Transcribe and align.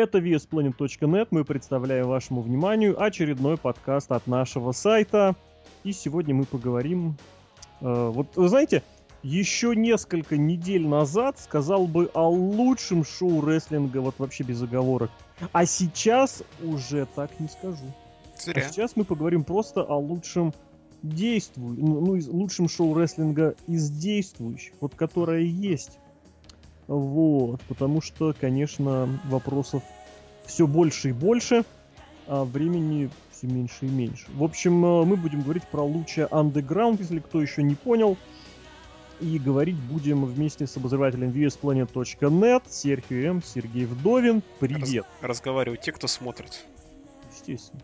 Это 0.00 0.16
VSPlanet.net. 0.16 1.28
Мы 1.30 1.44
представляем 1.44 2.08
вашему 2.08 2.40
вниманию 2.40 2.98
очередной 3.00 3.58
подкаст 3.58 4.10
от 4.12 4.26
нашего 4.26 4.72
сайта. 4.72 5.36
И 5.84 5.92
сегодня 5.92 6.34
мы 6.34 6.46
поговорим... 6.46 7.18
Э, 7.82 8.08
вот, 8.08 8.34
вы 8.34 8.48
знаете, 8.48 8.82
еще 9.22 9.76
несколько 9.76 10.38
недель 10.38 10.86
назад 10.86 11.38
сказал 11.38 11.86
бы 11.86 12.10
о 12.14 12.30
лучшем 12.30 13.04
шоу 13.04 13.44
рестлинга, 13.44 13.98
вот 13.98 14.14
вообще 14.16 14.42
без 14.42 14.62
оговорок. 14.62 15.10
А 15.52 15.66
сейчас 15.66 16.42
уже 16.62 17.06
так 17.14 17.38
не 17.38 17.48
скажу. 17.48 17.84
Зря. 18.38 18.62
А 18.64 18.68
сейчас 18.70 18.96
мы 18.96 19.04
поговорим 19.04 19.44
просто 19.44 19.82
о 19.82 19.98
лучшем 19.98 20.54
действую, 21.02 21.76
ну, 21.78 22.00
ну 22.00 22.20
лучшем 22.30 22.70
шоу 22.70 22.94
рестлинга 22.94 23.54
из 23.66 23.90
действующих, 23.90 24.72
вот 24.80 24.94
которое 24.94 25.42
есть. 25.42 25.98
Вот, 26.90 27.60
потому 27.68 28.00
что, 28.00 28.34
конечно, 28.38 29.08
вопросов 29.26 29.84
все 30.44 30.66
больше 30.66 31.10
и 31.10 31.12
больше, 31.12 31.64
а 32.26 32.44
времени 32.44 33.08
все 33.30 33.46
меньше 33.46 33.86
и 33.86 33.88
меньше. 33.88 34.26
В 34.34 34.42
общем, 34.42 34.84
э, 34.84 35.04
мы 35.04 35.14
будем 35.14 35.42
говорить 35.42 35.62
про 35.68 35.82
лучшее 35.82 36.26
Underground, 36.26 36.96
если 36.98 37.20
кто 37.20 37.40
еще 37.40 37.62
не 37.62 37.76
понял. 37.76 38.16
И 39.20 39.38
говорить 39.38 39.76
будем 39.76 40.24
вместе 40.24 40.66
с 40.66 40.76
обозревателем 40.78 41.30
VSPlanet.net, 41.30 42.64
Серхио 42.68 43.18
М, 43.18 43.40
Сергей 43.40 43.84
Вдовин. 43.84 44.42
Привет. 44.58 45.04
Раз, 45.20 45.30
разговаривают 45.30 45.82
те, 45.82 45.92
кто 45.92 46.08
смотрит. 46.08 46.66
Естественно. 47.30 47.82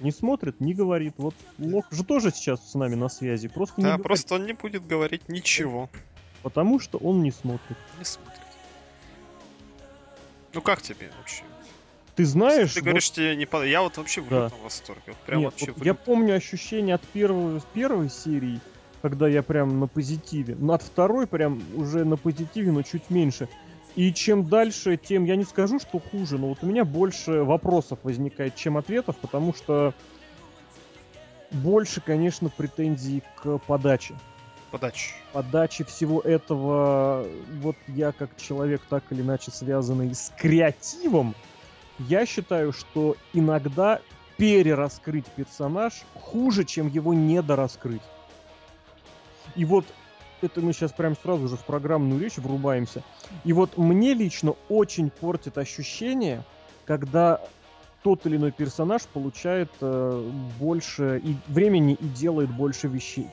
Не 0.00 0.10
смотрит, 0.10 0.58
не 0.58 0.74
говорит. 0.74 1.14
Вот 1.18 1.36
Лох 1.60 1.84
же 1.92 2.02
тоже 2.02 2.32
сейчас 2.32 2.68
с 2.68 2.74
нами 2.74 2.96
на 2.96 3.08
связи. 3.08 3.46
Просто 3.46 3.80
да, 3.80 3.96
не 3.96 4.02
просто 4.02 4.34
он 4.34 4.46
не 4.46 4.54
будет 4.54 4.84
говорить 4.88 5.28
ничего. 5.28 5.88
Потому 6.42 6.80
что 6.80 6.98
он 6.98 7.22
не 7.22 7.30
смотрит. 7.30 7.76
Не 7.98 8.04
смотрит. 8.04 8.40
Ну 10.52 10.60
как 10.60 10.82
тебе 10.82 11.10
вообще? 11.18 11.44
Ты 12.14 12.26
знаешь... 12.26 12.74
Ты 12.74 12.82
говоришь, 12.82 13.08
вот... 13.08 13.16
тебе 13.16 13.36
не 13.36 13.46
под... 13.46 13.64
Я 13.66 13.82
вот 13.82 13.96
вообще 13.96 14.20
в 14.20 14.28
да. 14.28 14.50
восторге. 14.62 15.02
Вот 15.06 15.16
прям 15.18 15.40
Нет, 15.40 15.52
вообще 15.52 15.72
вот 15.72 15.84
я 15.84 15.94
помню 15.94 16.34
ощущение 16.34 16.94
от 16.96 17.02
первой, 17.02 17.60
первой 17.72 18.10
серии, 18.10 18.60
когда 19.00 19.28
я 19.28 19.42
прям 19.42 19.80
на 19.80 19.86
позитиве. 19.86 20.54
Но 20.58 20.74
от 20.74 20.82
второй 20.82 21.26
прям 21.26 21.62
уже 21.74 22.04
на 22.04 22.16
позитиве, 22.16 22.70
но 22.70 22.82
чуть 22.82 23.08
меньше. 23.08 23.48
И 23.94 24.12
чем 24.12 24.46
дальше, 24.48 24.96
тем 24.96 25.24
я 25.24 25.36
не 25.36 25.44
скажу, 25.44 25.78
что 25.78 25.98
хуже, 25.98 26.38
но 26.38 26.48
вот 26.48 26.58
у 26.62 26.66
меня 26.66 26.84
больше 26.84 27.44
вопросов 27.44 27.98
возникает, 28.02 28.56
чем 28.56 28.76
ответов, 28.76 29.16
потому 29.18 29.54
что 29.54 29.94
больше, 31.50 32.00
конечно, 32.00 32.48
претензий 32.48 33.22
к 33.42 33.58
подаче 33.58 34.14
подачи. 34.72 35.12
Подачи 35.32 35.84
всего 35.84 36.20
этого, 36.20 37.26
вот 37.60 37.76
я 37.86 38.10
как 38.10 38.36
человек 38.36 38.80
так 38.88 39.04
или 39.10 39.20
иначе 39.20 39.50
связанный 39.50 40.12
с 40.14 40.32
креативом, 40.36 41.34
я 41.98 42.26
считаю, 42.26 42.72
что 42.72 43.16
иногда 43.32 44.00
перераскрыть 44.38 45.26
персонаж 45.26 46.02
хуже, 46.14 46.64
чем 46.64 46.88
его 46.88 47.14
недораскрыть. 47.14 48.02
И 49.54 49.64
вот 49.64 49.84
это 50.40 50.60
мы 50.60 50.72
сейчас 50.72 50.92
прям 50.92 51.14
сразу 51.16 51.48
же 51.48 51.56
в 51.56 51.64
программную 51.64 52.20
речь 52.20 52.38
врубаемся. 52.38 53.04
И 53.44 53.52
вот 53.52 53.76
мне 53.76 54.14
лично 54.14 54.54
очень 54.68 55.10
портит 55.10 55.58
ощущение, 55.58 56.42
когда 56.86 57.40
тот 58.02 58.26
или 58.26 58.36
иной 58.36 58.50
персонаж 58.50 59.02
получает 59.02 59.70
э, 59.80 60.30
больше 60.58 61.20
и 61.22 61.36
времени 61.46 61.96
и 62.00 62.08
делает 62.08 62.50
больше 62.50 62.88
вещей. 62.88 63.28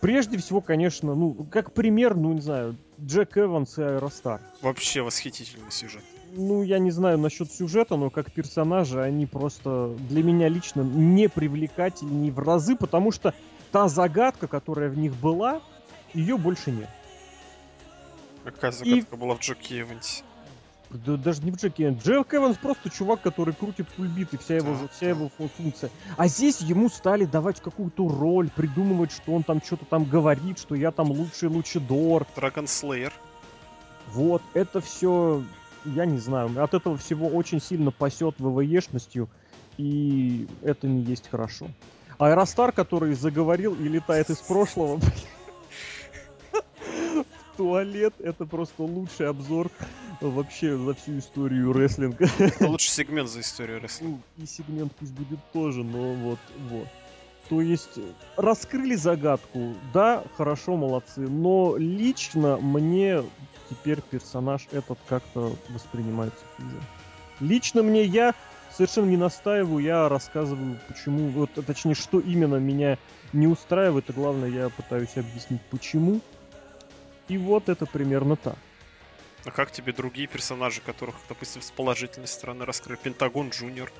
Прежде 0.00 0.38
всего, 0.38 0.60
конечно, 0.60 1.14
ну, 1.14 1.34
как 1.50 1.72
пример, 1.72 2.14
ну, 2.14 2.32
не 2.32 2.40
знаю, 2.40 2.76
Джек 3.00 3.36
Эванс 3.36 3.78
и 3.78 3.82
Аэростар. 3.82 4.40
Вообще 4.62 5.02
восхитительный 5.02 5.70
сюжет. 5.70 6.02
Ну, 6.32 6.62
я 6.62 6.78
не 6.78 6.90
знаю 6.90 7.18
насчет 7.18 7.50
сюжета, 7.50 7.96
но 7.96 8.10
как 8.10 8.30
персонажи 8.30 9.02
они 9.02 9.26
просто 9.26 9.96
для 10.08 10.22
меня 10.22 10.48
лично 10.48 10.82
не 10.82 11.28
привлекательнее 11.28 12.30
в 12.30 12.38
разы, 12.38 12.76
потому 12.76 13.10
что 13.10 13.34
та 13.72 13.88
загадка, 13.88 14.46
которая 14.46 14.88
в 14.88 14.98
них 14.98 15.14
была, 15.14 15.62
ее 16.14 16.36
больше 16.36 16.70
нет. 16.70 16.88
Какая 18.44 18.70
загадка 18.70 19.16
и... 19.16 19.18
была 19.18 19.34
в 19.34 19.40
Джеке 19.40 19.80
Эвансе? 19.80 20.22
Да, 20.90 21.16
даже 21.16 21.42
не 21.42 21.50
в 21.50 21.56
Джеке. 21.56 21.90
Джек 21.90 22.32
Эванс 22.32 22.56
просто 22.56 22.88
чувак, 22.88 23.20
который 23.20 23.52
крутит 23.52 23.88
пульбит, 23.88 24.32
и 24.32 24.38
вся 24.38 24.56
его, 24.56 24.74
да, 24.80 24.88
вся 24.88 25.06
да. 25.06 25.10
его 25.10 25.28
функция. 25.28 25.90
А 26.16 26.28
здесь 26.28 26.60
ему 26.60 26.88
стали 26.88 27.26
давать 27.26 27.60
какую-то 27.60 28.08
роль, 28.08 28.48
придумывать, 28.48 29.12
что 29.12 29.32
он 29.32 29.42
там 29.42 29.60
что-то 29.62 29.84
там 29.84 30.04
говорит, 30.04 30.58
что 30.58 30.74
я 30.74 30.90
там 30.90 31.10
лучший 31.10 31.50
лучидор. 31.50 32.26
Драгон 32.34 32.66
Слеер. 32.66 33.12
Вот, 34.12 34.40
это 34.54 34.80
все, 34.80 35.42
я 35.84 36.06
не 36.06 36.18
знаю, 36.18 36.50
от 36.62 36.72
этого 36.72 36.96
всего 36.96 37.28
очень 37.28 37.60
сильно 37.60 37.90
пасет 37.90 38.36
ВВЕшностью, 38.38 39.28
и 39.76 40.48
это 40.62 40.86
не 40.86 41.02
есть 41.02 41.28
хорошо. 41.28 41.68
Аэростар, 42.18 42.72
который 42.72 43.12
заговорил 43.12 43.74
и 43.74 43.86
летает 43.86 44.30
из 44.30 44.38
прошлого, 44.38 44.98
туалет, 47.58 48.14
это 48.20 48.46
просто 48.46 48.82
лучший 48.82 49.28
обзор 49.28 49.70
вообще 50.20 50.76
за 50.76 50.94
всю 50.94 51.18
историю 51.18 51.72
рестлинга. 51.72 52.28
Лучший 52.60 52.90
сегмент 52.90 53.28
за 53.28 53.40
историю 53.40 53.80
рестлинга. 53.80 54.20
Ну, 54.36 54.44
и 54.44 54.46
сегмент 54.46 54.92
пусть 54.96 55.12
будет 55.12 55.38
тоже, 55.52 55.82
но 55.84 56.12
вот, 56.14 56.38
вот. 56.68 56.88
То 57.48 57.62
есть 57.62 57.98
раскрыли 58.36 58.94
загадку, 58.94 59.74
да, 59.94 60.22
хорошо, 60.36 60.76
молодцы, 60.76 61.20
но 61.20 61.76
лично 61.78 62.58
мне 62.58 63.22
теперь 63.70 64.00
персонаж 64.02 64.66
этот 64.72 64.98
как-то 65.08 65.54
воспринимается 65.70 66.44
хуже. 66.56 66.76
Лично 67.40 67.82
мне 67.82 68.04
я 68.04 68.34
совершенно 68.70 69.06
не 69.06 69.16
настаиваю, 69.16 69.82
я 69.82 70.08
рассказываю, 70.08 70.78
почему, 70.88 71.28
вот, 71.30 71.50
точнее, 71.66 71.94
что 71.94 72.20
именно 72.20 72.56
меня 72.56 72.98
не 73.32 73.46
устраивает, 73.46 74.10
и 74.10 74.12
главное, 74.12 74.50
я 74.50 74.68
пытаюсь 74.68 75.16
объяснить, 75.16 75.62
почему. 75.70 76.20
И 77.28 77.38
вот 77.38 77.68
это 77.68 77.86
примерно 77.86 78.36
так. 78.36 78.56
А 79.48 79.50
как 79.50 79.70
тебе 79.70 79.94
другие 79.94 80.28
персонажи, 80.28 80.82
которых, 80.84 81.14
допустим, 81.26 81.62
с 81.62 81.70
положительной 81.70 82.28
стороны 82.28 82.66
раскрыли? 82.66 82.98
Пентагон 83.02 83.48
Джуниор. 83.48 83.90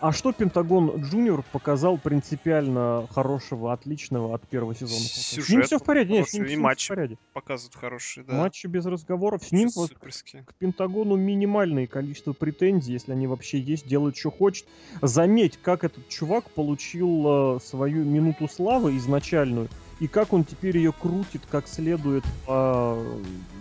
А 0.00 0.10
что 0.10 0.32
Пентагон 0.32 1.02
Джуниор 1.02 1.44
показал 1.52 1.98
принципиально 1.98 3.06
хорошего, 3.12 3.72
отличного 3.72 4.34
от 4.34 4.48
первого 4.48 4.74
сезона? 4.74 5.02
Сюжет 5.02 5.46
с 5.46 5.48
ним 5.50 5.62
все 5.62 5.78
в 5.78 5.84
порядке, 5.84 6.14
нет, 6.14 6.28
с 6.28 6.32
ним, 6.32 6.46
и 6.46 6.56
матч 6.56 6.86
в 6.86 6.88
порядке. 6.88 7.16
показывают 7.32 7.76
хорошие, 7.76 8.24
да. 8.24 8.32
Матчи 8.32 8.66
без 8.66 8.84
разговоров. 8.86 9.44
С 9.44 9.52
ним 9.52 9.68
вот 9.76 9.92
к 9.92 10.54
Пентагону 10.54 11.14
минимальное 11.14 11.86
количество 11.86 12.32
претензий, 12.32 12.94
если 12.94 13.12
они 13.12 13.28
вообще 13.28 13.60
есть, 13.60 13.86
делают, 13.86 14.16
что 14.16 14.32
хочет. 14.32 14.66
Заметь, 15.00 15.58
как 15.62 15.84
этот 15.84 16.08
чувак 16.08 16.50
получил 16.50 17.58
э, 17.58 17.60
свою 17.60 18.04
минуту 18.04 18.48
славы 18.48 18.96
изначальную 18.96 19.68
и 20.00 20.08
как 20.08 20.32
он 20.32 20.44
теперь 20.44 20.76
ее 20.78 20.92
крутит 20.92 21.42
как 21.50 21.68
следует, 21.68 22.24
по, 22.46 22.98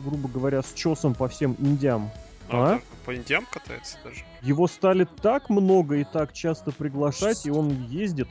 грубо 0.03 0.29
говоря, 0.29 0.63
с 0.63 0.73
чесом 0.73 1.13
по 1.13 1.27
всем 1.27 1.55
индиам. 1.59 2.09
А, 2.49 2.75
а? 2.75 2.81
По 3.05 3.15
индиам 3.15 3.45
катается 3.51 3.97
даже? 4.03 4.23
Его 4.41 4.67
стали 4.67 5.05
так 5.21 5.49
много 5.49 5.97
и 5.97 6.05
так 6.05 6.33
часто 6.33 6.71
приглашать, 6.71 7.45
и 7.45 7.51
он 7.51 7.69
ездит. 7.85 8.29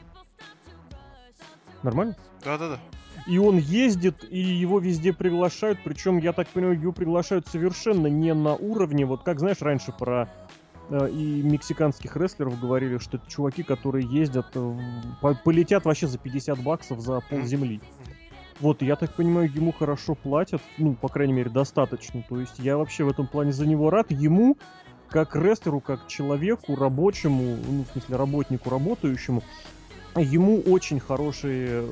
Нормально? 1.83 2.17
Да-да-да. 2.43 2.79
И 3.27 3.37
он 3.37 3.57
ездит, 3.57 4.25
и 4.29 4.39
его 4.39 4.79
везде 4.79 5.13
приглашают, 5.13 5.79
причем, 5.83 6.17
я 6.17 6.33
так 6.33 6.47
понимаю, 6.47 6.79
его 6.79 6.91
приглашают 6.91 7.47
совершенно 7.47 8.07
не 8.07 8.33
на 8.33 8.55
уровне, 8.55 9.05
вот 9.05 9.23
как, 9.23 9.39
знаешь, 9.39 9.61
раньше 9.61 9.91
про 9.91 10.29
и 10.91 11.41
мексиканских 11.43 12.15
рестлеров 12.15 12.59
говорили, 12.59 12.97
что 12.97 13.17
это 13.17 13.29
чуваки, 13.29 13.63
которые 13.63 14.07
ездят, 14.07 14.47
э, 14.55 14.75
полетят 15.43 15.85
вообще 15.85 16.07
за 16.07 16.17
50 16.17 16.59
баксов 16.59 16.99
за 16.99 17.21
пол 17.21 17.41
земли. 17.43 17.81
Вот, 18.59 18.81
я 18.81 18.95
так 18.95 19.13
понимаю, 19.13 19.49
ему 19.53 19.71
хорошо 19.71 20.15
платят, 20.15 20.61
ну, 20.77 20.93
по 20.93 21.07
крайней 21.07 21.33
мере, 21.33 21.49
достаточно. 21.49 22.23
То 22.27 22.39
есть 22.39 22.59
я 22.59 22.77
вообще 22.77 23.03
в 23.03 23.09
этом 23.09 23.27
плане 23.27 23.53
за 23.53 23.65
него 23.65 23.89
рад. 23.89 24.11
Ему, 24.11 24.57
как 25.09 25.35
рестлеру, 25.35 25.79
как 25.79 26.07
человеку, 26.07 26.75
рабочему, 26.75 27.57
ну, 27.67 27.83
в 27.83 27.91
смысле, 27.91 28.17
работнику, 28.17 28.69
работающему, 28.69 29.43
ему 30.15 30.59
очень 30.61 30.99
хороший 30.99 31.67
э, 31.67 31.89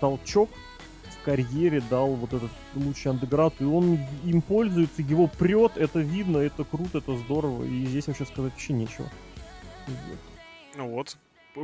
толчок 0.00 0.48
в 1.20 1.24
карьере 1.24 1.82
дал 1.90 2.14
вот 2.14 2.32
этот 2.32 2.50
лучший 2.74 3.10
андеград, 3.10 3.54
и 3.60 3.64
он 3.64 3.98
им 4.24 4.42
пользуется, 4.42 5.02
его 5.02 5.26
прет, 5.26 5.76
это 5.76 6.00
видно, 6.00 6.38
это 6.38 6.64
круто, 6.64 6.98
это 6.98 7.16
здорово, 7.16 7.64
и 7.64 7.86
здесь 7.86 8.06
вообще 8.06 8.24
сказать 8.24 8.52
вообще 8.52 8.72
нечего. 8.72 9.08
Ну 10.76 10.88
вот, 10.88 11.16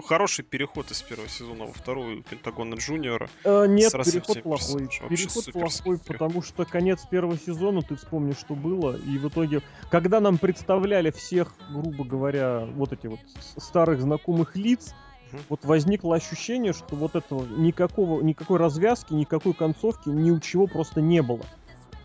хороший 0.07 0.45
переход 0.45 0.91
из 0.91 1.01
первого 1.03 1.29
сезона 1.29 1.67
во 1.67 1.73
вторую 1.73 2.23
Пентагона 2.23 2.75
Джуниора. 2.75 3.31
Э, 3.45 3.67
нет, 3.67 3.93
переход 3.93 4.43
плохой. 4.43 4.89
Переход 5.09 5.53
плохой, 5.53 5.99
потому 5.99 6.43
что 6.43 6.65
конец 6.65 7.07
первого 7.11 7.39
сезона, 7.39 7.83
ты 7.83 7.97
вспомни, 7.97 8.33
что 8.33 8.55
было, 8.55 8.97
и 8.97 9.19
в 9.19 9.29
итоге, 9.29 9.63
когда 9.91 10.21
нам 10.21 10.39
представляли 10.39 11.11
всех, 11.11 11.55
грубо 11.71 12.05
говоря, 12.05 12.67
вот 12.75 12.93
эти 12.93 13.07
вот 13.07 13.21
старых 13.57 14.01
знакомых 14.01 14.55
лиц, 14.57 14.95
угу. 15.33 15.43
вот 15.51 15.65
возникло 15.65 16.17
ощущение, 16.17 16.73
что 16.73 16.97
вот 16.97 17.15
этого 17.17 17.45
никакого, 17.45 18.23
никакой 18.23 18.59
развязки, 18.59 19.13
никакой 19.13 19.55
концовки 19.55 20.09
ни 20.09 20.31
у 20.31 20.41
чего 20.41 20.67
просто 20.67 21.01
не 21.01 21.23
было. 21.23 21.45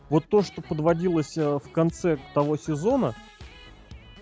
вот 0.09 0.25
то, 0.27 0.41
что 0.41 0.61
подводилось 0.61 1.37
э, 1.37 1.59
в 1.59 1.71
конце 1.71 2.17
того 2.33 2.57
сезона, 2.57 3.15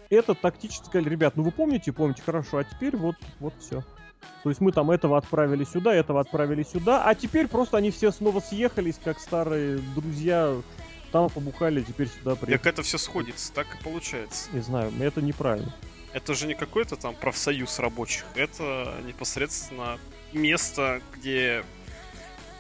это 0.10 0.34
тактическое, 0.34 1.04
ребят, 1.04 1.36
ну 1.36 1.44
вы 1.44 1.52
помните, 1.52 1.92
помните 1.92 2.22
хорошо, 2.24 2.58
а 2.58 2.64
теперь 2.64 2.96
вот, 2.96 3.16
вот 3.40 3.54
все. 3.60 3.84
То 4.44 4.50
есть 4.50 4.62
мы 4.62 4.72
там 4.72 4.92
этого 4.92 5.18
отправили 5.18 5.64
сюда, 5.64 5.94
этого 5.94 6.22
отправили 6.22 6.64
сюда, 6.64 7.04
а 7.06 7.16
теперь 7.16 7.48
просто 7.48 7.78
они 7.78 7.92
все 7.92 8.12
снова 8.12 8.40
съехались, 8.40 9.00
как 9.04 9.20
старые 9.20 9.80
друзья, 9.96 10.56
там 11.12 11.30
побухали, 11.30 11.82
теперь 11.82 12.08
сюда 12.08 12.36
приехали. 12.36 12.58
Так 12.58 12.68
это 12.68 12.84
все 12.84 12.98
сходится, 12.98 13.52
так 13.54 13.68
и 13.76 13.84
получается. 13.84 14.50
Не 14.54 14.62
знаю, 14.62 14.92
это 15.00 15.22
неправильно. 15.22 15.74
Это 16.14 16.34
же 16.34 16.48
не 16.48 16.56
какой-то 16.56 16.96
там 16.96 17.16
профсоюз 17.16 17.80
рабочих, 17.80 18.26
это 18.36 18.96
непосредственно 19.06 20.00
место, 20.34 21.02
где 21.16 21.64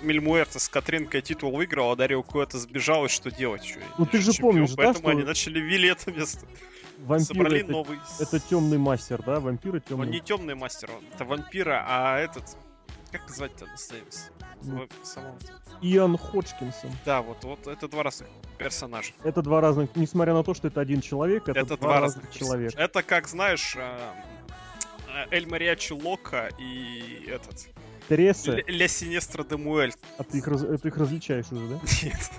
Мельмуэрта 0.01 0.59
с 0.59 0.69
Катринкой 0.69 1.21
титул 1.21 1.51
выиграл, 1.51 1.91
а 1.91 1.95
Дарио 1.95 2.23
Куэта 2.23 2.57
сбежал, 2.59 3.05
и 3.05 3.09
что 3.09 3.31
делать? 3.31 3.65
Что, 3.65 3.79
ну 3.97 4.05
ты 4.05 4.19
же 4.19 4.31
чемпион, 4.31 4.53
помнишь, 4.53 4.75
Поэтому 4.75 4.93
да, 4.93 4.99
что... 4.99 5.09
они 5.09 5.23
начали 5.23 5.59
ввели 5.59 5.89
это 5.89 6.11
место. 6.11 6.45
Вампир 6.99 7.27
Собрали 7.27 7.59
это, 7.61 7.71
новый... 7.71 7.99
Это 8.19 8.39
темный 8.39 8.77
мастер, 8.77 9.21
да? 9.23 9.39
Вампир 9.39 9.79
темный. 9.81 10.05
Он 10.05 10.11
не 10.11 10.19
темный 10.19 10.55
мастер, 10.55 10.91
он 10.91 11.03
это 11.13 11.25
вампира, 11.25 11.85
а 11.87 12.19
этот... 12.19 12.57
Как 13.11 13.27
назвать-то 13.27 13.65
настоимость? 13.65 14.31
Ну, 14.61 14.87
Иоанн 15.81 16.17
Ходжкинсон. 16.17 16.91
Да, 17.05 17.21
вот, 17.21 17.43
вот 17.43 17.65
это 17.67 17.87
два 17.87 18.03
разных 18.03 18.29
персонажа. 18.57 19.13
Это 19.23 19.41
два 19.41 19.61
разных, 19.61 19.95
несмотря 19.95 20.33
на 20.33 20.43
то, 20.43 20.53
что 20.53 20.67
это 20.67 20.81
один 20.81 21.01
человек, 21.01 21.47
это, 21.47 21.59
это 21.59 21.77
два, 21.77 21.77
два 21.77 21.99
разных, 22.01 22.25
разных 22.25 22.39
человека. 22.39 22.79
Это 22.79 23.01
как, 23.01 23.27
знаешь, 23.27 23.75
э, 23.75 23.97
э, 25.07 25.25
Эль 25.31 25.47
Мариачи 25.47 25.93
Лока 25.93 26.49
и 26.59 27.25
этот... 27.27 27.69
Тереса. 28.09 28.57
Ля 28.67 28.87
Синестра 28.87 29.43
де 29.43 29.55
Муэль. 29.55 29.93
А 30.17 30.23
ты 30.23 30.39
их, 30.39 30.47
раз... 30.47 30.61
ты 30.61 30.87
их 30.87 30.97
различаешь 30.97 31.45
уже, 31.51 31.67
да? 31.67 31.75
Нет. 32.03 32.31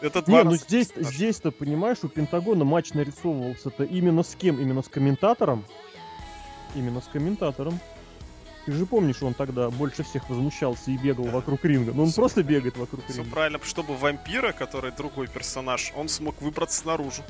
Это 0.00 0.22
два 0.22 0.38
Не, 0.38 0.50
ну 0.50 0.56
здесь, 0.56 0.92
здесь-то, 0.94 1.50
понимаешь, 1.50 1.98
у 2.02 2.08
Пентагона 2.08 2.64
матч 2.64 2.92
нарисовывался-то 2.92 3.84
именно 3.84 4.22
с 4.22 4.34
кем? 4.34 4.60
Именно 4.60 4.82
с 4.82 4.88
комментатором? 4.88 5.64
Именно 6.74 7.00
с 7.00 7.06
комментатором. 7.06 7.80
Ты 8.66 8.72
же 8.72 8.84
помнишь, 8.84 9.22
он 9.22 9.32
тогда 9.32 9.70
больше 9.70 10.02
всех 10.02 10.28
возмущался 10.28 10.90
и 10.90 10.96
бегал 10.96 11.26
вокруг 11.26 11.64
ринга. 11.64 11.92
Но 11.92 12.02
он 12.02 12.08
Все 12.08 12.16
просто 12.20 12.42
бегает 12.42 12.76
вокруг 12.76 13.04
Все 13.04 13.18
ринга. 13.18 13.30
правильно, 13.30 13.60
чтобы 13.62 13.96
вампира, 13.96 14.50
который 14.50 14.90
другой 14.90 15.28
персонаж, 15.28 15.92
он 15.96 16.08
смог 16.08 16.42
выбраться 16.42 16.84
наружу. 16.84 17.22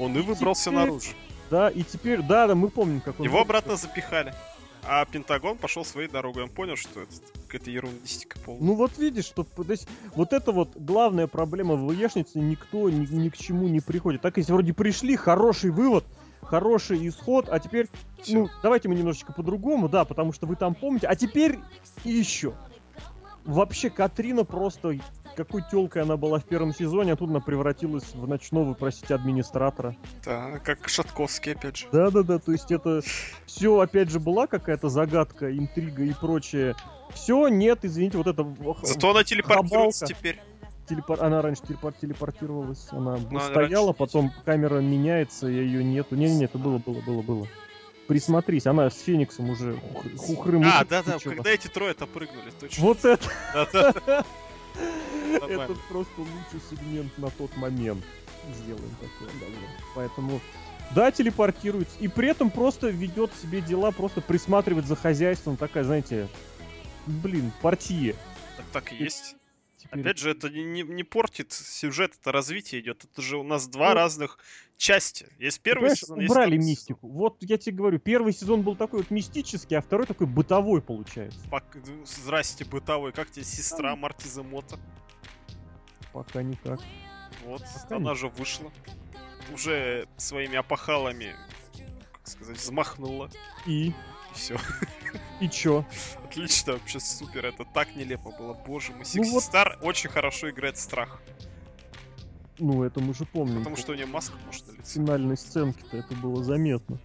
Он 0.00 0.14
и, 0.16 0.18
и 0.18 0.22
выбрался 0.22 0.70
теперь... 0.70 0.74
наружу. 0.74 1.10
Да, 1.50 1.68
и 1.68 1.84
теперь, 1.84 2.20
да, 2.20 2.48
да, 2.48 2.56
мы 2.56 2.68
помним, 2.68 3.00
как 3.00 3.20
он... 3.20 3.26
Его 3.26 3.40
обратно 3.40 3.76
запихали. 3.76 4.34
А 4.82 5.04
Пентагон 5.04 5.56
пошел 5.56 5.84
своей 5.84 6.08
дорогой. 6.08 6.42
Он 6.42 6.48
понял, 6.48 6.76
что 6.76 7.02
это 7.02 7.12
какая-то 7.46 7.70
ерундистика 7.70 8.36
полная. 8.44 8.62
Ну 8.62 8.74
вот 8.74 8.98
видишь, 8.98 9.26
что 9.26 9.44
то 9.44 9.64
есть, 9.68 9.86
вот 10.16 10.32
это 10.32 10.50
вот 10.50 10.76
главная 10.76 11.28
проблема 11.28 11.76
в 11.76 11.92
яичнице, 11.92 12.40
никто 12.40 12.90
ни, 12.90 13.06
ни 13.06 13.28
к 13.28 13.36
чему 13.36 13.68
не 13.68 13.80
приходит. 13.80 14.20
Так 14.20 14.36
если 14.36 14.52
вроде 14.52 14.74
пришли, 14.74 15.14
хороший 15.16 15.70
вывод, 15.70 16.04
хороший 16.42 17.06
исход, 17.08 17.48
а 17.50 17.58
теперь, 17.58 17.88
ну, 18.28 18.48
давайте 18.62 18.88
мы 18.88 18.94
немножечко 18.94 19.32
по-другому, 19.32 19.88
да, 19.88 20.04
потому 20.04 20.32
что 20.32 20.46
вы 20.46 20.56
там 20.56 20.74
помните, 20.74 21.06
а 21.06 21.16
теперь 21.16 21.58
и 22.04 22.10
еще. 22.10 22.54
Вообще 23.44 23.90
Катрина 23.90 24.44
просто 24.44 24.98
какой 25.36 25.62
телкой 25.70 26.02
она 26.02 26.16
была 26.16 26.38
в 26.38 26.44
первом 26.44 26.74
сезоне, 26.74 27.12
а 27.12 27.16
тут 27.16 27.30
она 27.30 27.40
превратилась 27.40 28.14
в 28.14 28.26
ночного, 28.26 28.74
простите, 28.74 29.14
администратора. 29.14 29.94
Да, 30.24 30.58
как 30.64 30.88
Шатковский, 30.88 31.52
опять 31.52 31.76
же. 31.76 31.86
Да-да-да, 31.92 32.38
то 32.38 32.52
есть 32.52 32.72
это 32.72 33.02
все, 33.44 33.78
опять 33.78 34.10
же, 34.10 34.18
была 34.18 34.46
какая-то 34.46 34.88
загадка, 34.88 35.54
интрига 35.54 36.02
и 36.02 36.12
прочее. 36.14 36.74
Все, 37.14 37.48
нет, 37.48 37.80
извините, 37.82 38.18
вот 38.18 38.26
это... 38.26 38.46
Зато 38.82 39.10
она 39.10 39.22
телепортируется 39.22 40.06
теперь. 40.06 40.40
Телепор... 40.88 41.22
Она 41.22 41.42
раньше 41.42 41.62
телепор... 41.62 41.92
телепортировалась, 41.92 42.88
она 42.90 43.18
Но 43.30 43.40
стояла, 43.40 43.92
потом 43.92 44.32
камера 44.44 44.80
меняется, 44.80 45.46
ее 45.46 45.82
нету. 45.82 46.14
Не-не-не, 46.14 46.44
это 46.44 46.58
было, 46.58 46.78
было, 46.78 47.00
было, 47.00 47.22
было. 47.22 47.48
Присмотрись, 48.06 48.66
она 48.66 48.88
с 48.88 49.00
Фениксом 49.00 49.50
уже 49.50 49.80
хухрым. 50.16 50.62
А, 50.64 50.84
да-да, 50.84 51.18
когда 51.18 51.50
эти 51.50 51.66
трое-то 51.66 52.06
прыгнули, 52.06 52.52
точно. 52.60 52.84
Вот 52.84 53.04
это! 53.04 54.24
Это 55.34 55.74
просто 55.88 56.12
лучший 56.18 56.60
сегмент 56.70 57.16
на 57.18 57.30
тот 57.30 57.56
момент. 57.56 58.04
Сделаем 58.54 58.90
такое, 59.00 59.30
давно. 59.40 59.66
Поэтому 59.94 60.40
да, 60.94 61.10
телепортируется. 61.10 61.96
И 61.98 62.08
при 62.08 62.28
этом 62.28 62.50
просто 62.50 62.88
ведет 62.88 63.30
себе 63.42 63.60
дела, 63.60 63.90
просто 63.90 64.20
присматривает 64.20 64.86
за 64.86 64.96
хозяйством. 64.96 65.56
Такая, 65.56 65.84
знаете, 65.84 66.28
блин, 67.06 67.52
партия. 67.60 68.14
Так 68.56 68.66
так 68.72 68.92
и 68.92 68.96
есть. 68.96 69.36
Теперь... 69.76 70.00
Опять 70.00 70.18
же, 70.18 70.30
это 70.30 70.48
не, 70.48 70.64
не, 70.64 70.82
не 70.82 71.02
портит 71.02 71.52
сюжет, 71.52 72.14
это 72.18 72.32
развитие 72.32 72.80
идет. 72.80 73.04
Это 73.04 73.20
же 73.20 73.36
у 73.36 73.42
нас 73.42 73.68
два 73.68 73.90
ну, 73.90 73.94
разных 73.94 74.38
части. 74.76 75.28
Есть 75.38 75.60
первый 75.60 75.94
сезон, 75.96 76.20
есть 76.20 76.30
убрали 76.30 76.56
мистику. 76.56 77.08
Вот 77.08 77.36
я 77.40 77.58
тебе 77.58 77.76
говорю, 77.76 77.98
первый 77.98 78.32
сезон 78.32 78.62
был 78.62 78.74
такой 78.76 79.00
вот 79.00 79.10
мистический, 79.10 79.76
а 79.76 79.82
второй 79.82 80.06
такой 80.06 80.26
бытовой 80.26 80.80
получается. 80.80 81.40
Пак... 81.50 81.64
Здрасте, 82.04 82.64
бытовой. 82.64 83.12
Как 83.12 83.30
тебе 83.30 83.44
сестра 83.44 83.92
а... 83.92 83.96
Мартиза 83.96 84.42
Мота? 84.42 84.78
Пока 86.12 86.42
никак. 86.42 86.80
Вот, 87.44 87.62
Пока 87.82 87.96
она 87.96 88.10
нет. 88.10 88.18
же 88.18 88.28
вышла. 88.28 88.72
Уже 89.52 90.08
своими 90.16 90.56
опахалами, 90.56 91.36
как 92.12 92.26
сказать, 92.26 92.56
взмахнула. 92.56 93.30
И? 93.66 93.92
И 94.36 94.38
все. 94.38 94.56
И 95.40 95.48
чё? 95.48 95.84
Отлично, 96.24 96.74
вообще 96.74 97.00
супер, 97.00 97.46
это 97.46 97.64
так 97.64 97.94
нелепо 97.96 98.30
было, 98.30 98.54
боже 98.54 98.92
мой. 98.92 99.04
Сикси 99.04 99.26
ну 99.26 99.34
вот... 99.34 99.42
Стар 99.42 99.78
очень 99.82 100.10
хорошо 100.10 100.50
играет 100.50 100.76
страх. 100.76 101.20
Ну, 102.58 102.84
это 102.84 103.00
мы 103.00 103.14
же 103.14 103.24
помним. 103.26 103.58
Потому 103.58 103.76
что 103.76 103.92
у 103.92 103.94
нее 103.94 104.06
маска 104.06 104.34
может 104.46 104.66
на 104.66 104.72
лице. 104.72 104.82
В 104.82 104.88
финальной 104.88 105.36
сценке-то 105.36 105.96
это 105.98 106.14
было 106.14 106.42
заметно. 106.42 106.98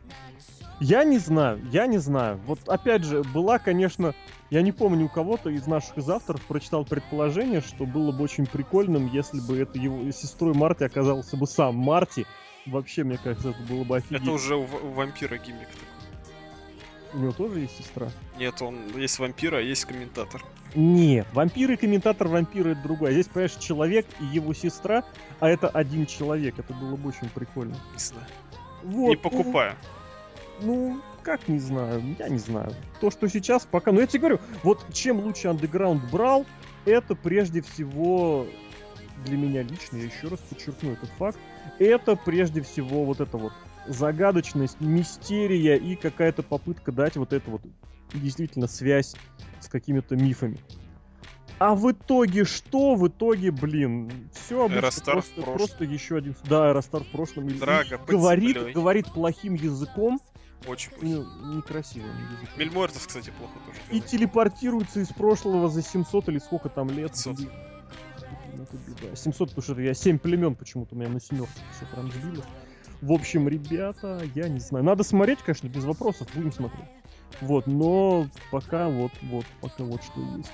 Я 0.80 1.04
не 1.04 1.20
знаю, 1.20 1.62
я 1.72 1.86
не 1.88 2.00
знаю. 2.00 2.40
Вот 2.46 2.68
опять 2.68 3.04
же, 3.04 3.22
была, 3.24 3.60
конечно, 3.60 4.16
я 4.50 4.62
не 4.62 4.72
помню, 4.72 5.06
у 5.06 5.10
кого-то 5.10 5.50
из 5.50 5.68
наших 5.68 5.98
из 5.98 6.10
авторов 6.10 6.42
прочитал 6.48 6.86
предположение, 6.86 7.62
что 7.62 7.86
было 7.86 8.12
бы 8.12 8.24
очень 8.24 8.48
прикольным, 8.48 9.08
если 9.08 9.40
бы 9.42 9.60
это 9.60 9.78
его 9.78 10.10
сестрой 10.12 10.54
Марти 10.54 10.84
оказался 10.84 11.38
бы 11.38 11.46
сам 11.46 11.76
Марти. 11.76 12.26
Вообще, 12.66 13.04
мне 13.04 13.18
кажется, 13.18 13.50
это 13.50 13.62
было 13.64 13.84
бы 13.84 13.98
офигенно. 13.98 14.24
Это 14.24 14.32
уже 14.32 14.56
у, 14.56 14.64
у 14.64 14.92
вампира 14.94 15.38
гиммик 15.38 15.68
такой. 15.68 16.01
У 17.14 17.18
него 17.18 17.32
тоже 17.32 17.60
есть 17.60 17.78
сестра? 17.78 18.10
Нет, 18.38 18.62
он 18.62 18.98
есть 18.98 19.20
вампир, 19.20 19.56
а 19.56 19.62
есть 19.62 19.86
комментатор. 19.86 20.44
Нет, 20.76 21.28
вампир 21.34 21.72
и 21.72 21.76
комментатор 21.76 22.28
вампира 22.28 22.70
это 22.70 22.82
другое. 22.82 23.12
Здесь, 23.12 23.28
понимаешь, 23.28 23.56
человек 23.56 24.06
и 24.22 24.26
его 24.26 24.54
сестра, 24.54 25.04
а 25.40 25.50
это 25.50 25.68
один 25.68 26.06
человек. 26.06 26.58
Это 26.58 26.74
было 26.74 26.96
бы 26.96 27.10
очень 27.10 27.30
прикольно. 27.30 27.76
Не 27.94 28.00
знаю. 28.00 28.28
Вот. 28.84 29.10
Не 29.10 29.16
покупаю. 29.18 29.76
Ну, 30.62 31.02
как 31.24 31.48
не 31.48 31.60
знаю, 31.60 32.02
я 32.18 32.30
не 32.30 32.38
знаю. 32.38 32.74
То, 33.00 33.12
что 33.12 33.28
сейчас 33.28 33.66
пока... 33.70 33.92
Ну, 33.92 34.00
я 34.00 34.08
тебе 34.08 34.20
говорю, 34.20 34.40
вот 34.64 34.86
чем 34.94 35.20
лучше 35.20 35.50
Underground 35.50 36.10
брал, 36.12 36.46
это 36.86 37.16
прежде 37.16 37.62
всего 37.62 38.46
для 39.26 39.38
меня 39.38 39.64
лично, 39.64 39.98
я 39.98 40.06
еще 40.06 40.28
раз 40.30 40.40
подчеркну 40.40 40.94
этот 40.94 41.10
факт, 41.12 41.38
это 41.80 42.16
прежде 42.16 42.62
всего 42.62 43.06
вот 43.06 43.20
это 43.22 43.38
вот 43.38 43.54
загадочность, 43.88 44.80
мистерия 44.80 45.76
и 45.76 45.96
какая-то 45.96 46.44
попытка 46.44 46.92
дать 46.92 47.18
вот 47.18 47.34
эту 47.34 47.52
вот 47.52 47.62
действительно 48.14 48.68
связь 48.68 49.16
с 49.60 49.68
какими-то 49.68 50.16
мифами. 50.16 50.58
А 51.60 51.76
в 51.76 51.92
итоге 51.92 52.44
что? 52.44 52.96
В 52.96 53.08
итоге, 53.08 53.52
блин, 53.52 54.12
все 54.34 54.66
обычно 54.66 55.04
просто, 55.06 55.42
просто 55.44 55.84
еще 55.84 56.18
один... 56.18 56.36
Да, 56.46 56.70
Аэростар 56.70 57.04
в 57.04 57.08
прошлом. 57.12 57.48
Драго, 57.50 58.00
говорит, 58.08 58.74
говорит 58.74 59.06
плохим 59.14 59.54
языком. 59.54 60.20
Очень 60.66 60.90
плохо. 60.92 61.06
Ну, 61.06 61.58
некрасивым 61.58 62.10
языком. 62.10 62.50
Мельмортов, 62.58 63.08
кстати, 63.08 63.32
плохо 63.38 63.54
тоже. 63.66 63.78
И 63.78 63.92
говорит. 63.92 64.06
телепортируется 64.08 65.00
из 65.02 65.10
прошлого 65.10 65.70
за 65.70 65.84
700 65.84 66.30
или 66.30 66.40
сколько 66.40 66.70
там 66.70 66.90
лет. 66.90 67.12
500. 67.12 67.38
700, 69.16 69.50
потому 69.50 69.64
что 69.64 69.82
я 69.82 69.94
7 69.94 70.20
племен 70.20 70.56
почему-то 70.56 70.96
у 70.96 70.98
меня 70.98 71.10
на 71.10 71.20
семерке 71.20 71.62
все 71.76 71.86
прям 71.94 72.12
сбило. 72.12 72.44
В 73.02 73.12
общем, 73.14 73.48
ребята, 73.48 74.22
я 74.36 74.48
не 74.48 74.60
знаю. 74.60 74.86
Надо 74.86 75.04
смотреть, 75.04 75.40
конечно, 75.40 75.68
без 75.68 75.84
вопросов, 75.84 76.28
будем 76.36 76.52
смотреть. 76.52 76.86
Вот, 77.40 77.66
но 77.66 78.28
пока 78.52 78.88
вот, 78.90 79.12
вот, 79.24 79.46
пока 79.60 79.84
вот 79.84 80.04
что 80.04 80.22
есть. 80.38 80.52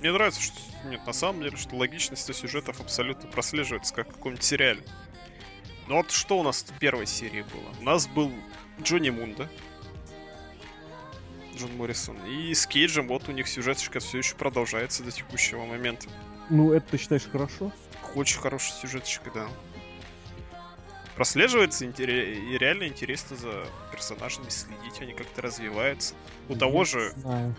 Мне 0.00 0.12
нравится, 0.12 0.40
что 0.40 0.56
нет, 0.86 1.06
на 1.06 1.12
самом 1.12 1.42
деле, 1.42 1.56
что 1.56 1.76
логичность 1.76 2.34
сюжетов 2.34 2.80
абсолютно 2.80 3.30
прослеживается, 3.30 3.94
как 3.94 4.08
в 4.08 4.14
каком-нибудь 4.14 4.42
сериале. 4.42 4.82
Ну 5.86 5.96
вот 5.96 6.10
что 6.10 6.38
у 6.38 6.42
нас 6.42 6.62
в 6.62 6.78
первой 6.78 7.06
серии 7.06 7.42
было? 7.42 7.74
У 7.80 7.84
нас 7.84 8.08
был 8.08 8.32
Джонни 8.82 9.10
Мунда, 9.10 9.48
Джон 11.56 11.76
Моррисон. 11.76 12.16
И 12.26 12.54
с 12.54 12.66
Кейджем 12.66 13.08
вот 13.08 13.28
у 13.28 13.32
них 13.32 13.46
сюжеточка 13.46 14.00
все 14.00 14.18
еще 14.18 14.34
продолжается 14.34 15.04
до 15.04 15.10
текущего 15.10 15.64
момента. 15.64 16.08
Ну, 16.48 16.72
это 16.72 16.92
ты 16.92 16.98
считаешь 16.98 17.28
хорошо? 17.30 17.70
Очень 18.14 18.40
хорошая 18.40 18.80
сюжеточка, 18.80 19.30
да. 19.32 19.46
Прослеживается, 21.24 21.84
интере- 21.84 22.32
и 22.50 22.56
реально 22.56 22.84
интересно 22.88 23.36
за 23.36 23.66
персонажами 23.92 24.48
следить, 24.48 25.02
они 25.02 25.12
как-то 25.12 25.42
развиваются. 25.42 26.14
У 26.48 26.54
того 26.56 26.84
же, 26.84 27.12
Знаю. 27.16 27.54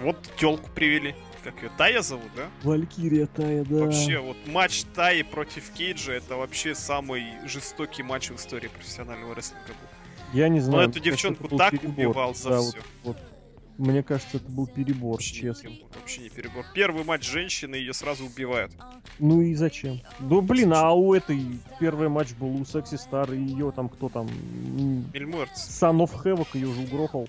вот 0.00 0.16
телку 0.38 0.70
привели, 0.70 1.14
как 1.44 1.62
ее, 1.62 1.70
Тая 1.76 2.00
зовут, 2.00 2.30
да? 2.34 2.48
Валькирия 2.62 3.26
Тая, 3.26 3.64
да. 3.66 3.84
Вообще, 3.84 4.18
вот 4.18 4.38
матч 4.46 4.84
Таи 4.94 5.20
против 5.24 5.70
Кейджа, 5.72 6.12
это 6.14 6.36
вообще 6.36 6.74
самый 6.74 7.26
жестокий 7.46 8.02
матч 8.02 8.30
в 8.30 8.36
истории 8.36 8.68
профессионального 8.68 9.34
рестлинга 9.34 9.66
был. 9.68 9.88
Я 10.32 10.48
не 10.48 10.60
знаю. 10.60 10.84
Но 10.86 10.90
эту 10.90 10.98
девчонку 10.98 11.48
так 11.58 11.72
перебор. 11.72 11.90
убивал 11.90 12.34
за 12.34 12.48
Да, 12.48 12.60
вот- 12.62 12.68
все. 12.74 12.82
вот. 13.04 13.18
Мне 13.78 14.02
кажется, 14.02 14.36
это 14.36 14.50
был 14.50 14.66
перебор, 14.66 15.12
Вообще, 15.12 15.34
не 15.34 15.40
честно. 15.40 15.70
перебор, 15.70 15.88
вообще 15.98 16.20
не 16.22 16.28
перебор. 16.28 16.64
Первый 16.74 17.04
матч 17.04 17.28
женщины, 17.28 17.74
ее 17.74 17.92
сразу 17.94 18.26
убивают. 18.26 18.72
Ну 19.18 19.40
и 19.40 19.54
зачем? 19.54 20.00
Ну 20.20 20.40
блин, 20.42 20.72
а 20.74 20.92
у 20.92 21.14
этой 21.14 21.42
первый 21.80 22.08
матч 22.08 22.32
был 22.34 22.54
у 22.54 22.64
Секси 22.64 22.96
Стар, 22.96 23.32
и 23.32 23.40
ее 23.42 23.72
там 23.72 23.88
кто 23.88 24.08
там... 24.08 24.28
м, 24.28 25.10
Мельмуэртс. 25.12 25.82
Son 25.82 25.98
of 26.06 26.10
Havoc 26.22 26.48
ее 26.54 26.72
же 26.72 26.82
угрохал. 26.82 27.28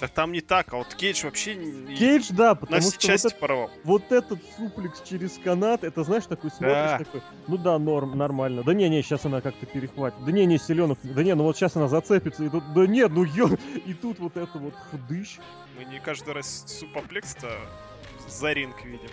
Да 0.00 0.08
там 0.08 0.32
не 0.32 0.40
так, 0.42 0.74
а 0.74 0.76
вот 0.76 0.94
Кейдж 0.94 1.24
вообще 1.24 1.54
не- 1.54 1.96
Кейдж, 1.96 2.26
да, 2.30 2.50
на 2.50 2.54
потому 2.54 2.80
все 2.82 2.90
что 2.90 2.98
вот, 2.98 3.06
части 3.12 3.26
это- 3.28 3.36
порвал. 3.36 3.70
вот 3.84 4.12
этот 4.12 4.40
суплекс 4.56 5.00
через 5.02 5.38
канат, 5.42 5.84
это 5.84 6.04
знаешь, 6.04 6.24
такой 6.26 6.50
смотришь, 6.50 6.74
Да. 6.74 6.98
такой, 6.98 7.22
ну 7.48 7.56
да, 7.56 7.78
норм, 7.78 8.16
нормально. 8.18 8.62
Да 8.62 8.74
не, 8.74 8.88
не, 8.90 9.02
сейчас 9.02 9.24
она 9.24 9.40
как-то 9.40 9.64
перехватит. 9.64 10.22
Да 10.24 10.32
не, 10.32 10.44
не, 10.44 10.58
селенок, 10.58 10.98
да 11.02 11.22
не, 11.22 11.34
ну 11.34 11.44
вот 11.44 11.56
сейчас 11.56 11.76
она 11.76 11.88
зацепится, 11.88 12.44
и 12.44 12.50
тут, 12.50 12.72
да 12.74 12.86
нет, 12.86 13.10
ну 13.10 13.24
ё, 13.24 13.48
и 13.86 13.94
тут 13.94 14.18
вот 14.18 14.36
это 14.36 14.58
вот 14.58 14.74
худыщ, 14.90 15.38
Мы 15.78 15.84
не 15.86 15.98
каждый 16.00 16.34
раз 16.34 16.64
супоплекс-то 16.66 17.50
за 18.28 18.52
ринг 18.52 18.84
видим. 18.84 19.08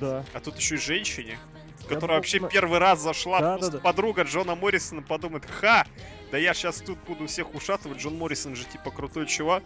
да. 0.00 0.24
А 0.32 0.40
тут 0.40 0.56
еще 0.56 0.74
и 0.74 0.78
женщине, 0.78 1.38
которая 1.82 2.00
думал, 2.00 2.14
вообще 2.16 2.40
на- 2.40 2.48
первый 2.48 2.78
раз 2.80 3.00
зашла, 3.00 3.40
Да, 3.40 3.58
да, 3.58 3.68
да. 3.70 3.78
подруга 3.78 4.22
Джона 4.22 4.54
Моррисона 4.56 5.02
подумает, 5.02 5.44
ха, 5.46 5.86
да 6.32 6.38
я 6.38 6.52
сейчас 6.54 6.80
тут 6.80 6.98
буду 7.06 7.26
всех 7.26 7.54
ушатывать, 7.54 7.98
Джон 7.98 8.16
Моррисон 8.18 8.54
же 8.56 8.64
типа 8.64 8.90
крутой 8.90 9.26
чувак. 9.26 9.62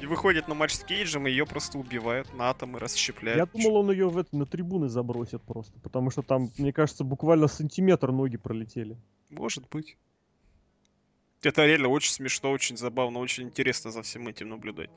И 0.00 0.06
выходит 0.06 0.48
на 0.48 0.54
матч 0.54 0.72
с 0.72 0.82
Кейджем, 0.82 1.28
и 1.28 1.30
ее 1.30 1.46
просто 1.46 1.78
убивают 1.78 2.34
на 2.34 2.50
атомы, 2.50 2.80
расщепляют. 2.80 3.38
Я 3.38 3.46
думал, 3.46 3.76
он 3.76 3.92
ее 3.92 4.08
в 4.08 4.18
это, 4.18 4.36
на 4.36 4.46
трибуны 4.46 4.88
забросит 4.88 5.42
просто, 5.42 5.78
потому 5.78 6.10
что 6.10 6.22
там, 6.22 6.50
мне 6.58 6.72
кажется, 6.72 7.04
буквально 7.04 7.46
сантиметр 7.46 8.10
ноги 8.10 8.36
пролетели. 8.36 8.96
Может 9.30 9.68
быть. 9.68 9.96
Это 11.42 11.66
реально 11.66 11.88
очень 11.88 12.12
смешно, 12.12 12.50
очень 12.50 12.76
забавно, 12.76 13.20
очень 13.20 13.44
интересно 13.44 13.92
за 13.92 14.02
всем 14.02 14.26
этим 14.26 14.48
наблюдать. 14.48 14.90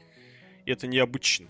И 0.66 0.72
это 0.72 0.88
необычно. 0.88 1.48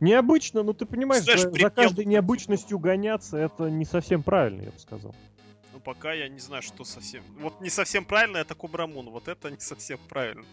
Необычно, 0.00 0.62
но 0.62 0.72
ты 0.72 0.86
понимаешь, 0.86 1.24
Знаешь, 1.24 1.42
за, 1.42 1.50
за 1.50 1.70
каждой 1.70 2.06
необычностью 2.06 2.78
гоняться, 2.78 3.36
это 3.36 3.70
не 3.70 3.84
совсем 3.84 4.22
правильно, 4.22 4.62
я 4.62 4.70
бы 4.70 4.78
сказал. 4.78 5.14
Но 5.72 5.80
пока 5.80 6.12
я 6.12 6.28
не 6.28 6.38
знаю, 6.38 6.62
что 6.62 6.84
совсем... 6.84 7.22
Вот 7.40 7.60
не 7.60 7.68
совсем 7.70 8.04
правильно, 8.04 8.38
это 8.38 8.54
Кобрамун. 8.54 9.10
Вот 9.10 9.28
это 9.28 9.50
не 9.50 9.60
совсем 9.60 9.98
правильно. 10.08 10.44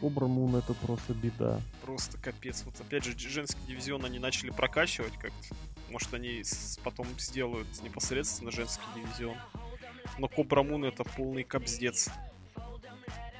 Кобра 0.00 0.26
Мун 0.26 0.56
это 0.56 0.72
просто 0.74 1.12
беда. 1.14 1.60
Просто 1.82 2.16
капец. 2.18 2.62
Вот 2.64 2.80
опять 2.80 3.04
же, 3.04 3.16
женский 3.18 3.60
дивизион 3.66 4.04
они 4.04 4.18
начали 4.18 4.50
прокачивать 4.50 5.12
как-то. 5.14 5.54
Может, 5.90 6.14
они 6.14 6.42
потом 6.82 7.06
сделают 7.18 7.68
непосредственно 7.82 8.50
женский 8.50 8.84
дивизион. 8.96 9.36
Но 10.18 10.28
Кобра 10.28 10.62
Мун 10.62 10.84
это 10.84 11.04
полный 11.04 11.44
капздец. 11.44 12.08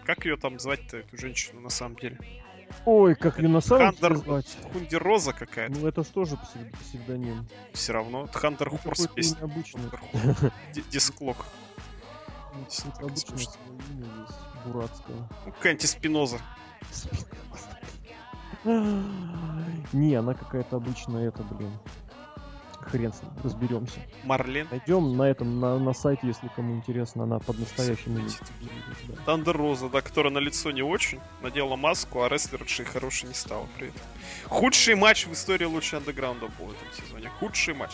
Как 0.05 0.25
ее 0.25 0.37
там 0.37 0.59
звать-то, 0.59 0.99
эту 0.99 1.17
женщину, 1.17 1.61
на 1.61 1.71
самом 1.71 1.97
деле? 1.97 2.19
Ой, 2.85 3.15
как 3.15 3.39
ее 3.39 3.49
на 3.49 3.61
самом 3.61 3.95
деле 3.95 4.17
звать? 4.17 4.57
Хундер 4.73 5.03
Роза 5.03 5.33
какая-то. 5.33 5.79
Ну 5.79 5.87
это 5.87 6.03
ж 6.03 6.07
тоже 6.07 6.35
псев- 6.37 6.77
псевдоним. 6.81 7.47
Все 7.73 7.93
равно. 7.93 8.29
Хантер 8.33 8.71
Ну, 8.71 8.79
Хорс 8.79 9.07
песня. 9.09 9.39
Дисклок. 10.91 11.47
Обычное 12.53 13.39
свое 13.39 13.79
имя 13.91 14.07
есть, 14.23 14.39
дурацкое. 14.65 15.17
Ну, 15.47 15.53
какая-нибудь 15.53 15.89
Спиноза. 15.89 16.39
Не, 19.93 20.15
она 20.15 20.35
какая-то 20.35 20.77
обычная, 20.77 21.29
это, 21.29 21.43
блин. 21.43 21.73
Хрен 22.81 23.13
с 23.13 23.23
ним, 23.23 23.31
разберемся. 23.45 24.01
Марлен. 24.25 24.67
Найдем 24.71 25.17
на 25.17 25.25
этом, 25.25 25.61
на, 25.61 25.79
на 25.79 25.93
сайте, 25.93 26.27
если 26.27 26.49
кому 26.49 26.77
интересно, 26.77 27.25
она 27.25 27.39
под 27.39 27.59
настоящим 27.59 28.17
именем. 28.17 28.33
Тандер 29.27 29.57
Роза, 29.57 29.89
да, 29.89 30.01
которая 30.01 30.33
на 30.33 30.39
лицо 30.39 30.71
не 30.71 30.83
очень, 30.83 31.21
надела 31.43 31.77
маску, 31.77 32.23
а 32.23 32.29
рестлершей 32.29 32.87
хорошей 32.87 33.29
не 33.29 33.35
стала 33.35 33.67
при 33.77 33.89
этом. 33.89 34.01
Худший 34.49 34.95
матч 34.95 35.27
в 35.27 35.33
истории 35.33 35.67
лучше 35.67 35.97
андеграунда 35.97 36.47
был 36.59 36.67
в 36.67 36.73
этом 36.73 36.89
сезоне. 36.93 37.29
Худший 37.39 37.75
матч. 37.75 37.93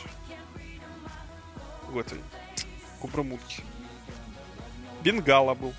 В 1.88 1.98
этой 1.98 2.18
Кубрамутке. 3.00 3.62
Бенгала 5.06 5.54
был. 5.54 5.72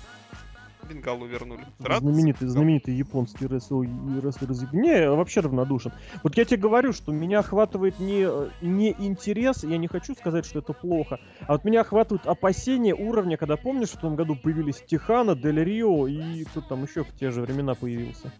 Бенгалу 0.88 1.26
вернули. 1.26 1.60
Рад? 1.80 2.00
Знаменитый, 2.00 2.48
знаменитый 2.48 2.94
японский 2.94 3.46
рестлер, 3.46 3.86
рестлер 4.24 4.50
из 4.52 4.62
Яп- 4.62 4.72
Не, 4.72 5.10
вообще 5.10 5.40
равнодушен. 5.40 5.92
Вот 6.22 6.34
я 6.38 6.46
тебе 6.46 6.62
говорю, 6.62 6.94
что 6.94 7.12
меня 7.12 7.40
охватывает 7.40 8.00
не, 8.00 8.26
не 8.62 8.92
интерес, 8.98 9.64
я 9.64 9.76
не 9.76 9.86
хочу 9.86 10.14
сказать, 10.14 10.46
что 10.46 10.60
это 10.60 10.72
плохо, 10.72 11.20
а 11.46 11.52
вот 11.52 11.64
меня 11.64 11.82
охватывают 11.82 12.26
опасения 12.26 12.94
уровня, 12.94 13.36
когда, 13.36 13.58
помнишь, 13.58 13.90
в 13.90 14.00
том 14.00 14.16
году 14.16 14.34
появились 14.34 14.82
Тихана, 14.86 15.36
Дель 15.36 15.62
Рио 15.62 16.06
и 16.06 16.44
кто 16.44 16.62
там 16.62 16.84
еще 16.84 17.04
в 17.04 17.12
те 17.14 17.30
же 17.30 17.42
времена 17.42 17.74
появился? 17.74 18.32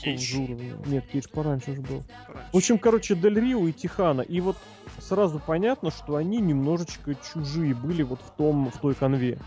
Кейдж. 0.00 0.20
же 0.20 0.38
уровня. 0.38 0.74
Нет, 0.86 1.06
Кейдж 1.12 1.28
пораньше 1.32 1.72
уже 1.72 1.80
был. 1.80 2.02
Раньше. 2.28 2.50
В 2.52 2.56
общем, 2.56 2.78
короче, 2.78 3.14
Дель 3.14 3.40
Рио 3.40 3.66
и 3.66 3.72
Тихана. 3.72 4.22
И 4.22 4.40
вот 4.40 4.56
сразу 4.98 5.40
понятно, 5.44 5.90
что 5.90 6.16
они 6.16 6.38
немножечко 6.38 7.14
чужие 7.14 7.74
были 7.74 8.02
вот 8.02 8.20
в, 8.20 8.30
том, 8.36 8.70
в 8.70 8.78
той 8.78 8.94
конве. 8.94 9.38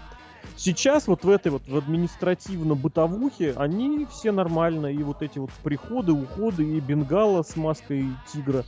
Сейчас 0.58 1.08
вот 1.08 1.24
в 1.24 1.30
этой 1.30 1.52
вот 1.52 1.68
в 1.68 1.76
административно-бытовухе 1.76 3.54
они 3.58 4.06
все 4.10 4.32
нормально. 4.32 4.88
И 4.88 5.02
вот 5.04 5.22
эти 5.22 5.40
вот 5.40 5.52
приходы, 5.64 6.14
уходы, 6.14 6.64
и 6.78 6.80
бенгала 6.80 7.44
с 7.44 7.56
маской 7.56 8.06
тигра. 8.32 8.64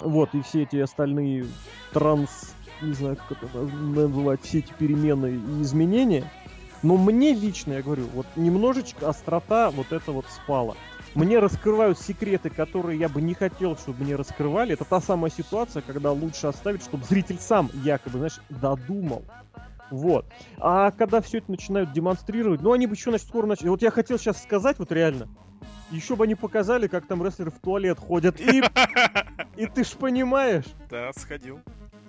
Вот, 0.00 0.34
и 0.34 0.42
все 0.42 0.62
эти 0.62 0.76
остальные 0.76 1.46
транс... 1.92 2.54
Не 2.82 2.92
знаю, 2.92 3.16
как 3.16 3.42
это 3.42 3.58
называть, 3.58 4.42
все 4.42 4.58
эти 4.58 4.72
перемены 4.72 5.28
и 5.36 5.62
изменения. 5.62 6.30
Но 6.84 6.98
мне 6.98 7.32
лично, 7.32 7.72
я 7.72 7.82
говорю, 7.82 8.04
вот 8.12 8.26
немножечко 8.36 9.08
острота 9.08 9.70
вот 9.70 9.90
это 9.90 10.12
вот 10.12 10.26
спала. 10.26 10.76
Мне 11.14 11.38
раскрывают 11.38 11.98
секреты, 11.98 12.50
которые 12.50 12.98
я 12.98 13.08
бы 13.08 13.22
не 13.22 13.32
хотел, 13.32 13.74
чтобы 13.78 14.04
мне 14.04 14.16
раскрывали. 14.16 14.74
Это 14.74 14.84
та 14.84 15.00
самая 15.00 15.30
ситуация, 15.30 15.80
когда 15.80 16.12
лучше 16.12 16.46
оставить, 16.46 16.82
чтобы 16.82 17.04
зритель 17.04 17.38
сам 17.40 17.70
якобы, 17.72 18.18
знаешь, 18.18 18.38
додумал. 18.50 19.24
Вот. 19.90 20.26
А 20.58 20.90
когда 20.90 21.22
все 21.22 21.38
это 21.38 21.50
начинают 21.50 21.92
демонстрировать, 21.92 22.60
ну 22.60 22.72
они 22.72 22.86
бы 22.86 22.94
еще, 22.94 23.08
значит, 23.10 23.28
скоро 23.28 23.46
начали. 23.46 23.68
Вот 23.68 23.80
я 23.80 23.90
хотел 23.90 24.18
сейчас 24.18 24.42
сказать, 24.42 24.78
вот 24.78 24.92
реально, 24.92 25.28
еще 25.90 26.16
бы 26.16 26.24
они 26.24 26.34
показали, 26.34 26.86
как 26.86 27.06
там 27.06 27.24
рестлеры 27.24 27.50
в 27.50 27.60
туалет 27.60 27.98
ходят. 27.98 28.38
И, 28.40 28.62
и 29.56 29.66
ты 29.66 29.84
ж 29.84 29.92
понимаешь. 29.92 30.66
Да, 30.90 31.12
сходил. 31.16 31.60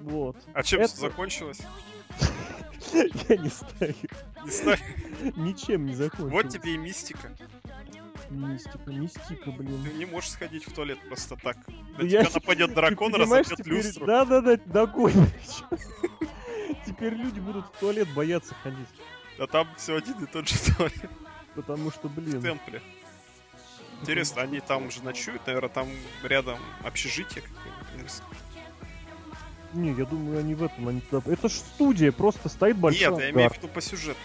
Вот. 0.02 0.36
А 0.54 0.64
чем 0.64 0.82
Это- 0.82 0.98
закончилось? 0.98 1.62
Я 3.30 3.38
не 3.38 3.50
знаю. 3.50 3.96
Не 4.44 4.52
знаю. 4.52 4.80
Ничем 5.36 5.86
не 5.86 5.96
закончилось. 5.96 6.32
Вот 6.32 6.50
тебе 6.50 6.76
и 6.76 6.78
мистика. 6.78 7.32
Мистика, 8.30 8.90
мистика, 8.92 9.52
блин. 9.52 9.84
Ты 9.84 9.94
не 9.94 10.06
можешь 10.06 10.32
сходить 10.32 10.68
в 10.68 10.74
туалет 10.74 11.00
просто 11.08 11.36
так. 11.36 11.58
На 11.98 12.04
Я 12.04 12.24
тебя 12.24 12.34
нападет 12.34 12.74
дракон, 12.76 13.14
разобьет 13.14 13.48
теперь- 13.58 13.74
люстру. 13.74 14.06
Да-да-да, 14.06 14.58
догонишь. 14.66 15.64
Теперь 16.86 17.14
люди 17.14 17.40
будут 17.40 17.66
в 17.66 17.80
туалет 17.80 18.08
бояться 18.14 18.54
ходить. 18.64 18.88
А 19.40 19.48
там 19.48 19.68
все 19.76 19.96
один 19.98 20.24
и 20.24 20.28
тот 20.28 20.48
же 20.48 20.56
туалет 20.76 21.10
Потому 21.56 21.90
что, 21.92 22.08
в 22.08 22.14
блин... 22.14 22.42
темпле. 22.42 22.82
Интересно, 24.02 24.42
они 24.44 24.60
там 24.60 24.92
же 24.92 25.04
ночуют, 25.04 25.46
наверное, 25.48 25.70
там 25.70 25.88
рядом 26.24 26.60
общежитие 26.84 27.44
какое-нибудь. 27.44 28.12
Не, 29.76 29.92
я 29.94 30.06
думаю, 30.06 30.40
они 30.40 30.56
в 30.56 30.64
этом, 30.64 30.88
они. 30.88 31.02
Это 31.12 31.50
ж 31.50 31.52
студия, 31.52 32.12
просто 32.12 32.50
стоит 32.50 32.78
большой 32.78 33.12
Нет, 33.12 33.20
я 33.20 33.30
имею 33.32 33.50
в 33.50 33.58
виду 33.58 33.68
по 33.68 33.82
сюжету. 33.82 34.20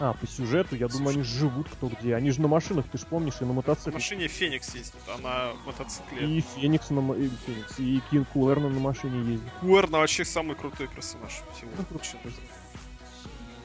А, 0.00 0.14
по 0.14 0.26
сюжету, 0.26 0.74
я 0.74 0.88
думаю, 0.88 1.14
они 1.14 1.22
живут 1.22 1.68
кто 1.68 1.88
где. 1.88 2.14
Они 2.14 2.30
же 2.30 2.40
на 2.40 2.48
машинах, 2.48 2.86
ты 2.90 2.98
ж 2.98 3.02
помнишь, 3.02 3.34
и 3.40 3.44
на 3.44 3.52
мотоцикле. 3.52 3.92
машине 3.92 4.26
Феникс 4.26 4.74
ездит, 4.74 4.94
а 5.06 5.18
на 5.18 5.52
мотоцикле. 5.66 6.26
И 6.26 6.40
Феникс 6.40 6.90
на 6.90 7.12
и 7.12 7.28
Феникс, 7.46 7.78
и 7.78 8.00
Кинг 8.10 8.28
Куэрна 8.30 8.68
на 8.68 8.80
машине 8.80 9.32
ездит. 9.32 9.48
Куэрна 9.60 9.98
вообще 9.98 10.24
самый 10.24 10.56
крутой 10.56 10.88
персонаж 10.88 11.30
всего. 11.54 11.70
Ну, 11.76 11.84
крутой. 11.84 12.32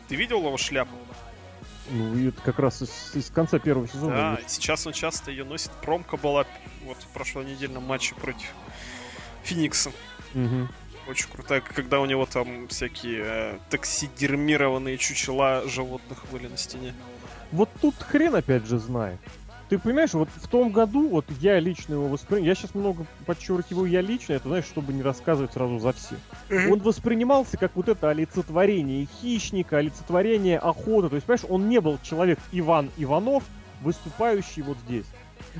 Ты 0.07 0.15
видел 0.15 0.39
его 0.39 0.57
шляпу? 0.57 0.95
Ну, 1.89 2.27
это 2.27 2.41
как 2.41 2.59
раз 2.59 2.81
из, 2.81 3.15
из 3.15 3.29
конца 3.29 3.59
первого 3.59 3.87
сезона. 3.87 4.15
Да, 4.15 4.37
есть. 4.41 4.55
сейчас 4.55 4.85
он 4.85 4.93
часто 4.93 5.31
ее 5.31 5.45
носит. 5.45 5.71
Промка 5.81 6.17
была 6.17 6.45
вот 6.83 6.97
в 6.97 7.07
прошлонедельном 7.13 7.83
матче 7.83 8.13
против 8.15 8.53
Феникса. 9.43 9.91
Мгм. 10.33 10.69
Очень 11.09 11.29
крутая, 11.29 11.61
когда 11.61 12.01
у 12.01 12.05
него 12.05 12.25
там 12.25 12.67
всякие 12.67 13.23
э, 13.25 13.57
таксидермированные 13.69 14.97
чучела 14.97 15.63
животных 15.67 16.25
были 16.31 16.47
на 16.47 16.57
стене. 16.57 16.93
Вот 17.51 17.69
тут 17.81 17.95
хрен 17.95 18.35
опять 18.35 18.65
же 18.65 18.77
знает. 18.77 19.17
ты 19.69 19.79
понимаешь, 19.79 20.13
вот 20.13 20.27
в 20.35 20.47
том 20.47 20.71
году, 20.71 21.07
вот 21.07 21.25
я 21.39 21.59
лично 21.59 21.93
его 21.93 22.07
воспринимал, 22.07 22.47
я 22.47 22.55
сейчас 22.55 22.75
много 22.75 23.05
подчеркиваю 23.25 23.89
я 23.89 24.01
лично, 24.01 24.33
это, 24.33 24.49
знаешь, 24.49 24.65
чтобы 24.65 24.91
не 24.91 25.01
рассказывать 25.01 25.53
сразу 25.53 25.79
за 25.79 25.93
всех. 25.93 26.19
Он 26.49 26.79
воспринимался 26.79 27.57
как 27.57 27.75
вот 27.75 27.87
это 27.87 28.09
олицетворение 28.09 29.07
хищника, 29.21 29.77
олицетворение 29.77 30.57
охоты, 30.57 31.09
то 31.09 31.15
есть, 31.15 31.25
понимаешь, 31.25 31.45
он 31.49 31.69
не 31.69 31.79
был 31.79 31.99
человек 32.03 32.39
Иван 32.51 32.89
Иванов, 32.97 33.43
выступающий 33.81 34.61
вот 34.61 34.77
здесь. 34.87 35.05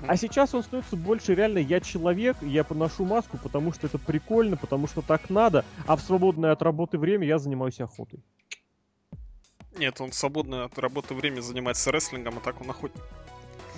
А 0.05 0.17
сейчас 0.17 0.53
он 0.53 0.63
становится 0.63 0.95
больше 0.95 1.33
реально 1.35 1.59
я 1.59 1.79
человек, 1.79 2.37
я 2.41 2.63
поношу 2.63 3.05
маску, 3.05 3.37
потому 3.37 3.71
что 3.73 3.87
это 3.87 3.97
прикольно, 3.97 4.57
потому 4.57 4.87
что 4.87 5.01
так 5.01 5.29
надо, 5.29 5.63
а 5.85 5.95
в 5.95 6.01
свободное 6.01 6.51
от 6.51 6.61
работы 6.61 6.97
время 6.97 7.25
я 7.25 7.39
занимаюсь 7.39 7.79
охотой. 7.79 8.19
Нет, 9.77 10.01
он 10.01 10.11
свободное 10.11 10.65
от 10.65 10.77
работы 10.79 11.13
время 11.13 11.41
занимается 11.41 11.91
рестлингом, 11.91 12.37
а 12.37 12.41
так 12.41 12.59
он 12.61 12.69
охотник. 12.69 13.03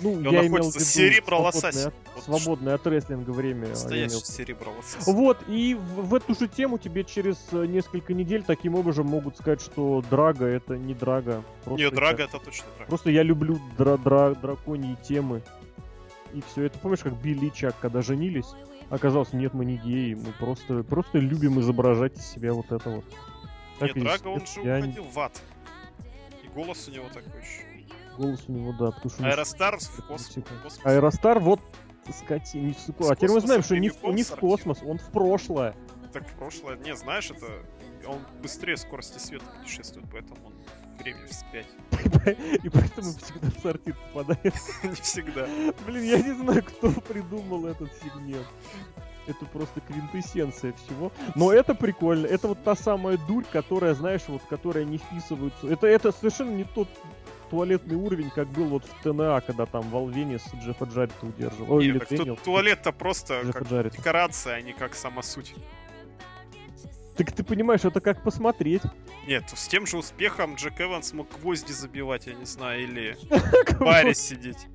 Ну, 0.02 0.18
И 0.18 0.22
я 0.32 0.40
он 0.40 0.46
имел 0.46 0.62
в 0.62 0.66
находится 0.66 0.98
Cerebral 1.02 1.52
свободное 1.52 1.70
Assassin. 1.72 1.86
от- 1.88 1.94
Вот 2.14 2.24
свободное 2.24 2.74
от 2.76 2.86
рестлинга 2.86 3.30
время. 3.32 3.64
я 3.64 3.68
Настоящий 3.70 4.14
имел. 4.14 4.20
серебро 4.22 4.72
вот. 4.72 4.84
Вот, 5.14 5.38
и 5.46 5.74
в, 5.74 6.06
в 6.06 6.14
эту 6.14 6.34
же 6.34 6.48
тему 6.48 6.78
тебе 6.78 7.04
через 7.04 7.36
э, 7.52 7.66
несколько 7.66 8.14
недель 8.14 8.42
таким 8.42 8.76
образом 8.76 9.06
могут 9.08 9.36
сказать, 9.36 9.60
что 9.60 10.02
Драга 10.08 10.46
это 10.46 10.78
не 10.78 10.94
Драга. 10.94 11.44
Просто 11.64 11.76
Не, 11.76 11.82
я- 11.84 11.90
Драга 11.90 12.22
это 12.24 12.38
точно 12.38 12.64
Драга. 12.76 12.88
Просто 12.88 13.10
я 13.10 13.22
люблю 13.22 13.60
дра 13.76 13.98
дра 13.98 14.30
драконьи 14.34 14.96
темы. 15.06 15.42
И 16.32 16.42
все. 16.42 16.64
Это 16.64 16.78
помнишь, 16.78 17.00
как 17.00 17.14
Билли 17.14 17.46
и 17.46 17.52
Чак, 17.52 17.78
когда 17.80 18.02
женились, 18.02 18.46
оказалось, 18.88 19.32
нет, 19.32 19.54
мы 19.54 19.64
не 19.64 19.76
геи, 19.76 20.14
мы 20.14 20.32
просто, 20.32 20.82
просто 20.82 21.18
любим 21.18 21.60
изображать 21.60 22.16
из 22.16 22.26
себя 22.26 22.52
вот 22.52 22.70
это 22.70 22.90
вот. 22.90 23.04
Нет, 23.80 23.96
и 23.96 24.00
Драга, 24.00 24.28
он 24.28 24.46
же 24.46 24.60
уходил 24.60 25.04
в 25.04 25.18
ад. 25.18 25.40
И 26.44 26.48
голос 26.48 26.88
у 26.88 26.90
него 26.90 27.06
такой 27.08 27.40
еще. 27.40 27.62
Голос 28.18 28.44
у 28.48 28.52
него, 28.52 28.72
да, 28.72 28.90
потому 28.90 29.10
что... 29.10 29.24
Аэростар 29.24 29.78
в 29.78 30.06
космос. 30.06 30.80
Аэростар, 30.84 31.38
вот, 31.40 31.60
скотина, 32.12 32.66
не 32.66 32.74
суку. 32.74 33.08
А 33.08 33.16
теперь 33.16 33.30
мы 33.30 33.40
знаем, 33.40 33.62
что 33.62 33.78
не 33.78 33.88
в, 33.88 34.02
не 34.04 34.22
в 34.22 34.30
космос, 34.36 34.82
он 34.84 34.98
в 34.98 35.10
прошлое. 35.10 35.74
Так 36.12 36.28
в 36.28 36.34
прошлое. 36.34 36.76
Не, 36.78 36.94
знаешь, 36.94 37.30
это... 37.30 37.64
Он 38.06 38.18
быстрее 38.42 38.76
скорости 38.76 39.18
света 39.18 39.44
путешествует, 39.58 40.06
поэтому 40.10 40.36
он 40.46 40.54
время 41.02 41.26
вспять. 41.26 41.66
И 42.62 42.68
поэтому 42.68 43.12
всегда 43.12 43.50
в 43.50 43.60
сортир 43.62 43.96
попадает. 44.12 44.54
Не 44.82 44.94
всегда. 45.02 45.46
Блин, 45.86 46.04
я 46.04 46.18
не 46.22 46.32
знаю, 46.32 46.62
кто 46.62 46.90
придумал 46.90 47.66
этот 47.66 47.90
сегмент. 48.02 48.46
Это 49.26 49.44
просто 49.46 49.80
квинтэссенция 49.80 50.72
всего. 50.72 51.12
Но 51.34 51.52
это 51.52 51.74
прикольно. 51.74 52.26
Это 52.26 52.48
вот 52.48 52.64
та 52.64 52.74
самая 52.74 53.16
дурь, 53.28 53.44
которая, 53.52 53.94
знаешь, 53.94 54.22
вот, 54.28 54.42
которая 54.48 54.84
не 54.84 54.98
вписывается. 54.98 55.68
Это, 55.68 55.86
это 55.86 56.10
совершенно 56.10 56.50
не 56.50 56.64
тот 56.64 56.88
туалетный 57.50 57.96
уровень, 57.96 58.30
как 58.30 58.48
был 58.48 58.66
вот 58.66 58.84
в 58.84 59.02
ТНА, 59.02 59.40
когда 59.40 59.66
там 59.66 59.82
Валвенис 59.90 60.42
Джеффа 60.62 60.84
Джаррита 60.84 61.26
удерживал. 61.26 61.74
Ой, 61.74 61.84
Не, 61.84 61.90
или 61.90 61.98
так 61.98 62.08
Дэниел 62.08 62.36
туалет-то 62.36 62.92
просто 62.92 63.42
Джеффа 63.42 63.58
как 63.58 63.68
Джаррита. 63.68 63.96
декорация, 63.96 64.54
а 64.54 64.60
не 64.62 64.72
как 64.72 64.94
сама 64.94 65.22
суть. 65.22 65.54
Так 67.20 67.32
ты 67.32 67.44
понимаешь, 67.44 67.84
это 67.84 68.00
как 68.00 68.22
посмотреть. 68.22 68.80
Нет, 69.26 69.44
с 69.54 69.68
тем 69.68 69.84
же 69.84 69.98
успехом 69.98 70.54
Джек 70.54 70.80
Эванс 70.80 71.12
мог 71.12 71.28
гвозди 71.38 71.70
забивать, 71.70 72.26
я 72.26 72.32
не 72.32 72.46
знаю, 72.46 72.82
или 72.82 73.14
в 73.74 73.78
баре 73.78 74.14
сидеть. 74.14 74.66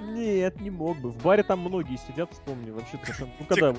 Нет, 0.00 0.60
не 0.60 0.70
мог 0.70 0.96
бы. 0.98 1.10
В 1.10 1.20
баре 1.20 1.42
там 1.42 1.58
многие 1.58 1.98
сидят, 2.06 2.30
вспомни, 2.30 2.70
вообще 2.70 3.00
совершенно... 3.02 3.32
Ну, 3.40 3.46
когда 3.46 3.72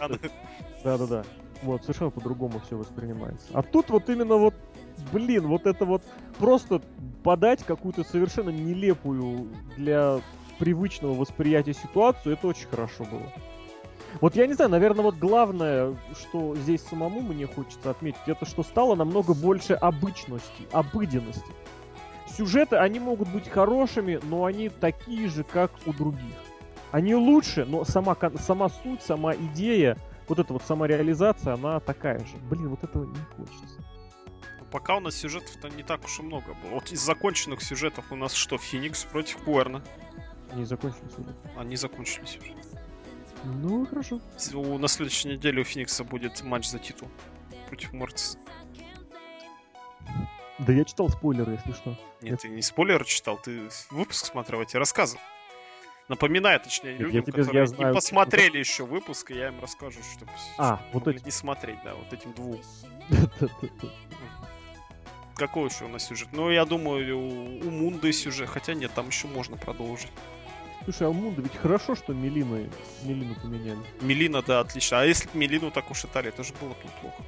Да-да-да. 0.83 1.23
Вот, 1.63 1.83
совершенно 1.83 2.09
по-другому 2.09 2.59
все 2.65 2.75
воспринимается. 2.75 3.47
А 3.53 3.63
тут 3.63 3.89
вот 3.89 4.09
именно 4.09 4.35
вот, 4.35 4.53
блин, 5.13 5.47
вот 5.47 5.65
это 5.65 5.85
вот 5.85 6.03
просто 6.39 6.81
подать 7.23 7.63
какую-то 7.63 8.03
совершенно 8.03 8.49
нелепую 8.49 9.47
для 9.77 10.19
привычного 10.57 11.13
восприятия 11.13 11.73
ситуацию, 11.73 12.33
это 12.33 12.47
очень 12.47 12.67
хорошо 12.67 13.05
было. 13.05 13.31
Вот 14.21 14.35
я 14.35 14.47
не 14.47 14.53
знаю, 14.53 14.71
наверное, 14.71 15.03
вот 15.03 15.15
главное, 15.15 15.95
что 16.19 16.55
здесь 16.55 16.81
самому 16.81 17.21
мне 17.21 17.47
хочется 17.47 17.91
отметить, 17.91 18.19
это 18.27 18.45
что 18.45 18.63
стало 18.63 18.95
намного 18.95 19.33
больше 19.33 19.73
обычности, 19.73 20.67
обыденности. 20.71 21.51
Сюжеты, 22.27 22.77
они 22.77 22.99
могут 22.99 23.29
быть 23.29 23.49
хорошими, 23.49 24.19
но 24.23 24.45
они 24.45 24.69
такие 24.69 25.27
же, 25.29 25.43
как 25.43 25.71
у 25.85 25.93
других. 25.93 26.35
Они 26.91 27.13
лучше, 27.13 27.65
но 27.65 27.85
сама, 27.85 28.15
сама 28.39 28.69
суть, 28.69 29.01
сама 29.01 29.35
идея, 29.35 29.97
вот 30.27 30.39
эта 30.39 30.53
вот 30.53 30.63
сама 30.63 30.87
реализация, 30.87 31.53
она 31.53 31.79
такая 31.79 32.19
же. 32.19 32.37
Блин, 32.49 32.69
вот 32.69 32.83
этого 32.83 33.05
не 33.05 33.17
хочется. 33.35 33.83
Ну, 34.59 34.65
Пока 34.71 34.97
у 34.97 34.99
нас 34.99 35.15
сюжетов-то 35.15 35.69
не 35.69 35.83
так 35.83 36.03
уж 36.05 36.19
и 36.19 36.23
много 36.23 36.53
было. 36.63 36.75
Вот 36.75 36.91
из 36.91 37.01
законченных 37.01 37.61
сюжетов 37.61 38.11
у 38.11 38.15
нас 38.15 38.33
что, 38.33 38.57
Феникс 38.57 39.03
против 39.03 39.37
Пуэрна. 39.39 39.83
Не 40.53 40.65
закончили 40.65 41.09
сюжет. 41.09 41.35
Они 41.55 41.75
закончили 41.75 42.25
сюжет. 42.25 42.58
Ну, 43.43 43.85
хорошо. 43.85 44.19
У- 44.53 44.77
На 44.77 44.87
следующей 44.87 45.29
неделе 45.29 45.61
у 45.61 45.63
Феникса 45.63 46.03
будет 46.03 46.43
матч 46.43 46.67
за 46.67 46.79
титул 46.79 47.09
против 47.67 47.93
Мортиса. 47.93 48.37
Да 50.59 50.73
я 50.73 50.83
читал 50.83 51.09
спойлеры, 51.09 51.53
если 51.53 51.71
что. 51.71 51.97
Нет, 52.21 52.41
ты 52.41 52.49
не 52.49 52.61
спойлер 52.61 53.05
читал, 53.05 53.37
ты 53.37 53.69
выпуск 53.91 54.25
смотрел, 54.25 54.59
я 54.59 54.65
тебе 54.65 54.79
рассказывал. 54.79 55.21
Напоминаю, 56.09 56.59
точнее, 56.59 56.93
Нет, 56.93 56.99
я 57.01 57.05
людям, 57.05 57.23
тебе- 57.23 57.31
которые 57.33 57.61
я 57.61 57.67
знаю, 57.67 57.87
не 57.89 57.93
посмотрели 57.95 58.57
еще 58.57 58.83
выпуск, 58.85 59.31
и 59.31 59.35
я 59.35 59.49
им 59.49 59.59
расскажу, 59.61 59.99
чтобы 60.03 60.31
А, 60.57 60.81
вот 60.91 61.07
эти. 61.07 61.23
не 61.23 61.31
смотреть, 61.31 61.77
да, 61.85 61.93
вот 61.93 62.11
этим 62.11 62.33
двум. 62.33 62.59
Какой 65.35 65.69
еще 65.69 65.85
у 65.85 65.87
нас 65.87 66.03
сюжет? 66.05 66.29
Ну, 66.33 66.49
я 66.49 66.65
думаю, 66.65 67.17
у, 67.17 67.59
у 67.67 67.69
Мунды 67.71 68.11
сюжет, 68.11 68.49
хотя 68.49 68.73
нет, 68.73 68.91
там 68.93 69.07
еще 69.07 69.27
можно 69.27 69.55
продолжить. 69.55 70.11
Слушай, 70.83 71.07
а 71.07 71.09
у 71.09 71.13
Мунда 71.13 71.41
ведь 71.41 71.55
хорошо, 71.55 71.95
что 71.95 72.13
Мелину, 72.13 72.67
Мелину 73.03 73.35
поменяли. 73.35 73.79
Мелина, 74.01 74.41
да, 74.41 74.61
отлично. 74.61 75.01
А 75.01 75.05
если 75.05 75.27
бы 75.29 75.37
Мелину 75.37 75.71
так 75.71 75.91
ушатали, 75.91 76.29
это 76.29 76.43
же 76.43 76.53
было 76.59 76.69
бы 76.69 76.83
неплохо. 76.83 77.23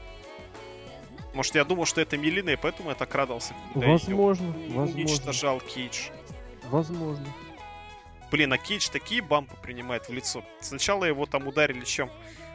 Может, 1.33 1.55
я 1.55 1.63
думал, 1.63 1.85
что 1.85 2.01
это 2.01 2.17
Мелина, 2.17 2.49
и 2.49 2.55
поэтому 2.55 2.89
я 2.89 2.95
так 2.95 3.13
радовался, 3.15 3.53
Возможно, 3.75 4.47
возможно, 4.47 4.95
уничтожал 4.95 5.59
Кейдж. 5.61 6.09
возможно. 6.69 7.25
Блин, 8.31 8.51
а 8.53 8.57
Кейдж 8.57 8.89
такие 8.91 9.21
бампы 9.21 9.55
принимает 9.61 10.07
в 10.07 10.13
лицо. 10.13 10.43
Сначала 10.61 11.05
его 11.05 11.25
там 11.25 11.47
ударили 11.47 11.83
чем? 11.85 12.09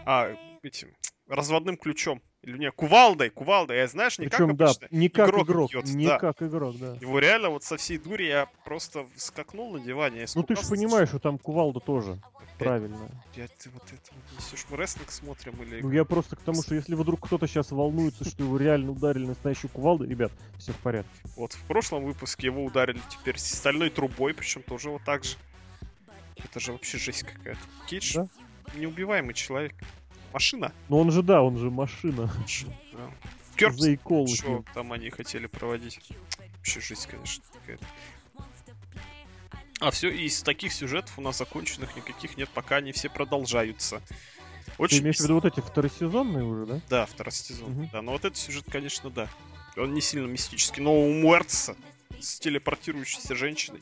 А, 0.06 0.30
этим, 0.62 0.88
разводным 1.28 1.76
ключом. 1.76 2.22
Или 2.42 2.58
не, 2.58 2.70
кувалдой, 2.70 3.30
кувалдой. 3.30 3.78
Я 3.78 3.88
знаешь, 3.88 4.18
не 4.18 4.28
Причем, 4.28 4.48
как 4.50 4.56
да, 4.56 4.64
обычно. 4.66 4.88
не 4.90 5.08
как 5.08 5.28
игрок 5.30 5.46
игрок, 5.48 5.70
бьёт, 5.72 5.84
не 5.86 6.06
да. 6.06 6.18
как 6.18 6.42
игрок, 6.42 6.78
да. 6.78 6.96
Его 7.00 7.18
реально 7.18 7.50
вот 7.50 7.64
со 7.64 7.76
всей 7.76 7.98
дури 7.98 8.24
я 8.24 8.46
просто 8.64 9.06
скакнул 9.16 9.72
на 9.72 9.80
диване. 9.80 10.20
я 10.20 10.26
Ну 10.34 10.42
ты 10.44 10.54
же 10.54 10.62
понимаешь, 10.68 11.08
что 11.08 11.18
там 11.18 11.38
кувалда 11.38 11.80
тоже 11.80 12.12
Опять, 12.12 12.58
правильно. 12.58 13.24
опять 13.32 13.50
ты 13.58 13.70
вот 13.70 13.82
это 13.84 14.12
вот 14.14 14.38
несешь. 14.38 14.64
Мы 14.70 14.76
рестлинг 14.76 15.10
смотрим 15.10 15.60
или... 15.62 15.80
Ну 15.82 15.90
я 15.90 16.04
просто 16.04 16.36
к 16.36 16.40
тому, 16.40 16.62
что 16.62 16.76
если 16.76 16.94
вдруг 16.94 17.26
кто-то 17.26 17.48
сейчас 17.48 17.72
волнуется, 17.72 18.24
что 18.24 18.44
его 18.44 18.56
реально 18.58 18.92
ударили 18.92 19.26
настоящую 19.26 19.70
кувалду, 19.72 20.04
ребят, 20.04 20.30
все 20.58 20.72
в 20.72 20.76
порядке. 20.76 21.10
Вот 21.34 21.52
в 21.54 21.62
прошлом 21.66 22.04
выпуске 22.04 22.46
его 22.46 22.64
ударили 22.64 23.00
теперь 23.10 23.38
с 23.38 23.46
стальной 23.56 23.90
трубой, 23.90 24.34
причем 24.34 24.62
тоже 24.62 24.90
вот 24.90 25.02
так 25.04 25.24
же. 25.24 25.36
Это 26.36 26.60
же 26.60 26.70
вообще 26.72 26.98
жесть 26.98 27.24
какая-то. 27.24 27.60
Кейдж 27.88 28.14
Да. 28.14 28.28
неубиваемый 28.76 29.34
человек. 29.34 29.74
Машина. 30.36 30.70
Но 30.90 30.98
он 30.98 31.10
же, 31.10 31.22
да, 31.22 31.40
он 31.40 31.56
же 31.56 31.70
машина. 31.70 32.30
Да. 32.92 33.70
Иколу. 33.94 34.28
что 34.28 34.62
там 34.74 34.92
они 34.92 35.08
хотели 35.08 35.46
проводить. 35.46 35.98
Вообще 36.58 36.80
жесть, 36.82 37.06
конечно, 37.06 37.42
какая-то. 37.54 37.86
А 39.80 39.90
все, 39.90 40.10
из 40.10 40.42
таких 40.42 40.74
сюжетов 40.74 41.18
у 41.18 41.22
нас 41.22 41.38
законченных 41.38 41.96
никаких 41.96 42.36
нет, 42.36 42.50
пока 42.50 42.76
они 42.76 42.92
все 42.92 43.08
продолжаются. 43.08 44.02
Ты 44.66 44.72
Очень 44.76 44.98
имеешь 45.04 45.16
в 45.16 45.20
виду 45.20 45.36
вот 45.36 45.46
эти 45.46 45.60
второсезонные 45.60 46.44
уже, 46.44 46.66
да? 46.66 46.80
Да, 46.90 47.06
второй 47.06 47.32
сезон. 47.32 47.70
Мгм. 47.70 47.88
Да, 47.90 48.02
но 48.02 48.12
вот 48.12 48.26
этот 48.26 48.36
сюжет, 48.36 48.66
конечно, 48.70 49.08
да. 49.08 49.30
Он 49.78 49.94
не 49.94 50.02
сильно 50.02 50.26
мистический. 50.26 50.82
Но 50.82 50.94
у 50.94 51.14
Муэртса 51.14 51.76
с 52.20 52.38
телепортирующейся 52.40 53.34
женщиной. 53.34 53.80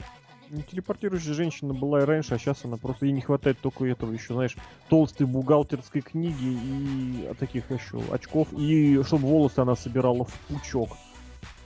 Телепортирующая 0.63 1.35
женщина 1.35 1.75
была 1.75 2.03
и 2.03 2.05
раньше, 2.05 2.35
а 2.35 2.39
сейчас 2.39 2.65
она 2.65 2.77
просто 2.77 3.07
ей 3.07 3.13
не 3.13 3.21
хватает 3.21 3.59
только 3.61 3.85
этого 3.85 4.13
еще, 4.13 4.35
знаешь, 4.35 4.57
толстой 4.89 5.27
бухгалтерской 5.27 6.01
книги 6.01 6.45
и 6.45 7.27
а, 7.27 7.35
таких 7.35 7.71
еще 7.71 8.03
очков, 8.13 8.49
и 8.53 9.03
чтобы 9.03 9.27
волосы 9.27 9.59
она 9.61 9.75
собирала 9.77 10.25
в 10.25 10.33
пучок. 10.49 10.97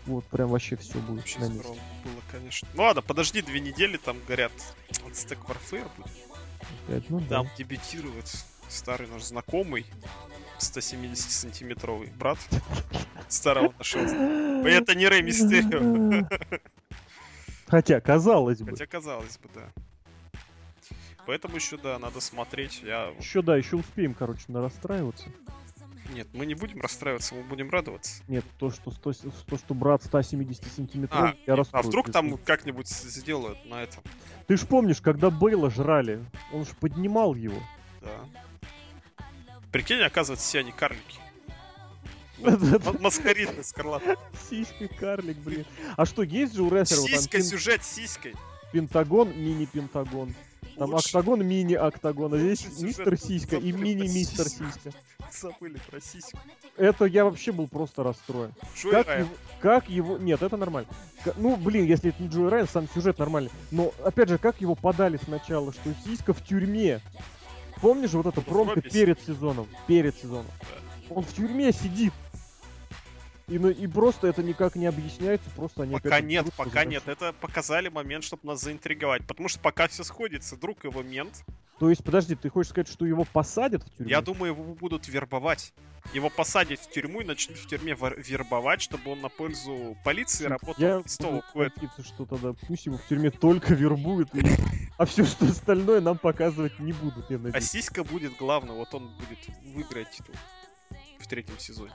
Вот 0.06 0.24
прям 0.24 0.48
вообще 0.48 0.76
все 0.76 0.98
будет 1.00 1.18
Вообще 1.18 1.38
на 1.40 1.48
месте. 1.48 1.68
было, 1.68 2.22
конечно. 2.32 2.66
Ну 2.74 2.82
ладно, 2.84 3.02
подожди 3.02 3.42
две 3.42 3.60
недели, 3.60 3.98
там, 3.98 4.16
говорят, 4.26 4.52
Aztec 5.06 5.38
Warfare 5.46 5.88
будет. 5.96 6.12
Опять, 6.86 7.10
ну 7.10 7.20
да. 7.20 7.42
Там 7.42 7.48
дебютирует 7.58 8.32
старый 8.68 9.06
наш 9.08 9.24
знакомый, 9.24 9.86
170-сантиметровый 10.60 12.10
брат 12.16 12.38
старого 13.28 13.74
нашего. 13.78 14.66
Это 14.66 14.94
не 14.94 15.06
Рэй 15.08 15.22
Мистерио. 15.22 16.26
Хотя, 17.68 18.00
казалось 18.00 18.60
бы. 18.60 18.70
Хотя, 18.70 18.86
казалось 18.86 19.38
бы, 19.38 19.48
да. 19.54 20.40
Поэтому 21.26 21.56
еще, 21.56 21.76
да, 21.76 21.98
надо 21.98 22.20
смотреть. 22.20 22.82
Я... 22.82 23.12
Еще, 23.18 23.42
да, 23.42 23.56
еще 23.56 23.76
успеем, 23.76 24.14
короче, 24.14 24.44
на 24.48 24.62
расстраиваться. 24.62 25.28
Нет, 26.14 26.26
мы 26.32 26.46
не 26.46 26.54
будем 26.54 26.80
расстраиваться, 26.80 27.34
мы 27.34 27.42
будем 27.42 27.68
радоваться. 27.68 28.22
Нет, 28.28 28.44
то, 28.58 28.70
что, 28.70 28.90
100, 28.90 29.12
то, 29.46 29.58
что 29.58 29.74
брат 29.74 30.02
170 30.02 30.64
сантиметров, 30.72 31.20
А, 31.20 31.34
я 31.46 31.52
а 31.52 31.56
расстроюсь, 31.56 31.86
вдруг 31.86 32.06
если- 32.06 32.12
там 32.12 32.38
как-нибудь 32.38 32.88
сделают 32.88 33.62
на 33.66 33.82
этом? 33.82 34.02
Ты 34.46 34.56
ж 34.56 34.66
помнишь, 34.66 35.02
когда 35.02 35.28
Бейла 35.28 35.70
жрали, 35.70 36.24
он 36.50 36.64
ж 36.64 36.68
поднимал 36.80 37.34
его. 37.34 37.60
Да. 38.00 38.24
Прикинь, 39.70 40.00
оказывается, 40.00 40.46
все 40.46 40.60
они 40.60 40.72
карлики. 40.72 41.20
Маскаридный 43.00 43.64
скарлат. 43.64 44.02
Сиська 44.48 44.88
карлик, 44.98 45.36
блин. 45.38 45.64
А 45.96 46.06
что, 46.06 46.22
есть 46.22 46.54
же 46.54 46.62
у 46.62 46.70
рестлеров 46.70 47.10
там 47.10 47.20
Сиська, 47.20 47.42
сюжет 47.42 47.84
сиськой. 47.84 48.34
пентагон, 48.72 49.30
мини-пентагон. 49.36 50.34
Там 50.76 50.90
Лучше. 50.92 51.08
октагон, 51.08 51.44
мини-октагон. 51.46 52.34
А 52.34 52.38
здесь 52.38 52.66
мистер 52.80 53.18
Сиська 53.18 53.56
и 53.56 53.72
мини-мистер. 53.72 54.48
Сиська. 54.48 54.92
Забыли 55.32 55.78
про 55.90 56.00
сиську. 56.00 56.38
Это 56.76 57.04
я 57.04 57.24
вообще 57.24 57.52
был 57.52 57.66
просто 57.68 58.02
расстроен. 58.02 58.52
Джой 58.76 58.92
Как 58.92 59.06
Райан. 59.08 59.24
его, 59.24 59.34
как 59.60 59.90
его... 59.90 60.16
Нет, 60.18 60.40
это 60.42 60.56
нормально. 60.56 60.88
Ка- 61.24 61.34
Ну, 61.36 61.56
блин, 61.56 61.84
если 61.84 62.10
это 62.10 62.22
не 62.22 62.28
Джой 62.30 62.48
Райан, 62.48 62.66
сам 62.68 62.88
сюжет 62.94 63.18
нормальный. 63.18 63.50
Но, 63.70 63.92
опять 64.04 64.28
же, 64.30 64.38
как 64.38 64.60
его 64.60 64.74
подали 64.74 65.18
сначала, 65.22 65.72
что 65.72 65.92
Сиська 66.04 66.32
в 66.32 66.42
тюрьме? 66.42 67.00
Помнишь 67.82 68.12
вот 68.12 68.26
это 68.26 68.40
промка 68.40 68.80
перед 68.80 69.20
сезоном? 69.20 69.68
Перед 69.86 70.16
сезоном. 70.16 70.46
Он 71.10 71.22
в 71.22 71.32
тюрьме 71.32 71.72
сидит. 71.72 72.12
И, 73.48 73.58
ну, 73.58 73.70
и 73.70 73.86
просто 73.86 74.26
это 74.26 74.42
никак 74.42 74.76
не 74.76 74.86
объясняется, 74.86 75.48
просто 75.56 75.84
они 75.84 75.94
Пока 75.94 76.20
нет, 76.20 76.46
пока 76.54 76.84
нет. 76.84 77.04
Это 77.06 77.32
показали 77.32 77.88
момент, 77.88 78.24
чтобы 78.24 78.46
нас 78.46 78.60
заинтриговать. 78.60 79.26
Потому 79.26 79.48
что 79.48 79.58
пока 79.60 79.88
все 79.88 80.04
сходится, 80.04 80.56
друг 80.56 80.84
его 80.84 81.02
мент. 81.02 81.44
То 81.78 81.88
есть, 81.88 82.04
подожди, 82.04 82.34
ты 82.34 82.50
хочешь 82.50 82.70
сказать, 82.70 82.88
что 82.88 83.06
его 83.06 83.24
посадят 83.24 83.84
в 83.84 83.90
тюрьму? 83.96 84.10
Я 84.10 84.20
думаю, 84.20 84.52
его 84.52 84.74
будут 84.74 85.08
вербовать. 85.08 85.72
Его 86.12 86.28
посадят 86.28 86.80
в 86.80 86.90
тюрьму 86.90 87.20
и 87.20 87.24
начнут 87.24 87.58
в 87.58 87.66
тюрьме 87.66 87.94
вербовать, 87.94 88.82
чтобы 88.82 89.12
он 89.12 89.20
на 89.20 89.28
пользу 89.28 89.96
полиции 90.04 90.44
работал. 90.46 90.74
Я 90.82 91.02
надеяться, 91.54 92.02
что 92.04 92.26
тогда 92.26 92.52
пусть 92.66 92.86
его 92.86 92.98
в 92.98 93.06
тюрьме 93.06 93.30
только 93.30 93.74
вербуют, 93.74 94.30
а 94.96 95.04
все 95.04 95.24
что 95.24 95.46
остальное 95.46 96.00
нам 96.00 96.18
показывать 96.18 96.78
не 96.78 96.92
будут, 96.92 97.30
я 97.30 97.36
А 97.36 97.40
надеюсь. 97.40 97.70
Сиська 97.70 98.04
будет 98.04 98.36
главным, 98.36 98.76
вот 98.76 98.92
он 98.94 99.08
будет 99.18 99.38
выиграть 99.74 100.10
титул 100.10 100.34
третьем 101.28 101.58
сезоне. 101.58 101.92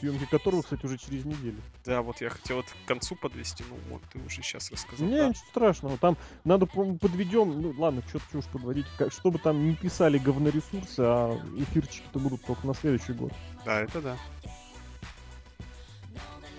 Съемки 0.00 0.26
которого, 0.26 0.62
кстати, 0.62 0.84
уже 0.84 0.98
через 0.98 1.24
неделю. 1.24 1.60
Да, 1.84 2.02
вот 2.02 2.20
я 2.20 2.28
хотел 2.28 2.60
это 2.60 2.68
к 2.68 2.86
концу 2.86 3.16
подвести, 3.16 3.64
ну 3.68 3.76
вот 3.88 4.02
ты 4.12 4.18
уже 4.18 4.42
сейчас 4.42 4.70
рассказал. 4.70 5.08
Не, 5.08 5.16
да. 5.16 5.28
ничего 5.30 5.44
страшного. 5.48 5.98
Там 5.98 6.16
надо 6.44 6.66
подведем. 6.66 7.60
Ну 7.60 7.74
ладно, 7.78 8.02
что-то 8.08 8.38
уж 8.38 8.44
подводить. 8.46 8.86
Чтобы 9.08 9.38
там 9.38 9.66
не 9.66 9.74
писали 9.74 10.18
говноресурсы, 10.18 11.00
а 11.00 11.40
эфирчики-то 11.56 12.18
будут 12.18 12.44
только 12.44 12.66
на 12.66 12.74
следующий 12.74 13.12
год. 13.14 13.32
Да, 13.64 13.80
это 13.80 14.02
да. 14.02 14.16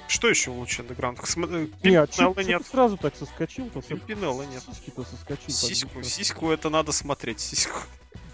Что 0.08 0.28
еще 0.28 0.50
лучше 0.50 0.82
андеграунд? 0.82 1.20
Смотри, 1.24 1.72
Не, 1.84 1.98
а 1.98 2.08
чё, 2.08 2.34
нет. 2.36 2.64
ты 2.64 2.70
сразу 2.70 2.98
так 2.98 3.16
соскочил-то? 3.16 3.84
Пимпинелла 3.84 4.42
нет. 4.42 4.64
Сиськи-то 4.64 5.04
соскочил. 5.04 5.46
так 5.46 5.56
Сиську, 5.56 6.04
сиську 6.04 6.50
это 6.50 6.72
надо 6.72 6.92
смотреть, 6.92 7.40
сиську. 7.40 7.80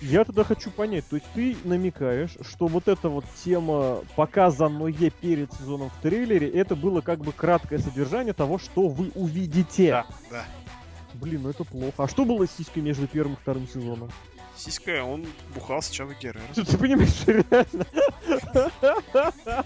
Я 0.05 0.23
тогда 0.23 0.43
хочу 0.43 0.69
понять, 0.69 1.07
то 1.07 1.15
есть 1.15 1.27
ты 1.33 1.57
намекаешь, 1.63 2.37
что 2.41 2.67
вот 2.67 2.87
эта 2.87 3.09
вот 3.09 3.25
тема 3.43 4.03
показанное 4.15 5.09
перед 5.09 5.51
сезоном 5.53 5.89
в 5.89 6.01
трейлере, 6.01 6.47
это 6.47 6.75
было 6.75 7.01
как 7.01 7.19
бы 7.19 7.31
краткое 7.31 7.79
содержание 7.79 8.33
того, 8.33 8.59
что 8.59 8.87
вы 8.87 9.11
увидите. 9.15 9.89
Да, 9.89 10.05
да. 10.29 10.45
Блин, 11.15 11.41
ну 11.43 11.49
это 11.49 11.63
плохо. 11.63 12.03
А 12.03 12.07
что 12.07 12.23
было 12.23 12.45
с 12.45 12.51
сиськой 12.51 12.83
между 12.83 13.07
первым 13.07 13.33
и 13.33 13.37
вторым 13.37 13.67
сезоном? 13.67 14.11
Сиська, 14.55 15.03
он 15.03 15.25
бухал 15.55 15.81
с 15.81 15.89
Чавой 15.89 16.15
Геррера. 16.21 16.43
Ты, 16.53 16.63
ты 16.65 16.77
понимаешь, 16.77 17.25
реально? 17.25 17.85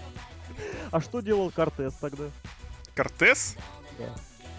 А 0.90 1.00
что 1.00 1.20
делал 1.20 1.50
Кортес 1.50 1.94
тогда? 1.94 2.24
Кортес, 2.94 3.56
Да. 3.98 4.06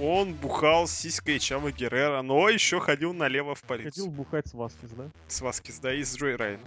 Он 0.01 0.33
бухал 0.33 0.87
с 0.87 0.91
сиськой 0.91 1.39
Чава 1.39 1.71
Геррера, 1.71 2.21
но 2.21 2.49
еще 2.49 2.79
ходил 2.79 3.13
налево 3.13 3.53
в 3.53 3.61
полицию. 3.61 4.07
бухать 4.07 4.47
с 4.47 4.53
Васкис, 4.53 4.89
да? 4.91 5.09
С 5.27 5.41
Васкис, 5.41 5.79
да, 5.79 5.93
и 5.93 6.03
с 6.03 6.17
Джой 6.17 6.35
Райан. 6.35 6.59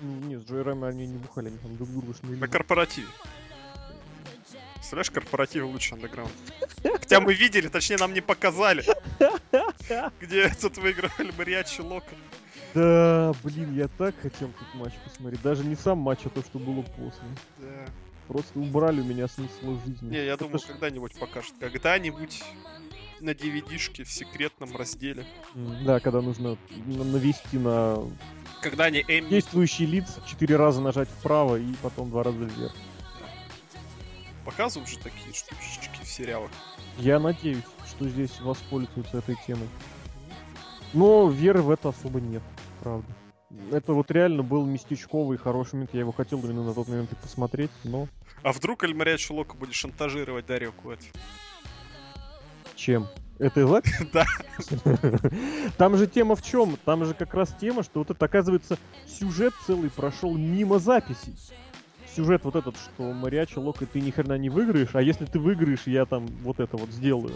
Не, 0.00 0.36
с 0.36 0.44
Джой 0.44 0.62
Райаном 0.62 0.84
они 0.84 1.06
не 1.06 1.18
бухали, 1.18 1.48
они 1.48 1.58
там 1.58 1.76
друг 1.76 1.88
друга 1.90 2.14
шмели. 2.14 2.40
На 2.40 2.48
корпоративе. 2.48 3.06
Представляешь, 4.74 5.10
корпоратив 5.10 5.64
лучше 5.64 5.94
андеграунд. 5.94 6.32
Хотя 6.82 7.20
мы 7.20 7.34
видели, 7.34 7.68
точнее 7.68 7.98
нам 7.98 8.12
не 8.12 8.20
показали, 8.20 8.84
где 10.20 10.48
тут 10.60 10.76
выигрывали 10.78 11.32
Мариачи 11.38 11.80
Лока. 11.80 12.14
Да, 12.74 13.32
блин, 13.44 13.76
я 13.76 13.86
так 13.86 14.14
хотел 14.20 14.48
тут 14.48 14.74
матч 14.74 14.94
посмотреть. 15.04 15.42
Даже 15.42 15.62
не 15.64 15.76
сам 15.76 15.98
матч, 15.98 16.20
а 16.24 16.30
то, 16.30 16.42
что 16.42 16.58
было 16.58 16.82
после. 16.82 17.22
Да. 17.58 17.86
Просто 18.32 18.58
убрали 18.58 19.02
у 19.02 19.04
меня 19.04 19.28
смысл 19.28 19.78
жизни. 19.84 20.08
Не, 20.08 20.24
я 20.24 20.32
Это 20.32 20.44
думаю, 20.44 20.58
ж- 20.58 20.62
когда-нибудь 20.62 21.18
покажут. 21.18 21.52
Когда-нибудь 21.60 22.42
на 23.20 23.30
DVD-шке 23.30 24.04
в 24.04 24.10
секретном 24.10 24.74
разделе. 24.74 25.26
Да, 25.84 26.00
когда 26.00 26.22
нужно 26.22 26.56
на- 26.86 27.04
навести 27.04 27.58
на 27.58 27.98
Когда 28.62 28.84
они 28.84 29.00
Эмми... 29.06 29.28
действующий 29.28 29.84
лиц, 29.84 30.18
четыре 30.26 30.56
раза 30.56 30.80
нажать 30.80 31.10
вправо 31.10 31.56
и 31.56 31.74
потом 31.82 32.08
два 32.08 32.22
раза 32.22 32.38
вверх. 32.38 32.74
Показывают 34.46 34.88
же 34.88 34.96
такие 34.98 35.32
штучечки 35.34 36.02
в 36.02 36.08
сериалах. 36.08 36.50
Я 36.96 37.18
надеюсь, 37.20 37.62
что 37.86 38.08
здесь 38.08 38.40
воспользуются 38.40 39.18
этой 39.18 39.36
темой. 39.46 39.68
Но 40.94 41.28
веры 41.28 41.60
в 41.60 41.70
это 41.70 41.90
особо 41.90 42.18
нет, 42.20 42.42
правда. 42.82 43.06
Это 43.70 43.92
вот 43.92 44.10
реально 44.10 44.42
был 44.42 44.64
местечковый 44.64 45.36
хороший 45.36 45.74
момент. 45.74 45.90
Я 45.92 46.00
его 46.00 46.12
хотел 46.12 46.42
именно 46.42 46.64
на 46.64 46.72
тот 46.74 46.88
момент 46.88 47.12
и 47.12 47.16
посмотреть, 47.16 47.70
но 47.84 48.08
А 48.42 48.52
вдруг 48.52 48.82
Альмариачи 48.82 49.32
Лока 49.32 49.56
будет 49.56 49.74
шантажировать 49.74 50.46
Дарью 50.46 50.72
Куэт? 50.72 51.00
чем? 52.82 53.06
Это 53.38 53.66
запись? 53.66 53.94
Да. 54.12 54.26
Там 55.78 55.96
же 55.96 56.06
тема 56.06 56.34
в 56.34 56.42
чем? 56.42 56.76
Там 56.84 57.04
же 57.04 57.14
как 57.14 57.32
раз 57.34 57.54
тема, 57.60 57.82
что 57.82 58.00
вот 58.00 58.10
это, 58.10 58.24
оказывается, 58.24 58.78
сюжет 59.06 59.54
целый 59.66 59.90
прошел 59.90 60.36
мимо 60.36 60.78
записей. 60.78 61.34
Сюжет 62.14 62.44
вот 62.44 62.56
этот, 62.56 62.76
что 62.76 63.12
Мариачи 63.12 63.58
Лока 63.58 63.86
ты 63.86 64.00
ни 64.00 64.10
хрена 64.10 64.36
не 64.36 64.50
выиграешь, 64.50 64.94
а 64.94 65.02
если 65.02 65.24
ты 65.24 65.38
выиграешь, 65.38 65.86
я 65.86 66.04
там 66.04 66.26
вот 66.42 66.60
это 66.60 66.76
вот 66.76 66.90
сделаю. 66.90 67.34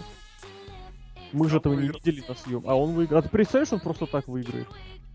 Мы 1.32 1.48
же 1.48 1.58
этого 1.58 1.74
не 1.74 1.88
видели 1.88 2.22
на 2.28 2.34
съем. 2.34 2.62
А 2.66 2.74
он 2.74 2.94
выиграл. 2.94 3.20
А 3.20 3.22
ты 3.22 3.28
представляешь, 3.28 3.72
он 3.72 3.80
просто 3.80 4.06
так 4.06 4.28
выиграет? 4.28 4.68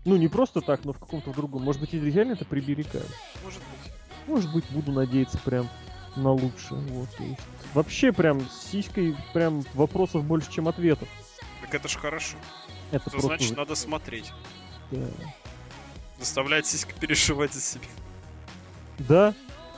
Ну, 0.04 0.16
не 0.16 0.28
просто 0.28 0.60
так, 0.60 0.84
но 0.84 0.92
в 0.92 0.98
каком-то 0.98 1.32
другом. 1.32 1.62
Может 1.62 1.80
быть, 1.80 1.94
и 1.94 2.00
реально 2.00 2.32
это 2.32 2.44
приберегают. 2.44 3.10
Может 3.44 3.60
быть. 3.60 3.91
Может 4.26 4.52
быть, 4.52 4.64
буду 4.70 4.92
надеяться 4.92 5.38
прям 5.38 5.68
на 6.16 6.30
лучшее. 6.32 6.80
Вот, 6.88 7.08
то 7.16 7.22
есть. 7.24 7.40
Вообще, 7.74 8.12
прям 8.12 8.40
с 8.48 8.70
сиськой 8.70 9.16
прям 9.32 9.64
вопросов 9.74 10.24
больше, 10.24 10.50
чем 10.50 10.68
ответов. 10.68 11.08
Так 11.62 11.74
это 11.74 11.88
ж 11.88 11.96
хорошо. 11.96 12.36
Это 12.90 12.96
Это 13.06 13.10
просто... 13.10 13.28
значит, 13.28 13.56
надо 13.56 13.74
смотреть. 13.74 14.32
да. 14.90 15.06
Заставлять 16.18 16.66
сиськи 16.66 16.92
переживать 17.00 17.52
за 17.52 17.60
себя. 17.60 17.84
Да, 18.98 19.34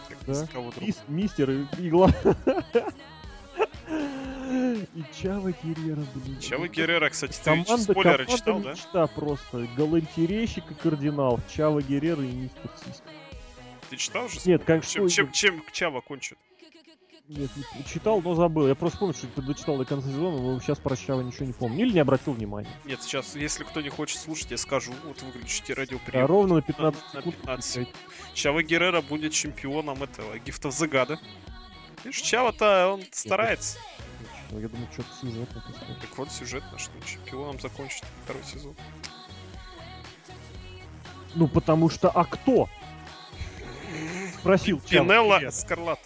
Как 0.08 0.18
Да. 0.26 0.32
мис- 0.80 0.98
мистер 1.08 1.50
и- 1.50 1.64
игла. 1.78 2.10
И 4.50 5.04
Чава 5.20 5.52
Геррера, 5.62 6.02
блин. 6.14 6.38
Чава 6.40 6.68
Геррера, 6.68 7.08
кстати, 7.10 7.36
ты 7.38 7.44
Команда, 7.44 7.78
спойлеры 7.78 8.24
команда 8.26 8.36
читал, 8.38 8.60
да? 8.60 8.70
мечта 8.72 9.06
просто. 9.08 9.68
Галантерейщик 9.76 10.70
и 10.70 10.74
кардинал. 10.74 11.40
Чава 11.54 11.82
Геррера 11.82 12.22
и 12.22 12.30
мистер 12.32 12.70
Сиська. 12.84 13.08
Ты 13.94 14.00
читал 14.00 14.24
уже? 14.24 14.40
Нет, 14.44 14.64
как 14.64 14.84
чем, 14.84 15.08
чем, 15.08 15.30
чем 15.30 15.62
Чава 15.70 16.00
кончит? 16.00 16.36
Нет, 17.28 17.48
не 17.76 17.84
читал, 17.84 18.20
но 18.20 18.34
забыл. 18.34 18.66
Я 18.66 18.74
просто 18.74 18.98
помню, 18.98 19.14
что 19.14 19.40
дочитал 19.40 19.78
до 19.78 19.84
конца 19.84 20.08
сезона, 20.08 20.42
но 20.42 20.60
сейчас 20.60 20.78
про 20.80 20.96
Чава 20.96 21.20
ничего 21.22 21.46
не 21.46 21.52
помню. 21.52 21.84
Или 21.86 21.92
не 21.92 22.00
обратил 22.00 22.32
внимания. 22.32 22.68
Нет, 22.84 23.00
сейчас, 23.02 23.36
если 23.36 23.62
кто 23.62 23.80
не 23.80 23.88
хочет 23.90 24.18
слушать, 24.18 24.50
я 24.50 24.58
скажу. 24.58 24.92
Вот 25.04 25.22
выключите 25.22 25.74
Да, 25.74 25.82
радиоприем. 25.82 26.26
ровно 26.26 26.56
на 26.56 26.62
15 26.62 27.02
на 27.14 27.20
секунд. 27.20 27.36
15 27.36 27.70
включайте. 27.70 27.92
Чава 28.34 28.62
Геррера 28.64 29.00
будет 29.00 29.32
чемпионом 29.32 30.02
этого 30.02 30.34
the 30.36 30.90
God. 30.90 31.18
Видишь, 32.02 32.20
Чава-то 32.20 32.88
он 32.94 33.04
старается. 33.12 33.78
Точно, 34.50 34.60
Я 34.60 34.68
думаю, 34.68 34.88
что-то 34.92 35.08
скажешь. 35.14 35.48
Так 36.00 36.18
вот, 36.18 36.32
сюжетно, 36.32 36.78
что 36.78 36.90
чемпионом 37.06 37.60
закончит 37.60 38.02
второй 38.24 38.42
сезон. 38.42 38.74
Ну, 41.36 41.46
потому 41.48 41.88
что, 41.88 42.10
а 42.10 42.24
кто? 42.24 42.68
Спросил. 44.38 44.80
Пинелла. 44.80 45.40
Скарлат. 45.50 46.00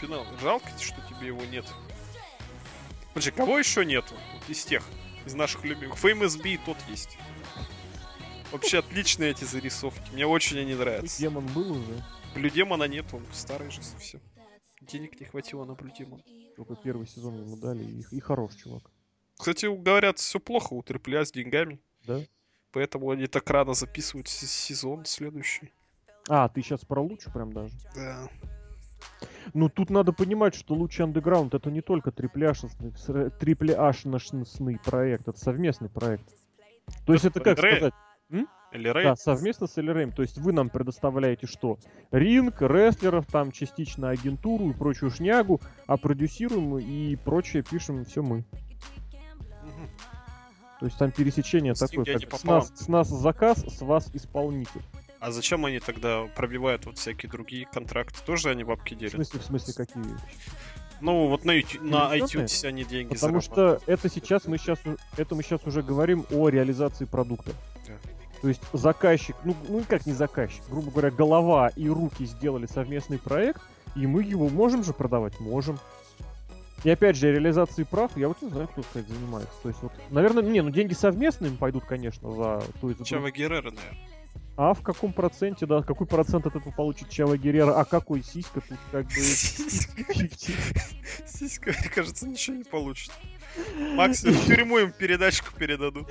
Пинелла, 0.00 0.26
жалко, 0.40 0.68
что 0.78 1.00
тебе 1.08 1.28
его 1.28 1.44
нет. 1.46 1.64
Подожди, 3.08 3.30
кого 3.32 3.58
еще 3.58 3.84
нету? 3.84 4.14
Вот 4.34 4.48
из 4.48 4.64
тех, 4.64 4.84
из 5.26 5.34
наших 5.34 5.64
любимых. 5.64 5.98
Famous 6.02 6.40
B 6.40 6.58
тот 6.64 6.76
есть. 6.88 7.18
Вообще 8.52 8.78
отличные 8.78 9.32
эти 9.32 9.44
зарисовки. 9.44 10.10
Мне 10.12 10.26
очень 10.26 10.58
они 10.58 10.74
нравятся. 10.74 11.18
Демон 11.18 11.46
был 11.46 11.72
уже. 11.72 12.04
Блю 12.34 12.48
Демона 12.48 12.84
нет, 12.84 13.06
он 13.12 13.26
старый 13.32 13.70
же 13.70 13.82
совсем. 13.82 14.20
Денег 14.80 15.18
не 15.20 15.26
хватило 15.26 15.64
на 15.64 15.74
Блю 15.74 15.90
Демона. 15.90 16.22
Только 16.56 16.76
первый 16.76 17.06
сезон 17.06 17.40
ему 17.40 17.56
дали, 17.56 17.84
и, 17.84 18.04
и 18.10 18.20
хорош 18.20 18.54
чувак. 18.54 18.90
Кстати, 19.36 19.66
говорят, 19.66 20.18
все 20.18 20.40
плохо 20.40 20.74
у 20.74 20.82
AAA 20.82 21.24
с 21.24 21.32
деньгами. 21.32 21.80
Да? 22.08 22.20
Поэтому 22.72 23.10
они 23.10 23.26
так 23.26 23.48
рано 23.50 23.74
записывают 23.74 24.28
сезон 24.28 25.04
следующий. 25.04 25.72
А, 26.28 26.48
ты 26.48 26.62
сейчас 26.62 26.84
про 26.84 27.00
лучше 27.00 27.30
прям 27.30 27.52
даже. 27.52 27.74
Да. 27.94 28.28
Ну, 29.54 29.68
тут 29.68 29.90
надо 29.90 30.12
понимать, 30.12 30.54
что 30.54 30.74
Лучи 30.74 31.02
Андеграунд 31.02 31.54
это 31.54 31.70
не 31.70 31.80
только 31.80 32.10
трипляшный 32.10 32.70
проект, 34.84 35.28
это 35.28 35.38
совместный 35.38 35.88
проект. 35.88 36.28
То 37.06 37.12
есть 37.12 37.24
это 37.24 37.40
как 37.40 37.58
сказать? 37.58 37.94
Или 38.72 38.88
Рэй. 38.88 39.04
Да, 39.04 39.16
совместно 39.16 39.66
с 39.66 39.78
LRM. 39.78 40.12
То 40.14 40.22
есть 40.22 40.36
вы 40.36 40.52
нам 40.52 40.68
предоставляете 40.68 41.46
что? 41.46 41.78
Ринг, 42.10 42.60
рестлеров, 42.60 43.26
там 43.26 43.50
частично 43.50 44.10
агентуру 44.10 44.70
и 44.70 44.74
прочую 44.74 45.10
шнягу, 45.10 45.60
а 45.86 45.96
продюсируем 45.96 46.78
и 46.78 47.16
прочее 47.16 47.62
пишем 47.62 48.04
все 48.04 48.22
мы. 48.22 48.44
То 50.80 50.86
есть 50.86 50.98
там 50.98 51.10
пересечение 51.10 51.74
С 51.74 51.80
такое, 51.80 52.04
как 52.04 52.38
с 52.38 52.44
нас, 52.44 52.72
с 52.74 52.88
нас 52.88 53.08
заказ, 53.08 53.58
с 53.58 53.80
вас 53.80 54.10
исполнитель. 54.12 54.82
А 55.20 55.32
зачем 55.32 55.64
они 55.64 55.80
тогда 55.80 56.24
пробивают 56.36 56.86
вот 56.86 56.98
всякие 56.98 57.30
другие 57.30 57.66
контракты? 57.66 58.20
Тоже 58.24 58.50
они 58.50 58.62
бабки 58.62 58.94
В 58.94 58.98
делят? 58.98 59.14
смысле, 59.14 59.40
в 59.40 59.44
смысле, 59.44 59.74
какие? 59.74 60.04
Ну, 61.00 61.26
вот 61.26 61.44
на, 61.44 61.52
YouTube, 61.52 61.82
на 61.82 62.16
iTunes 62.16 62.64
они 62.64 62.84
деньги 62.84 63.14
Потому 63.14 63.40
зарабатывают. 63.40 63.82
что 63.82 63.92
это 63.92 64.08
сейчас 64.08 64.46
мы 64.46 64.58
сейчас 64.58 64.78
это 65.16 65.34
мы 65.34 65.42
сейчас 65.42 65.60
уже 65.64 65.82
говорим 65.82 66.24
о 66.30 66.48
реализации 66.48 67.04
продукта. 67.04 67.52
Да. 67.86 67.94
То 68.42 68.48
есть 68.48 68.60
заказчик, 68.72 69.36
ну, 69.44 69.56
ну 69.68 69.84
как 69.88 70.06
не 70.06 70.12
заказчик, 70.12 70.62
грубо 70.68 70.90
говоря, 70.90 71.10
голова 71.10 71.68
и 71.68 71.88
руки 71.88 72.24
сделали 72.24 72.66
совместный 72.66 73.18
проект, 73.18 73.60
и 73.96 74.06
мы 74.06 74.22
его 74.22 74.48
можем 74.48 74.84
же 74.84 74.92
продавать? 74.92 75.38
Можем. 75.40 75.78
И 76.84 76.90
опять 76.90 77.16
же, 77.16 77.32
реализации 77.32 77.82
прав, 77.82 78.16
я 78.16 78.28
вот 78.28 78.40
не 78.40 78.50
знаю, 78.50 78.68
кто, 78.68 78.82
кстати, 78.82 79.08
занимается. 79.08 79.52
То 79.62 79.68
есть 79.68 79.82
вот, 79.82 79.92
наверное, 80.10 80.42
не, 80.42 80.62
ну 80.62 80.70
деньги 80.70 80.94
совместные 80.94 81.52
пойдут, 81.52 81.84
конечно, 81.84 82.30
за 82.30 82.62
то 82.80 82.88
есть 82.88 82.98
за 82.98 83.04
Чава 83.04 83.30
Геррера, 83.30 83.70
наверное. 83.70 83.98
А 84.56 84.74
в 84.74 84.82
каком 84.82 85.12
проценте, 85.12 85.66
да, 85.66 85.82
какой 85.82 86.06
процент 86.06 86.46
от 86.46 86.56
этого 86.56 86.72
получит 86.72 87.10
Чава 87.10 87.38
Геррера, 87.38 87.78
а 87.78 87.84
какой 87.84 88.24
сиська 88.24 88.60
тут 88.60 88.78
как 88.90 89.06
бы 89.06 89.12
50. 89.12 91.28
Сиська, 91.28 91.72
кажется, 91.94 92.26
ничего 92.26 92.56
не 92.56 92.64
получит. 92.64 93.12
Максимум 93.94 94.34
в 94.34 94.46
тюрьму 94.46 94.78
им 94.78 94.90
передачку 94.90 95.54
передадут. 95.56 96.08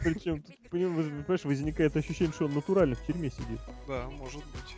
Причем, 0.00 0.44
понимаешь, 0.70 1.44
возникает 1.44 1.96
ощущение, 1.96 2.34
что 2.34 2.44
он 2.44 2.54
натурально 2.54 2.94
в 2.94 3.06
тюрьме 3.06 3.30
сидит. 3.30 3.60
Да, 3.86 4.06
может 4.10 4.44
быть. 4.44 4.76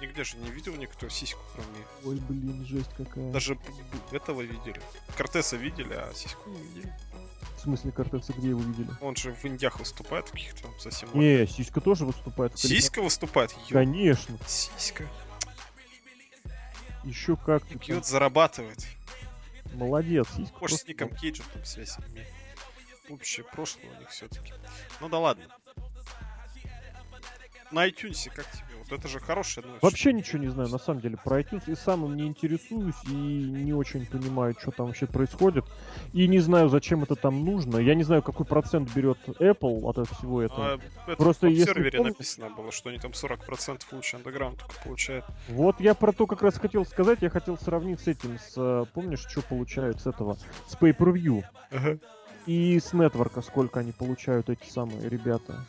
Нигде 0.00 0.24
же 0.24 0.36
не 0.38 0.50
видел 0.50 0.74
никто 0.76 1.08
сиську, 1.08 1.42
кроме... 1.54 1.84
Ой, 2.04 2.16
блин, 2.26 2.64
жесть 2.66 2.90
какая. 2.96 3.30
Даже 3.32 3.58
этого 4.12 4.40
видели. 4.40 4.80
Кортеса 5.16 5.56
видели, 5.56 5.92
а 5.92 6.12
сиську 6.14 6.48
не 6.48 6.62
видели. 6.62 6.92
В 7.60 7.62
смысле, 7.62 7.92
картеца 7.92 8.32
где 8.32 8.48
его 8.48 8.60
видели? 8.62 8.88
Он 9.02 9.14
же 9.14 9.34
в 9.34 9.44
Индиях 9.44 9.78
выступает, 9.78 10.28
в 10.28 10.32
каких-то 10.32 10.62
там 10.62 10.80
совсем... 10.80 11.10
Не, 11.12 11.46
сиська 11.46 11.82
тоже 11.82 12.06
выступает. 12.06 12.58
Сиська 12.58 13.02
выступает? 13.02 13.52
Ё, 13.68 13.74
Конечно. 13.74 14.38
Сиська. 14.46 15.06
Еще 17.04 17.36
как. 17.36 17.66
Пьет, 17.66 18.06
зарабатывает. 18.06 18.86
Молодец, 19.74 20.26
сиська. 20.34 20.56
Может, 20.58 20.80
с 20.80 20.86
Ником 20.86 21.14
Кейджем 21.14 21.44
там 21.52 21.62
связь 21.66 21.98
имеет. 22.08 22.28
Общее 23.10 23.44
прошлое 23.44 23.94
у 23.94 24.00
них 24.00 24.08
все-таки. 24.08 24.54
Ну 25.00 25.10
да 25.10 25.18
ладно. 25.18 25.44
На 27.70 27.86
iTunes 27.86 28.30
как 28.34 28.50
тебе? 28.50 28.69
Это 28.90 29.08
же 29.08 29.20
хорошая 29.20 29.64
новость. 29.64 29.82
Вообще 29.82 30.12
ничего 30.12 30.38
не 30.38 30.48
знаю, 30.48 30.68
на 30.68 30.78
самом 30.78 31.00
деле, 31.00 31.16
про 31.16 31.40
iTunes. 31.40 31.62
И 31.70 31.74
сам 31.74 32.04
им 32.04 32.16
не 32.16 32.26
интересуюсь, 32.26 32.94
и 33.06 33.12
не 33.12 33.72
очень 33.72 34.06
понимаю, 34.06 34.54
что 34.58 34.70
там 34.70 34.86
вообще 34.86 35.06
происходит. 35.06 35.64
И 36.12 36.26
не 36.28 36.38
знаю, 36.40 36.68
зачем 36.68 37.02
это 37.02 37.14
там 37.14 37.44
нужно. 37.44 37.78
Я 37.78 37.94
не 37.94 38.02
знаю, 38.02 38.22
какой 38.22 38.46
процент 38.46 38.92
берет 38.94 39.18
Apple 39.40 39.80
от 39.88 40.08
всего 40.08 40.42
этого. 40.42 40.72
А, 40.74 40.78
это 41.06 41.16
Просто 41.16 41.46
в 41.46 41.50
если 41.50 41.72
сервере 41.72 41.98
пом- 41.98 42.04
написано 42.04 42.50
было, 42.50 42.72
что 42.72 42.90
они 42.90 42.98
там 42.98 43.12
40% 43.12 43.82
лучше 43.92 44.16
андеграунд 44.16 44.58
только 44.58 44.74
получают. 44.82 45.24
Вот 45.48 45.80
я 45.80 45.94
про 45.94 46.12
то 46.12 46.26
как 46.26 46.42
раз 46.42 46.58
хотел 46.58 46.84
сказать. 46.84 47.18
Я 47.22 47.30
хотел 47.30 47.56
сравнить 47.58 48.00
с 48.00 48.06
этим, 48.08 48.38
с... 48.38 48.54
э, 48.56 48.84
Помнишь, 48.92 49.26
что 49.28 49.42
получают 49.42 50.00
с 50.00 50.06
этого? 50.06 50.36
С 50.66 50.74
Pay-Per-View. 50.76 51.44
И 52.46 52.80
с 52.80 52.92
нетворка 52.94 53.42
сколько 53.42 53.80
они 53.80 53.92
получают, 53.92 54.48
эти 54.48 54.66
самые 54.68 55.08
ребята. 55.08 55.64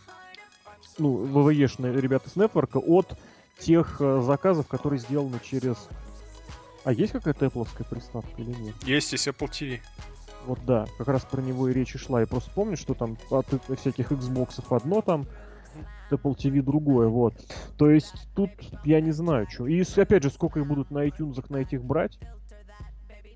Ну, 0.97 1.17
ВВЕшные 1.17 1.99
ребята 1.99 2.29
с 2.29 2.35
нетворка 2.35 2.77
от 2.77 3.17
тех 3.59 3.97
э, 3.99 4.21
заказов, 4.21 4.67
которые 4.67 4.99
сделаны 4.99 5.39
через... 5.43 5.87
А 6.83 6.91
есть 6.93 7.13
какая-то 7.13 7.45
Apple 7.45 7.67
приставка 7.89 8.41
или 8.41 8.51
нет? 8.51 8.75
Есть 8.83 9.11
есть 9.11 9.27
Apple 9.27 9.49
TV. 9.49 9.79
Вот 10.45 10.59
да, 10.65 10.87
как 10.97 11.07
раз 11.07 11.23
про 11.23 11.41
него 11.41 11.69
и 11.69 11.73
речь 11.73 11.93
и 11.93 11.97
шла. 11.97 12.21
Я 12.21 12.27
просто 12.27 12.49
помню, 12.51 12.75
что 12.75 12.93
там 12.95 13.17
от 13.29 13.45
всяких 13.77 14.11
Xbox 14.11 14.63
одно 14.75 15.01
там, 15.01 15.27
Apple 16.09 16.35
TV 16.35 16.61
другое, 16.61 17.07
вот. 17.07 17.33
То 17.77 17.89
есть 17.89 18.27
тут 18.35 18.49
я 18.83 19.01
не 19.01 19.11
знаю, 19.11 19.47
что. 19.49 19.67
И 19.67 19.83
опять 19.95 20.23
же, 20.23 20.29
сколько 20.29 20.59
их 20.59 20.67
будут 20.67 20.91
на 20.91 21.07
iTunes 21.07 21.43
на 21.49 21.57
этих 21.57 21.83
брать? 21.83 22.17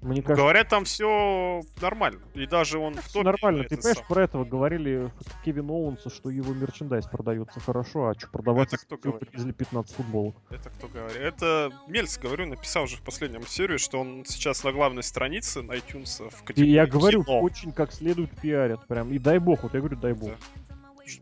Мне 0.06 0.22
кажется, 0.22 0.42
Говорят, 0.44 0.70
там 0.70 0.86
все 0.86 1.62
нормально. 1.82 2.22
И 2.36 2.46
даже 2.46 2.78
он 2.80 2.94
в 2.96 3.12
топе. 3.12 3.24
нормально. 3.26 3.64
Ты 3.64 3.76
понимаешь, 3.78 3.98
сам. 3.98 4.06
про 4.08 4.24
этого 4.24 4.46
говорили 4.46 5.12
Кевин 5.44 5.70
Оуэнса, 5.70 6.10
что 6.10 6.30
его 6.30 6.54
мерчендайз 6.54 7.08
продается 7.08 7.60
хорошо, 7.60 8.08
а 8.10 8.14
что 8.14 8.28
продавать, 8.30 8.74
Это 8.74 8.78
кто 8.86 8.98
говорит? 8.98 9.30
привезли 9.30 9.52
15 9.52 9.96
футболок? 9.96 10.36
Это 10.50 10.70
кто 10.70 10.88
говорит? 10.88 11.18
Это 11.18 11.72
Мельц, 11.88 12.18
говорю, 12.18 12.46
написал 12.46 12.88
же 12.88 12.98
в 12.98 13.02
последнем 13.02 13.46
серию, 13.48 13.80
что 13.80 14.00
он 14.00 14.24
сейчас 14.26 14.64
на 14.64 14.72
главной 14.72 15.04
странице 15.04 15.62
на 15.62 15.74
iTunes 15.74 16.30
в 16.30 16.42
И 16.42 16.46
категории 16.46 16.70
я 16.72 16.86
говорю, 16.86 17.24
кино. 17.24 17.42
очень 17.42 17.72
как 17.72 17.92
следует 17.92 18.30
пиарят 18.40 18.86
прям. 18.88 19.12
И 19.12 19.18
дай 19.20 19.40
бог, 19.40 19.64
вот 19.64 19.74
я 19.74 19.80
говорю, 19.80 19.98
дай 19.98 20.14
бог. 20.14 20.30
Да. 20.30 20.36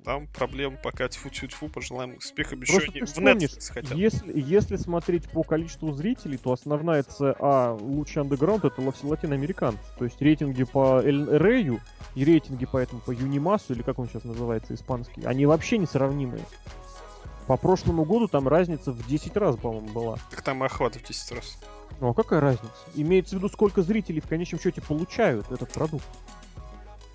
Там 0.03 0.27
проблем 0.27 0.77
пока 0.81 1.07
тьфу-тьфу-тьфу, 1.07 1.69
пожелаем 1.69 2.15
успеха. 2.17 2.55
Еще 2.55 2.73
Просто 2.73 2.91
они 2.91 2.99
ты 2.99 3.05
в 3.05 3.09
вспомнишь, 3.09 3.49
Netflix 3.51 3.71
хотят. 3.71 3.97
Если, 3.97 4.39
если 4.39 4.75
смотреть 4.77 5.29
по 5.29 5.43
количеству 5.43 5.91
зрителей, 5.91 6.37
то 6.37 6.51
основная 6.51 7.03
ЦА 7.03 7.73
лучший 7.73 8.21
андеграунд 8.21 8.65
это 8.65 8.81
лати- 8.81 9.05
латиноамериканцы. 9.05 9.83
То 9.97 10.05
есть 10.05 10.21
рейтинги 10.21 10.63
по 10.63 11.01
Рэю 11.01 11.81
и 12.15 12.23
рейтинги 12.25 12.67
поэтому 12.69 13.01
по 13.01 13.11
Юнимасу, 13.11 13.73
или 13.73 13.81
как 13.81 13.99
он 13.99 14.07
сейчас 14.07 14.23
называется, 14.23 14.73
испанский, 14.73 15.23
они 15.25 15.45
вообще 15.45 15.77
несравнимые. 15.77 16.43
По 17.47 17.57
прошлому 17.57 18.05
году 18.05 18.27
там 18.27 18.47
разница 18.47 18.91
в 18.91 19.05
10 19.07 19.35
раз, 19.35 19.57
по-моему, 19.57 19.89
была. 19.89 20.17
Так 20.31 20.41
там 20.43 20.63
и 20.63 20.65
охват 20.65 20.95
в 20.95 21.03
10 21.03 21.31
раз. 21.33 21.57
Ну 21.99 22.09
а 22.09 22.13
какая 22.13 22.39
разница? 22.39 22.73
Имеется 22.95 23.35
в 23.35 23.39
виду, 23.39 23.49
сколько 23.49 23.81
зрителей 23.81 24.21
в 24.21 24.27
конечном 24.27 24.59
счете 24.61 24.81
получают 24.81 25.51
этот 25.51 25.69
продукт. 25.71 26.05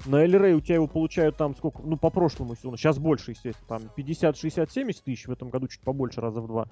На 0.06 0.22
Эльрей 0.22 0.54
у 0.54 0.60
тебя 0.60 0.76
его 0.76 0.86
получают 0.86 1.36
там 1.36 1.56
сколько, 1.56 1.82
ну 1.82 1.96
по 1.96 2.10
прошлому 2.10 2.54
сезону, 2.54 2.76
сейчас 2.76 2.98
больше, 2.98 3.32
естественно, 3.32 3.66
там 3.68 3.82
50, 3.96 4.36
60, 4.36 4.70
70 4.70 5.04
тысяч, 5.04 5.26
в 5.26 5.32
этом 5.32 5.50
году 5.50 5.68
чуть 5.68 5.80
побольше, 5.80 6.20
раза 6.20 6.40
в 6.40 6.46
два. 6.46 6.66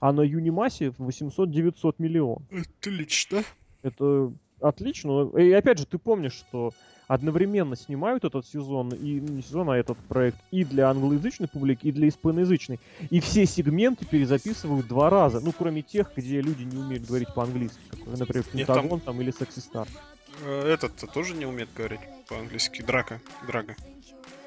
А 0.00 0.12
на 0.12 0.22
Юнимасе 0.22 0.86
800-900 0.86 1.94
миллион. 1.98 2.44
Отлично. 2.80 3.42
Это 3.82 4.32
отлично. 4.60 5.30
И 5.38 5.52
опять 5.52 5.78
же, 5.78 5.86
ты 5.86 5.98
помнишь, 5.98 6.32
что 6.32 6.72
одновременно 7.06 7.76
снимают 7.76 8.24
этот 8.24 8.46
сезон, 8.46 8.90
и 8.90 9.20
ну, 9.20 9.34
не 9.34 9.42
сезон, 9.42 9.70
а 9.70 9.76
этот 9.76 9.98
проект 10.08 10.38
и 10.50 10.64
для 10.64 10.88
англоязычной 10.88 11.48
публики, 11.48 11.88
и 11.88 11.92
для 11.92 12.08
испаноязычной. 12.08 12.80
И 13.10 13.20
все 13.20 13.44
сегменты 13.44 14.06
перезаписывают 14.06 14.86
два 14.86 15.10
раза. 15.10 15.40
Ну, 15.40 15.52
кроме 15.52 15.82
тех, 15.82 16.10
где 16.16 16.40
люди 16.40 16.62
не 16.62 16.78
умеют 16.78 17.06
говорить 17.06 17.28
по-английски. 17.34 17.78
Как, 17.90 18.18
например, 18.18 18.44
Пентагон 18.52 19.00
там... 19.00 19.20
или 19.20 19.30
Секси 19.30 19.58
Стар. 19.60 19.86
Э, 20.40 20.72
Этот-то 20.72 21.06
тоже 21.06 21.34
не 21.34 21.46
умеет 21.46 21.68
говорить 21.76 22.00
по-английски. 22.28 22.82
Драка. 22.82 23.20
Драга. 23.46 23.76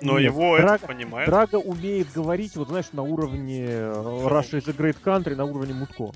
Но 0.02 0.20
Нет, 0.20 0.32
его 0.34 0.58
Драга- 0.58 0.76
это 0.76 0.88
понимает. 0.88 1.30
Драга 1.30 1.56
умеет 1.56 2.12
говорить, 2.14 2.56
вот 2.56 2.68
знаешь, 2.68 2.88
на 2.92 3.04
уровне 3.04 3.66
э, 3.66 3.94
Russia 3.94 4.60
is 4.60 4.70
a 4.70 4.74
Great 4.74 4.98
Country, 5.04 5.36
на 5.36 5.46
уровне 5.46 5.74
Мутко. 5.74 6.12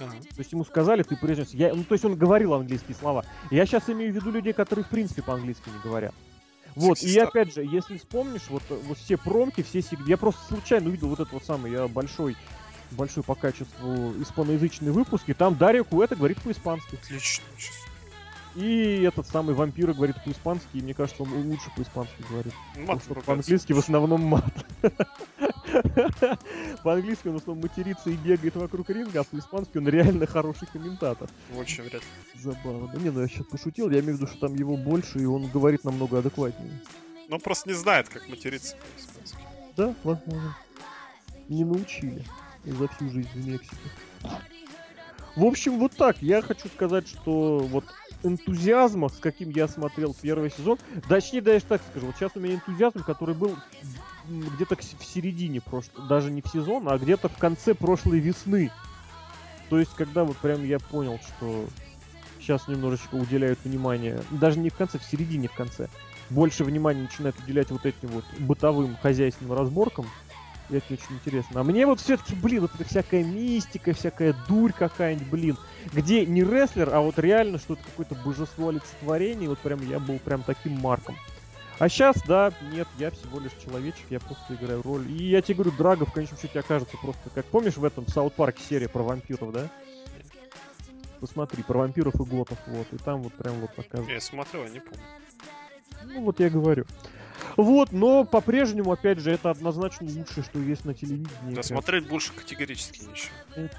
Ага. 0.00 0.12
То 0.12 0.38
есть 0.38 0.52
ему 0.52 0.64
сказали, 0.64 1.02
ты. 1.02 1.16
Я, 1.52 1.74
ну, 1.74 1.84
то 1.84 1.94
есть 1.94 2.04
он 2.04 2.16
говорил 2.16 2.54
английские 2.54 2.96
слова. 2.96 3.24
Я 3.50 3.66
сейчас 3.66 3.88
имею 3.88 4.12
в 4.12 4.16
виду 4.16 4.30
людей, 4.30 4.52
которые 4.52 4.84
в 4.84 4.88
принципе 4.88 5.22
по-английски 5.22 5.68
не 5.68 5.78
говорят. 5.82 6.14
Вот, 6.74 6.98
и 6.98 7.02
Сексиста. 7.02 7.28
опять 7.28 7.54
же, 7.54 7.62
если 7.64 7.98
вспомнишь, 7.98 8.48
вот, 8.48 8.62
э, 8.70 8.76
вот 8.88 8.98
все 8.98 9.16
промки, 9.16 9.62
все 9.62 9.78
сиг- 9.80 10.04
Я 10.08 10.16
просто 10.16 10.40
случайно 10.48 10.88
увидел 10.88 11.08
вот 11.08 11.20
этот 11.20 11.32
вот 11.32 11.44
самый, 11.44 11.70
я 11.70 11.86
большой, 11.86 12.36
большой 12.90 13.22
по 13.22 13.36
качеству 13.36 14.12
испаноязычный 14.20 14.90
выпуск, 14.90 15.28
и 15.28 15.34
там 15.34 15.54
Дарья 15.56 15.84
Куэта 15.84 16.16
говорит 16.16 16.42
по-испански. 16.42 16.96
Отлично. 16.96 17.44
Сейчас. 17.56 17.74
И 18.54 19.02
этот 19.02 19.26
самый 19.26 19.54
вампир 19.54 19.92
говорит 19.92 20.16
по-испански, 20.24 20.68
и 20.74 20.80
мне 20.80 20.94
кажется, 20.94 21.22
он 21.24 21.32
лучше 21.32 21.70
по-испански 21.76 22.22
говорит. 22.28 22.52
Мат 22.76 23.02
что 23.02 23.14
по-английски 23.14 23.72
в 23.72 23.78
основном 23.78 24.22
мат. 24.22 24.54
По-английски 26.84 27.28
он 27.28 27.34
в 27.34 27.36
основном 27.38 27.62
матерится 27.62 28.10
и 28.10 28.14
бегает 28.14 28.54
вокруг 28.54 28.90
ринга, 28.90 29.20
а 29.20 29.24
по-испански 29.24 29.78
он 29.78 29.88
реально 29.88 30.26
хороший 30.26 30.68
комментатор. 30.68 31.28
Очень 31.56 31.82
вряд 31.82 32.02
ли. 32.02 32.40
Забавно. 32.40 32.96
Не, 32.98 33.10
ну 33.10 33.22
я 33.22 33.26
сейчас 33.26 33.46
пошутил, 33.46 33.90
я 33.90 33.98
имею 33.98 34.16
в 34.16 34.20
виду, 34.20 34.28
что 34.28 34.46
там 34.46 34.54
его 34.54 34.76
больше, 34.76 35.18
и 35.18 35.24
он 35.24 35.48
говорит 35.48 35.82
намного 35.82 36.20
адекватнее. 36.20 36.80
Но 37.28 37.36
он 37.36 37.42
просто 37.42 37.70
не 37.70 37.74
знает, 37.74 38.08
как 38.08 38.28
материться 38.28 38.76
по-испански. 38.76 39.38
Да, 39.76 39.94
возможно. 40.04 40.56
Не 41.48 41.64
научили 41.64 42.24
за 42.64 42.86
всю 42.88 43.10
жизнь 43.10 43.28
в 43.34 43.46
Мексике. 43.48 43.76
В 45.34 45.44
общем, 45.44 45.78
вот 45.80 45.92
так. 45.96 46.22
Я 46.22 46.42
хочу 46.42 46.68
сказать, 46.68 47.08
что 47.08 47.58
вот 47.58 47.84
энтузиазма, 48.24 49.08
с 49.08 49.18
каким 49.18 49.50
я 49.50 49.68
смотрел 49.68 50.14
первый 50.20 50.50
сезон, 50.50 50.78
точнее, 51.08 51.42
даже 51.42 51.64
так 51.64 51.80
скажу, 51.90 52.06
вот 52.06 52.16
сейчас 52.16 52.32
у 52.34 52.40
меня 52.40 52.54
энтузиазм, 52.54 53.04
который 53.04 53.34
был 53.34 53.56
где-то 54.26 54.76
в 54.76 55.04
середине 55.04 55.60
прошлого, 55.60 56.08
даже 56.08 56.30
не 56.30 56.42
в 56.42 56.48
сезон, 56.48 56.88
а 56.88 56.98
где-то 56.98 57.28
в 57.28 57.36
конце 57.36 57.74
прошлой 57.74 58.18
весны. 58.18 58.70
То 59.68 59.78
есть, 59.78 59.94
когда 59.94 60.24
вот 60.24 60.36
прям 60.38 60.64
я 60.64 60.78
понял, 60.78 61.18
что 61.18 61.66
сейчас 62.40 62.68
немножечко 62.68 63.14
уделяют 63.14 63.58
внимание, 63.64 64.20
даже 64.30 64.58
не 64.58 64.70
в 64.70 64.74
конце, 64.74 64.98
в 64.98 65.04
середине, 65.04 65.48
в 65.48 65.54
конце, 65.54 65.88
больше 66.30 66.64
внимания 66.64 67.02
начинают 67.02 67.38
уделять 67.38 67.70
вот 67.70 67.84
этим 67.84 68.08
вот 68.08 68.24
бытовым 68.38 68.96
хозяйственным 68.96 69.56
разборкам, 69.56 70.06
и 70.70 70.76
это 70.76 70.94
очень 70.94 71.14
интересно. 71.14 71.60
А 71.60 71.64
мне 71.64 71.86
вот 71.86 72.00
все-таки, 72.00 72.34
блин, 72.34 72.62
вот 72.62 72.74
эта 72.74 72.84
всякая 72.84 73.22
мистика, 73.22 73.92
всякая 73.92 74.34
дурь 74.48 74.72
какая-нибудь, 74.72 75.28
блин, 75.28 75.58
где 75.92 76.24
не 76.24 76.42
рестлер, 76.42 76.94
а 76.94 77.00
вот 77.00 77.18
реально 77.18 77.58
что-то 77.58 77.82
какое-то 77.84 78.14
божество 78.14 78.68
олицетворение, 78.68 79.48
вот 79.48 79.58
прям 79.58 79.86
я 79.88 79.98
был 79.98 80.18
прям 80.18 80.42
таким 80.42 80.72
марком. 80.80 81.16
А 81.78 81.88
сейчас, 81.88 82.16
да, 82.26 82.52
нет, 82.72 82.86
я 82.98 83.10
всего 83.10 83.40
лишь 83.40 83.52
человечек, 83.64 84.04
я 84.08 84.20
просто 84.20 84.54
играю 84.54 84.80
роль. 84.82 85.10
И 85.10 85.24
я 85.24 85.42
тебе 85.42 85.56
говорю, 85.56 85.72
Драго 85.76 86.06
в 86.06 86.12
конечном 86.12 86.38
счете 86.38 86.60
окажется 86.60 86.96
просто, 87.02 87.30
как 87.34 87.44
помнишь 87.46 87.76
в 87.76 87.84
этом 87.84 88.06
Саут 88.06 88.34
Парке 88.34 88.62
серия 88.62 88.88
про 88.88 89.02
вампиров, 89.02 89.52
да? 89.52 89.68
Посмотри, 91.18 91.62
про 91.62 91.78
вампиров 91.78 92.14
и 92.14 92.24
готов, 92.24 92.58
вот, 92.66 92.86
и 92.92 92.96
там 92.98 93.22
вот 93.22 93.32
прям 93.34 93.54
вот 93.54 93.74
показывают. 93.74 94.12
Я 94.12 94.20
смотрел, 94.20 94.64
я 94.64 94.70
не 94.70 94.80
помню. 94.80 95.00
Ну 96.04 96.22
вот 96.22 96.38
я 96.38 96.48
говорю. 96.48 96.84
Вот, 97.56 97.92
но 97.92 98.24
по-прежнему, 98.24 98.92
опять 98.92 99.18
же, 99.18 99.30
это 99.30 99.50
однозначно 99.50 100.06
лучшее, 100.06 100.42
что 100.42 100.58
есть 100.58 100.84
на 100.84 100.94
телевидении. 100.94 101.54
Да, 101.54 101.62
смотреть 101.62 102.08
больше 102.08 102.32
категорически 102.32 103.00
ничего. 103.00 103.34
Это 103.54 103.76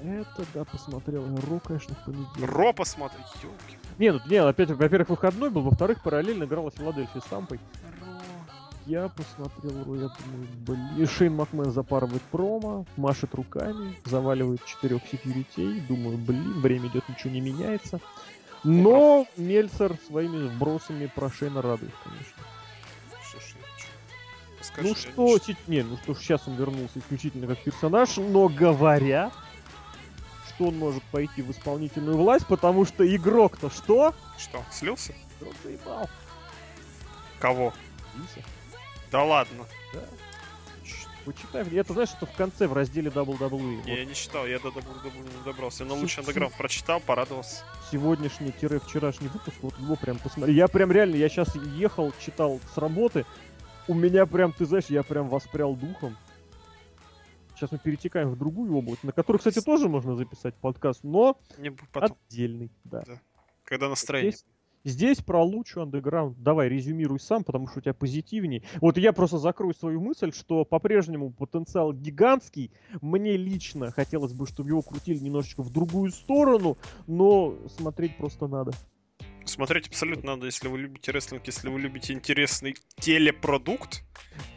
да, 0.00 0.14
это 0.14 0.44
да, 0.54 0.64
посмотрел. 0.64 1.24
Ро, 1.48 1.60
конечно, 1.60 1.94
в 1.94 2.04
понедельник. 2.04 2.50
Ро 2.50 2.72
посмотреть, 2.72 3.26
елки. 3.42 3.78
Не, 3.98 4.12
ну, 4.12 4.20
не, 4.28 4.36
опять, 4.36 4.70
во-первых, 4.70 5.08
выходной 5.10 5.50
был, 5.50 5.62
во-вторых, 5.62 6.02
параллельно 6.02 6.44
играла 6.44 6.70
Филадельфия 6.70 7.20
с 7.20 7.24
Тампой. 7.24 7.58
Я 8.86 9.08
посмотрел 9.08 9.84
Ро, 9.84 9.96
я 9.96 10.08
думаю, 10.08 10.48
блин. 10.96 11.06
Шейн 11.06 11.34
Макмен 11.34 11.72
запарывает 11.72 12.22
промо, 12.22 12.86
машет 12.96 13.34
руками, 13.34 13.94
заваливает 14.04 14.64
четырех 14.64 15.02
секьюритей. 15.10 15.80
Думаю, 15.80 16.16
блин, 16.16 16.60
время 16.60 16.88
идет, 16.88 17.08
ничего 17.08 17.32
не 17.32 17.40
меняется. 17.40 18.00
Но 18.64 19.26
Мельцер 19.36 19.96
своими 20.06 20.48
вбросами 20.48 21.10
про 21.14 21.28
Шейна 21.28 21.60
радует, 21.60 21.92
конечно. 22.02 22.44
Скажи, 24.78 25.12
ну 25.16 25.38
что, 25.38 25.52
не, 25.66 25.82
ну 25.82 25.96
что 25.96 26.14
сейчас 26.14 26.46
он 26.46 26.54
вернулся 26.54 26.98
исключительно 26.98 27.46
как 27.46 27.62
персонаж, 27.62 28.16
но 28.16 28.48
говорят, 28.48 29.32
что 30.48 30.66
он 30.68 30.78
может 30.78 31.02
пойти 31.04 31.42
в 31.42 31.50
исполнительную 31.50 32.16
власть, 32.16 32.46
потому 32.46 32.84
что 32.84 33.04
игрок-то 33.04 33.70
что? 33.70 34.14
Что, 34.38 34.64
слился? 34.70 35.14
Он 35.40 35.52
заебал. 35.64 36.08
Кого? 37.40 37.72
Винса. 38.14 38.48
Да 39.10 39.22
ладно. 39.22 39.64
Да. 39.94 40.00
Почитай. 41.24 41.62
Это 41.76 41.92
знаешь, 41.92 42.08
что 42.08 42.26
в 42.26 42.32
конце 42.32 42.66
в 42.66 42.72
разделе 42.72 43.10
WWE. 43.10 43.60
Не, 43.60 43.76
вот. 43.76 43.86
Я 43.86 44.04
не 44.04 44.14
читал, 44.14 44.46
я 44.46 44.58
до 44.58 44.68
WWE 44.68 45.12
не 45.14 45.44
добрался. 45.44 45.84
Я 45.84 45.90
на 45.90 45.94
лучший 45.94 46.20
андеграунд 46.22 46.56
прочитал, 46.56 47.00
порадовался. 47.00 47.64
Сегодняшний-вчерашний 47.92 49.28
выпуск, 49.28 49.56
вот 49.60 49.78
его 49.78 49.96
прям 49.96 50.18
посмотри. 50.18 50.54
Я 50.54 50.68
прям 50.68 50.90
реально, 50.90 51.16
я 51.16 51.28
сейчас 51.28 51.54
ехал, 51.54 52.12
читал 52.18 52.60
с 52.74 52.78
работы. 52.78 53.26
У 53.88 53.94
меня 53.94 54.26
прям, 54.26 54.52
ты 54.52 54.66
знаешь, 54.66 54.86
я 54.90 55.02
прям 55.02 55.30
воспрял 55.30 55.74
духом. 55.74 56.14
Сейчас 57.56 57.72
мы 57.72 57.78
перетекаем 57.78 58.30
в 58.30 58.38
другую 58.38 58.76
область, 58.76 59.02
на 59.02 59.12
которую, 59.12 59.38
кстати, 59.38 59.60
тоже 59.64 59.88
можно 59.88 60.14
записать 60.14 60.54
подкаст, 60.54 61.02
но 61.02 61.40
потом. 61.92 62.16
отдельный, 62.28 62.70
да. 62.84 63.02
да. 63.06 63.20
Когда 63.64 63.88
настроение. 63.88 64.32
Здесь, 64.32 64.46
здесь 64.84 65.18
про 65.22 65.42
лучшую 65.42 65.84
андеграунд. 65.84 66.40
Давай, 66.40 66.68
резюмируй 66.68 67.18
сам, 67.18 67.44
потому 67.44 67.66
что 67.66 67.78
у 67.78 67.82
тебя 67.82 67.94
позитивнее. 67.94 68.62
Вот 68.82 68.98
я 68.98 69.14
просто 69.14 69.38
закрою 69.38 69.74
свою 69.74 70.02
мысль, 70.02 70.32
что 70.32 70.66
по-прежнему 70.66 71.32
потенциал 71.32 71.94
гигантский. 71.94 72.70
Мне 73.00 73.38
лично 73.38 73.90
хотелось 73.90 74.34
бы, 74.34 74.46
чтобы 74.46 74.68
его 74.68 74.82
крутили 74.82 75.18
немножечко 75.18 75.62
в 75.62 75.70
другую 75.70 76.12
сторону, 76.12 76.76
но 77.06 77.56
смотреть 77.78 78.18
просто 78.18 78.48
надо. 78.48 78.72
Смотреть 79.48 79.88
абсолютно 79.88 80.32
надо, 80.36 80.46
если 80.46 80.68
вы 80.68 80.78
любите 80.78 81.10
рестлинг, 81.10 81.46
если 81.46 81.68
вы 81.68 81.80
любите 81.80 82.12
интересный 82.12 82.76
телепродукт. 83.00 84.04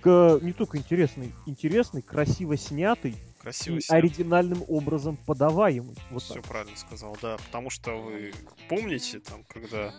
К, 0.02 0.38
не 0.42 0.54
только 0.54 0.78
интересный, 0.78 1.32
интересный, 1.46 2.02
красиво 2.02 2.58
снятый, 2.58 3.16
красиво 3.40 3.78
и 3.78 3.82
снят. 3.82 3.98
оригинальным 3.98 4.64
образом 4.68 5.18
подаваемый. 5.26 5.96
Вот 6.12 6.24
Все 6.24 6.36
так. 6.36 6.44
правильно 6.44 6.76
сказал, 6.78 7.18
да. 7.22 7.38
Потому 7.38 7.70
что 7.70 7.92
вы 7.94 8.34
помните, 8.70 9.20
там, 9.20 9.44
когда 9.46 9.94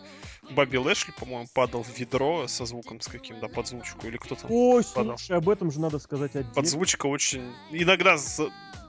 Бобби 0.50 0.76
Лэшли, 0.76 1.12
по-моему, 1.18 1.48
падал 1.54 1.82
в 1.82 1.98
ведро 1.98 2.46
со 2.46 2.66
звуком 2.66 3.00
с 3.00 3.08
каким-то 3.08 3.48
подзвучку, 3.48 4.06
или 4.06 4.18
кто 4.18 4.34
то 4.34 4.46
Ой, 4.48 4.84
падал. 4.94 5.16
слушай, 5.18 5.36
об 5.38 5.48
этом 5.48 5.72
же 5.72 5.80
надо 5.80 5.98
сказать 5.98 6.36
отдельно. 6.36 6.54
Подзвучка 6.54 7.06
очень... 7.06 7.52
Иногда 7.70 8.16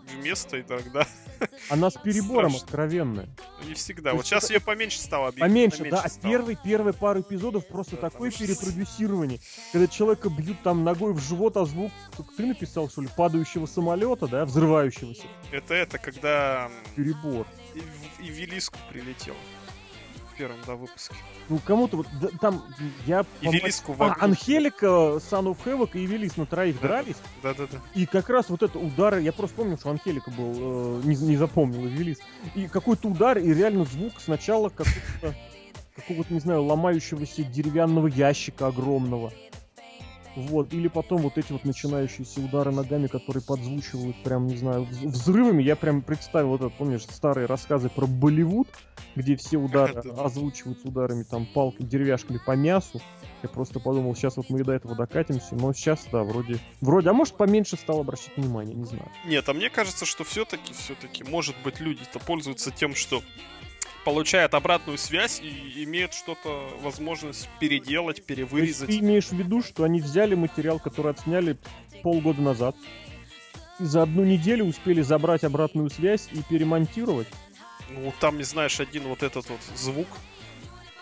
вместо 0.08 0.58
и 0.58 0.63
тогда. 0.63 1.06
Она 1.70 1.89
с 1.89 1.96
перебором 1.96 2.52
Страшно. 2.52 2.66
откровенная. 2.66 3.30
Ну, 3.62 3.70
не 3.70 3.74
всегда. 3.74 4.13
Вот 4.13 4.26
сейчас 4.26 4.50
ее 4.50 4.60
поменьше 4.60 5.00
стало. 5.00 5.32
Поменьше, 5.32 5.89
да. 5.89 6.02
А 6.02 6.10
первый, 6.22 6.58
первый 6.63 6.94
пару 6.94 7.22
эпизодов 7.22 7.68
просто 7.68 7.96
да, 7.96 8.10
такое 8.10 8.32
перепродюсирование. 8.32 9.39
Когда 9.72 9.88
человека 9.88 10.30
бьют 10.30 10.62
там 10.63 10.84
ногой 10.84 11.13
в 11.13 11.20
живот, 11.20 11.58
а 11.58 11.66
звук, 11.66 11.92
ты 12.38 12.46
написал, 12.46 12.89
что 12.89 13.02
ли, 13.02 13.10
падающего 13.16 13.66
самолета, 13.66 14.28
да, 14.28 14.46
взрывающегося. 14.46 15.24
Это 15.52 15.74
это, 15.74 15.98
когда... 15.98 16.70
Перебор. 16.96 17.46
И, 17.76 17.80
и 18.24 18.30
в 18.30 18.34
Велиску 18.34 18.78
прилетел 18.89 19.36
первом, 20.38 20.58
да, 20.65 20.76
выпуске. 20.76 21.15
Ну, 21.50 21.60
кому-то 21.65 21.98
вот 21.98 22.08
да, 22.22 22.30
там 22.39 22.63
я... 23.06 23.26
Евелиску 23.41 23.96
а, 24.00 24.15
Анхелика, 24.19 24.86
Son 24.86 25.46
of 25.46 25.58
Havoc 25.65 25.91
и 25.93 26.02
Евелис 26.02 26.38
на 26.38 26.46
троих 26.46 26.80
да, 26.82 26.88
дрались. 26.88 27.17
Да-да-да. 27.41 27.80
И 27.96 28.06
как 28.06 28.30
раз 28.30 28.50
вот 28.50 28.63
это 28.63 28.80
удары, 28.80 29.22
я 29.22 29.34
просто 29.34 29.56
помню, 29.56 29.78
что 29.78 29.89
Анхелика 29.89 30.32
был, 30.32 30.54
э, 30.56 31.02
не, 31.06 31.15
не 31.15 31.38
запомнил, 31.38 31.86
Евелис. 31.86 32.19
И 32.56 32.67
какой-то 32.67 33.08
удар, 33.08 33.38
и 33.38 33.54
реально 33.54 33.86
звук 33.86 34.13
сначала 34.19 34.69
какого-то, 34.69 35.36
какого-то, 35.96 36.34
не 36.34 36.39
знаю, 36.39 36.63
ломающегося 36.63 37.43
деревянного 37.43 38.08
ящика 38.08 38.67
огромного. 38.67 39.32
Вот, 40.36 40.74
или 40.74 40.88
потом 40.88 41.22
вот 41.22 41.38
эти 41.38 41.52
вот 41.52 41.63
начинающиеся 41.63 42.41
удары 42.41 42.72
ногами, 42.72 43.08
которые 43.08 43.43
подзвучивают 43.43 44.15
прям, 44.24 44.48
не 44.48 44.58
знаю, 44.58 44.88
взрывами. 45.04 45.62
Я 45.62 45.76
прям 45.76 46.02
представил, 46.02 46.50
вот 46.50 46.62
это, 46.62 46.69
помнишь, 46.69 47.04
старые 47.04 47.46
рассказы 47.46 47.89
про 47.89 48.08
Болливуд, 48.08 48.67
где 49.15 49.36
все 49.36 49.58
удары 49.58 49.93
озвучиваются 50.17 50.88
ударами 50.88 51.24
там 51.24 51.46
палкой, 51.46 51.86
деревяшками 51.86 52.39
по 52.43 52.56
мясу. 52.56 53.02
Я 53.43 53.50
просто 53.50 53.80
подумал, 53.80 54.15
сейчас 54.15 54.38
вот 54.38 54.50
мы 54.50 54.62
и 54.62 54.63
до 54.63 54.72
этого 54.72 54.96
докатимся, 54.96 55.56
но 55.56 55.74
сейчас, 55.74 56.08
да, 56.12 56.24
вроде... 56.24 56.60
Вроде, 56.82 57.10
а 57.10 57.13
может, 57.13 57.36
поменьше 57.36 57.76
стал 57.76 58.00
обращать 58.00 58.36
внимание, 58.38 58.74
не 58.74 58.86
знаю. 58.86 59.12
Нет, 59.26 59.48
а 59.50 59.54
мне 59.54 59.69
кажется, 59.69 60.06
что 60.06 60.24
все-таки, 60.24 60.74
все-таки, 60.74 61.24
может 61.24 61.56
быть, 61.63 61.80
люди-то 61.80 62.19
пользуются 62.19 62.72
тем, 62.72 62.96
что 62.96 63.22
получает 64.04 64.54
обратную 64.54 64.98
связь 64.98 65.39
и 65.42 65.84
имеет 65.84 66.13
что-то, 66.13 66.70
возможность 66.82 67.50
переделать, 67.60 68.26
перевырезать. 68.26 68.88
ты 68.88 69.00
имеешь 69.00 69.28
в 69.28 69.34
виду, 69.34 69.62
что 69.62 69.84
они 69.84 70.02
взяли 70.02 70.36
материал, 70.36 70.80
который 70.80 71.12
отсняли 71.12 71.58
полгода 72.02 72.42
назад, 72.42 72.76
и 73.80 73.86
за 73.86 74.04
одну 74.04 74.24
неделю 74.24 74.66
успели 74.66 75.02
забрать 75.02 75.44
обратную 75.44 75.89
связь 75.89 76.30
и 76.32 76.42
перемонтировать? 76.44 77.28
Ну, 77.89 78.13
там, 78.20 78.38
не 78.38 78.44
знаешь, 78.44 78.80
один 78.80 79.04
вот 79.04 79.24
этот 79.24 79.50
вот 79.50 79.60
звук 79.76 80.08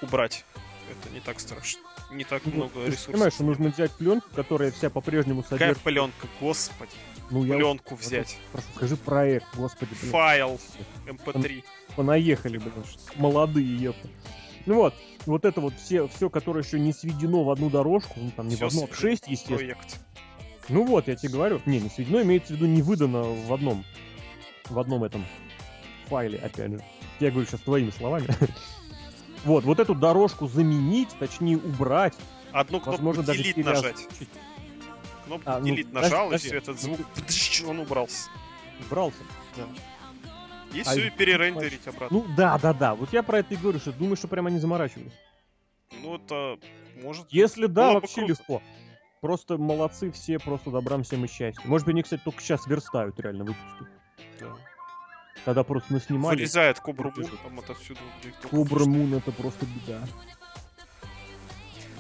убрать. 0.01 0.45
Это 0.89 1.13
не 1.13 1.19
так 1.19 1.39
страшно. 1.39 1.81
Не 2.11 2.23
так 2.23 2.41
ну, 2.45 2.53
много 2.53 2.73
ты 2.73 2.87
ресурсов. 2.87 3.13
Понимаешь, 3.13 3.33
что 3.33 3.43
нужно 3.43 3.69
взять 3.69 3.91
пленку, 3.91 4.27
которая 4.35 4.71
вся 4.71 4.89
по-прежнему 4.89 5.43
содержит... 5.43 5.77
Какая 5.77 5.83
пленка, 5.83 6.27
господи. 6.39 6.91
Ну, 7.29 7.43
пленку 7.43 7.91
я... 7.91 7.95
взять. 7.95 8.37
Просто 8.51 8.69
скажи 8.75 8.97
проект, 8.97 9.45
господи. 9.55 9.95
Блин. 10.01 10.11
Файл 10.11 10.59
MP3 11.05 11.63
понаехали, 11.95 12.57
блин, 12.57 12.73
молодые 13.15 13.75
епы. 13.75 14.09
Ну 14.65 14.75
вот, 14.75 14.93
вот 15.25 15.45
это 15.45 15.61
вот 15.61 15.73
все, 15.73 16.07
все, 16.07 16.29
которое 16.29 16.63
еще 16.63 16.79
не 16.79 16.93
сведено 16.93 17.43
в 17.43 17.49
одну 17.49 17.69
дорожку, 17.69 18.13
ну 18.17 18.31
там 18.35 18.47
не 18.47 18.55
все 18.55 18.65
в 18.65 18.67
одну, 18.67 18.83
а 18.83 18.87
в 18.87 18.95
шесть, 18.95 19.27
естественно. 19.27 19.57
Проект. 19.57 19.99
Ну 20.69 20.85
вот, 20.85 21.07
я 21.07 21.15
тебе 21.15 21.33
говорю, 21.33 21.61
не, 21.65 21.79
не 21.79 21.89
сведено, 21.89 22.21
имеется 22.21 22.53
в 22.53 22.55
виду 22.57 22.67
не 22.67 22.81
выдано 22.81 23.23
в 23.23 23.53
одном, 23.53 23.83
в 24.69 24.79
одном 24.79 25.03
этом 25.03 25.25
файле, 26.07 26.37
опять 26.39 26.71
же. 26.71 26.83
Я 27.19 27.31
говорю 27.31 27.47
сейчас 27.47 27.61
твоими 27.61 27.89
словами. 27.89 28.27
вот, 29.45 29.63
вот 29.63 29.79
эту 29.79 29.95
дорожку 29.95 30.47
заменить, 30.47 31.09
точнее 31.19 31.57
убрать. 31.57 32.13
Одну 32.51 32.79
кнопку 32.79 32.91
возможно, 32.91 33.23
даже 33.23 33.43
нажать. 33.57 34.07
Кнопку 35.25 35.49
а, 35.49 35.59
ну, 35.59 35.67
delete 35.67 35.91
нажал, 35.91 36.31
и 36.31 36.37
все, 36.37 36.57
этот 36.57 36.79
звук, 36.79 36.99
он 37.67 37.79
убрался. 37.79 38.29
Убрался? 38.85 39.19
Да. 39.55 39.63
И 40.73 40.81
а 40.81 40.83
все, 40.83 41.07
и 41.07 41.09
перерендерить 41.09 41.87
обратно. 41.87 42.17
Ну 42.17 42.25
да, 42.35 42.57
да, 42.57 42.73
да. 42.73 42.95
Вот 42.95 43.11
я 43.13 43.23
про 43.23 43.39
это 43.39 43.53
и 43.53 43.57
говорю, 43.57 43.79
что 43.79 43.91
думаю, 43.91 44.15
что 44.15 44.27
прямо 44.27 44.49
они 44.49 44.59
заморачивались. 44.59 45.13
Ну 46.01 46.15
это 46.15 46.57
может. 47.01 47.27
Если 47.29 47.65
да, 47.65 47.93
вообще 47.93 48.21
легко. 48.21 48.61
Просто 49.19 49.57
молодцы 49.57 50.11
все, 50.11 50.39
просто 50.39 50.71
добрам 50.71 51.03
всем 51.03 51.25
и 51.25 51.27
счастья. 51.27 51.61
Может 51.67 51.85
быть, 51.85 51.93
они, 51.93 52.03
кстати, 52.03 52.21
только 52.23 52.41
сейчас 52.41 52.65
верстают 52.65 53.19
реально 53.19 53.43
выпуски. 53.43 53.85
Да. 54.39 54.55
Тогда 55.45 55.63
просто 55.63 55.93
наснимали. 55.93 56.37
Вырезает 56.37 56.79
Кобру 56.79 57.11
Мун, 57.15 57.29
там 57.43 57.59
отовсюду. 57.59 57.99
Кобра 58.49 58.85
Мун 58.85 59.13
это 59.13 59.31
просто 59.31 59.65
беда. 59.65 60.01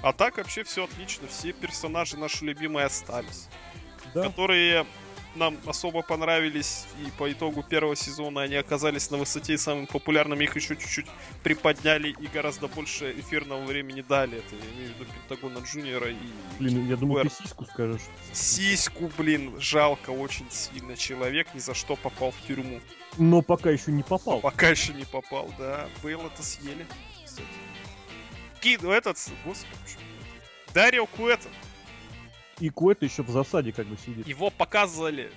А 0.01 0.13
так 0.13 0.37
вообще 0.37 0.63
все 0.63 0.85
отлично. 0.85 1.27
Все 1.27 1.53
персонажи 1.53 2.17
наши 2.17 2.43
любимые 2.45 2.85
остались. 2.85 3.49
Да. 4.15 4.23
Которые 4.23 4.85
нам 5.35 5.57
особо 5.65 6.01
понравились, 6.01 6.85
и 7.05 7.09
по 7.11 7.31
итогу 7.31 7.63
первого 7.63 7.95
сезона 7.95 8.41
они 8.41 8.55
оказались 8.55 9.09
на 9.11 9.17
высоте 9.17 9.53
и 9.53 9.57
самым 9.57 9.87
популярным, 9.87 10.41
их 10.41 10.55
еще 10.55 10.75
чуть-чуть 10.75 11.07
приподняли 11.43 12.09
и 12.09 12.27
гораздо 12.27 12.67
больше 12.67 13.11
эфирного 13.17 13.63
времени 13.65 14.01
дали. 14.01 14.39
Это 14.39 14.55
я 14.55 14.71
имею 14.75 14.93
в 14.93 14.99
виду 14.99 15.05
Пентагона 15.13 15.63
Джуниора 15.65 16.11
и... 16.11 16.15
Блин, 16.59 16.87
я 16.87 16.95
думаю, 16.95 17.29
ты 17.29 17.43
сиську 17.43 17.65
скажешь. 17.65 18.01
Сиську, 18.33 19.11
блин, 19.17 19.59
жалко 19.59 20.09
очень 20.09 20.49
сильно. 20.49 20.95
Человек 20.97 21.53
ни 21.53 21.59
за 21.59 21.73
что 21.73 21.95
попал 21.95 22.31
в 22.31 22.47
тюрьму. 22.47 22.81
Но 23.17 23.41
пока 23.41 23.69
еще 23.69 23.91
не 23.91 24.03
попал. 24.03 24.39
Пока 24.39 24.69
еще 24.69 24.93
не 24.93 25.05
попал, 25.05 25.53
да. 25.57 25.87
Бейл 26.03 26.25
это 26.25 26.43
съели, 26.43 26.85
кстати. 27.25 27.47
Ки... 28.61 28.77
ну, 28.81 28.91
Этот, 28.91 29.17
господи? 29.43 29.97
Дарио 30.73 31.05
Куэта. 31.05 31.49
И 32.61 32.69
Куэт 32.69 33.01
еще 33.03 33.23
в 33.23 33.29
засаде 33.29 33.71
как 33.71 33.87
бы 33.87 33.97
сидит. 33.97 34.27
Его 34.27 34.49
показывали 34.51 35.31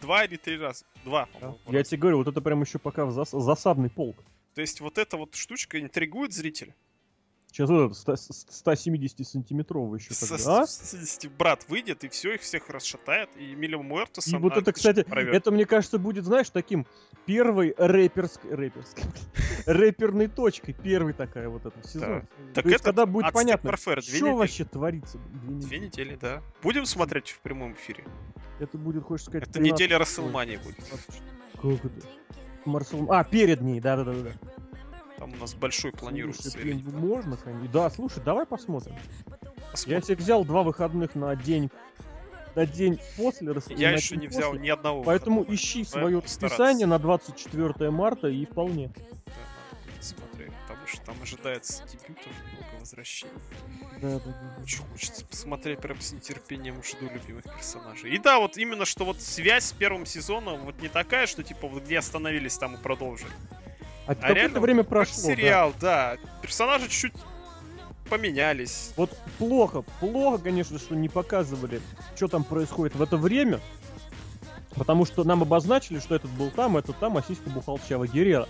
два 0.00 0.24
или 0.24 0.36
три 0.36 0.58
раза. 0.58 0.84
Два, 1.04 1.28
Да? 1.40 1.54
Я 1.68 1.72
раза. 1.78 1.84
тебе 1.90 1.98
говорю, 2.00 2.18
вот 2.18 2.28
это 2.28 2.40
прям 2.40 2.60
еще 2.62 2.78
пока 2.78 3.06
в 3.06 3.10
зас- 3.16 3.40
засадный 3.40 3.88
полк. 3.90 4.16
То 4.54 4.60
есть 4.60 4.80
вот 4.80 4.98
эта 4.98 5.16
вот 5.16 5.34
штучка 5.34 5.80
интригует 5.80 6.32
зрителя. 6.32 6.74
Сейчас 7.54 7.70
вот 7.70 7.92
этот 7.92 8.18
170-сантиметровый 8.18 9.98
еще 9.98 10.12
тогда. 10.14 10.62
А? 10.62 10.66
60 10.66 11.30
брат 11.36 11.64
выйдет, 11.68 12.02
и 12.02 12.08
все, 12.08 12.34
их 12.34 12.40
всех 12.40 12.68
расшатает, 12.68 13.30
и 13.36 13.54
Милли 13.54 13.76
Муэртоса 13.76 14.36
И 14.36 14.40
вот 14.40 14.56
это, 14.56 14.72
кстати, 14.72 15.04
порвет. 15.04 15.32
это, 15.36 15.52
мне 15.52 15.64
кажется, 15.64 16.00
будет, 16.00 16.24
знаешь, 16.24 16.50
таким 16.50 16.84
первой 17.26 17.72
рэперской... 17.78 18.52
рэперской... 18.52 19.04
рэперной 19.66 20.26
точкой. 20.26 20.72
Первой 20.72 21.12
такая 21.12 21.48
вот 21.48 21.64
эта 21.64 21.80
сезон. 21.86 22.26
Так 22.54 22.64
То 22.64 22.70
есть, 22.70 22.80
это 22.80 22.84
когда 22.90 23.06
будет 23.06 23.32
понятно, 23.32 23.68
Warfare, 23.68 24.00
что 24.00 24.16
недели. 24.16 24.32
вообще 24.32 24.64
творится. 24.64 25.18
Две 25.18 25.38
Две 25.38 25.78
недели. 25.78 25.86
недели, 25.86 26.18
да. 26.20 26.42
Будем 26.60 26.86
смотреть 26.86 27.28
в 27.28 27.38
прямом 27.38 27.74
эфире. 27.74 28.04
Это 28.58 28.78
будет, 28.78 29.04
хочешь 29.04 29.26
сказать, 29.26 29.44
Это 29.44 29.60
13 29.60 29.72
неделя 29.72 29.98
Расселмании 30.00 30.56
будет. 30.56 30.78
Как 31.54 31.84
это? 31.84 32.06
Марсел... 32.64 33.12
А, 33.12 33.22
перед 33.22 33.60
ней, 33.60 33.80
да-да-да. 33.80 34.32
Там 35.24 35.32
у 35.32 35.36
нас 35.36 35.54
большой 35.54 35.90
планируется. 35.90 36.50
Слушай, 36.50 36.74
блин, 36.74 36.84
можно, 36.98 37.38
конечно. 37.38 37.66
Да, 37.68 37.88
слушай, 37.88 38.22
давай 38.22 38.44
посмотрим. 38.44 38.94
Я 39.26 39.70
Посмотрим. 39.70 40.02
себе 40.02 40.16
взял 40.16 40.44
два 40.44 40.62
выходных 40.62 41.14
на 41.14 41.34
день 41.34 41.70
на 42.54 42.66
день 42.66 43.00
после 43.16 43.56
Я 43.70 43.92
еще 43.92 44.18
не 44.18 44.26
взял 44.26 44.50
после. 44.50 44.62
ни 44.62 44.68
одного. 44.68 45.02
Поэтому 45.02 45.38
выходного. 45.38 45.56
ищи 45.56 45.82
свое 45.84 46.18
расписание 46.18 46.86
на 46.86 46.98
24 46.98 47.90
марта 47.90 48.28
и 48.28 48.44
вполне. 48.44 48.88
Да, 49.24 49.32
смотреть, 50.02 50.52
потому 50.68 50.86
что 50.86 51.00
там 51.00 51.16
ожидается 51.22 51.82
дебютов, 51.84 52.26
много 52.52 52.80
возвращений. 52.80 53.32
Да, 54.02 54.18
да, 54.18 54.24
да. 54.26 54.62
Очень 54.62 54.84
хочется 54.92 55.24
посмотреть, 55.24 55.78
прям 55.78 55.98
с 56.02 56.12
нетерпением 56.12 56.82
жду 56.84 57.08
любимых 57.10 57.44
персонажей. 57.44 58.14
И 58.14 58.18
да, 58.18 58.38
вот 58.40 58.58
именно, 58.58 58.84
что 58.84 59.06
вот 59.06 59.22
связь 59.22 59.64
с 59.64 59.72
первым 59.72 60.04
сезоном 60.04 60.66
вот 60.66 60.82
не 60.82 60.88
такая, 60.88 61.26
что 61.26 61.42
типа 61.42 61.66
вот 61.66 61.84
где 61.84 61.98
остановились, 61.98 62.58
там 62.58 62.74
и 62.74 62.76
продолжили. 62.76 63.32
А, 64.06 64.14
какое-то 64.14 64.34
реально 64.34 64.60
время 64.60 64.82
Как 64.82 64.90
прошло. 64.90 65.28
да. 65.28 65.34
сериал, 65.34 65.72
да. 65.80 66.16
Персонажи 66.42 66.88
чуть-чуть 66.88 67.14
поменялись. 68.08 68.92
Вот 68.96 69.10
плохо, 69.38 69.82
плохо, 70.00 70.42
конечно, 70.42 70.78
что 70.78 70.94
не 70.94 71.08
показывали, 71.08 71.80
что 72.14 72.28
там 72.28 72.44
происходит 72.44 72.94
в 72.94 73.02
это 73.02 73.16
время. 73.16 73.60
Потому 74.74 75.04
что 75.06 75.22
нам 75.24 75.42
обозначили, 75.42 76.00
что 76.00 76.16
этот 76.16 76.30
был 76.32 76.50
там, 76.50 76.76
этот 76.76 76.98
там, 76.98 77.16
а 77.16 77.22
сиська 77.22 77.48
бухал 77.50 77.80
Чава 77.88 78.06
Герера. 78.06 78.48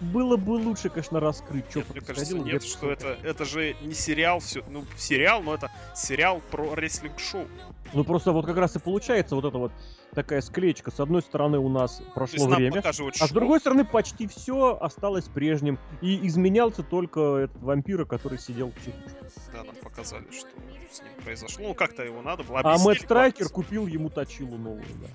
Было 0.00 0.36
бы 0.36 0.50
лучше, 0.50 0.88
конечно, 0.90 1.20
раскрыть, 1.20 1.64
что 1.70 1.78
Нет, 1.78 1.90
мне 1.90 2.00
кажется, 2.00 2.36
нет, 2.36 2.64
что 2.64 2.90
это, 2.90 3.16
это 3.22 3.44
же 3.44 3.76
не 3.80 3.94
сериал, 3.94 4.40
все, 4.40 4.64
ну, 4.68 4.84
сериал, 4.96 5.40
но 5.40 5.54
это 5.54 5.70
сериал 5.94 6.42
про 6.50 6.74
рестлинг-шоу. 6.74 7.46
Ну 7.92 8.02
просто 8.02 8.32
вот 8.32 8.44
как 8.44 8.56
раз 8.56 8.74
и 8.74 8.80
получается 8.80 9.36
вот 9.36 9.44
эта 9.44 9.56
вот 9.56 9.72
такая 10.14 10.40
склеечка. 10.40 10.90
С 10.90 11.00
одной 11.00 11.22
стороны 11.22 11.58
у 11.58 11.68
нас 11.68 12.02
прошло 12.14 12.46
время, 12.46 12.82
а 12.84 12.92
с 13.26 13.30
другой 13.30 13.60
стороны 13.60 13.84
почти 13.84 14.26
все 14.26 14.78
осталось 14.80 15.24
прежним. 15.24 15.78
И 16.00 16.26
изменялся 16.26 16.82
только 16.82 17.36
этот 17.36 17.62
вампира, 17.62 18.04
который 18.04 18.38
сидел 18.38 18.68
в 18.70 18.74
психушке. 18.74 19.18
Да, 19.52 19.64
нам 19.64 19.74
показали, 19.76 20.26
что 20.30 20.48
с 20.90 21.00
ним 21.00 21.12
произошло. 21.22 21.68
Ну, 21.68 21.74
как-то 21.74 22.04
его 22.04 22.22
надо 22.22 22.44
было 22.44 22.60
А 22.60 22.60
объяснили, 22.60 22.88
Мэтт 22.88 23.02
Страйкер 23.02 23.48
купил 23.48 23.86
ему 23.86 24.10
точилу 24.10 24.56
новую, 24.56 24.84
да. 25.00 25.08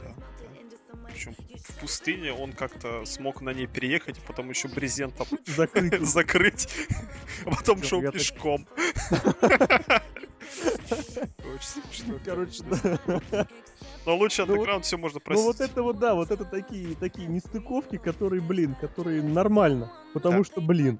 Да, 0.00 0.14
да. 0.14 0.98
Причем 1.08 1.34
в 1.34 1.80
пустыне 1.80 2.32
он 2.32 2.52
как-то 2.52 3.04
смог 3.04 3.40
на 3.40 3.50
ней 3.50 3.66
переехать, 3.66 4.20
потом 4.26 4.50
еще 4.50 4.68
брезентом 4.68 5.26
Закрыть. 5.46 6.00
закрыть, 6.02 6.68
а 7.44 7.50
потом 7.50 7.82
шел 7.82 8.02
пешком. 8.10 8.66
Очень 10.90 11.82
смешно. 11.82 12.18
Короче, 12.24 12.62
конечно. 12.62 13.20
да. 13.30 13.46
Но 14.06 14.16
лучше 14.16 14.42
Ну 14.42 14.46
вот- 14.48 14.54
андеграунд 14.56 14.84
все 14.84 14.96
можно 14.96 15.16
Ну 15.18 15.24
простить. 15.24 15.44
вот 15.46 15.60
это 15.60 15.82
вот, 15.82 15.98
да, 15.98 16.14
вот 16.14 16.30
это 16.30 16.44
такие, 16.44 16.94
такие 16.96 17.28
нестыковки, 17.28 17.96
которые, 17.98 18.40
блин, 18.40 18.74
которые 18.80 19.22
нормально. 19.22 19.92
Потому 20.14 20.38
Да. 20.38 20.44
что, 20.44 20.60
блин. 20.60 20.98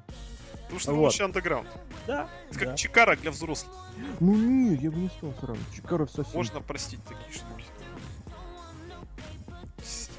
Потому 0.65 0.81
что 0.81 0.93
вот. 0.95 1.05
лучше 1.07 1.23
андеграунд. 1.23 1.69
Да. 2.07 2.29
Это 2.51 2.59
как 2.59 2.69
да. 2.69 2.77
Чикара 2.77 3.17
для 3.17 3.31
взрослых. 3.31 3.73
Ну 4.21 4.35
не, 4.35 4.75
я 4.77 4.91
бы 4.91 4.99
не 4.99 5.09
стал 5.09 5.33
сразу. 5.41 5.61
Чикаров 5.75 6.11
совсем. 6.11 6.37
Можно 6.37 6.61
простить 6.61 7.01
такие 7.05 7.33
штуки. 7.33 7.65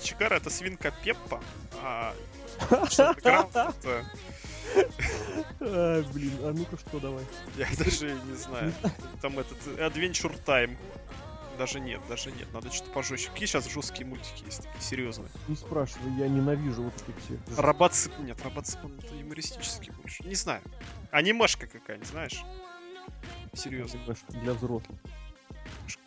Чикара 0.01 0.36
это 0.36 0.49
свинка 0.49 0.91
Пеппа, 1.03 1.39
а 1.84 2.15
андеграунд 2.72 3.49
это... 3.55 4.05
А, 5.61 6.03
блин, 6.13 6.34
а 6.43 6.53
ну-ка 6.53 6.78
что, 6.78 6.99
давай. 6.99 7.24
Я 7.57 7.67
даже 7.78 8.13
не 8.13 8.36
знаю. 8.36 8.74
Там 9.22 9.38
этот 9.39 9.57
Adventure 9.78 10.38
Time. 10.45 10.78
Даже 11.57 11.82
нет, 11.82 11.99
даже 12.07 12.32
нет. 12.32 12.47
Надо 12.53 12.72
что-то 12.72 12.91
пожестче. 12.91 13.30
Какие 13.32 13.45
сейчас 13.45 13.70
жесткие 13.70 14.05
мультики 14.05 14.45
есть, 14.45 14.63
такие 14.63 14.82
серьезные? 14.82 15.28
Не 15.49 15.57
спрашивай, 15.57 16.11
я 16.17 16.30
ненавижу 16.30 16.84
вот 16.84 16.93
этих 16.95 17.22
всех. 17.24 17.59
Робоцип... 17.59 18.17
Нет, 18.20 18.41
робоцип 18.41 18.80
он 18.86 18.97
это 18.97 19.13
юмористический 19.13 19.91
больше. 19.91 20.24
Не 20.24 20.36
знаю. 20.36 20.61
Анимешка 21.11 21.67
какая-нибудь, 21.67 22.07
знаешь? 22.07 22.41
Серьезно. 23.53 23.99
Для 24.41 24.53
взрослых. 24.53 24.99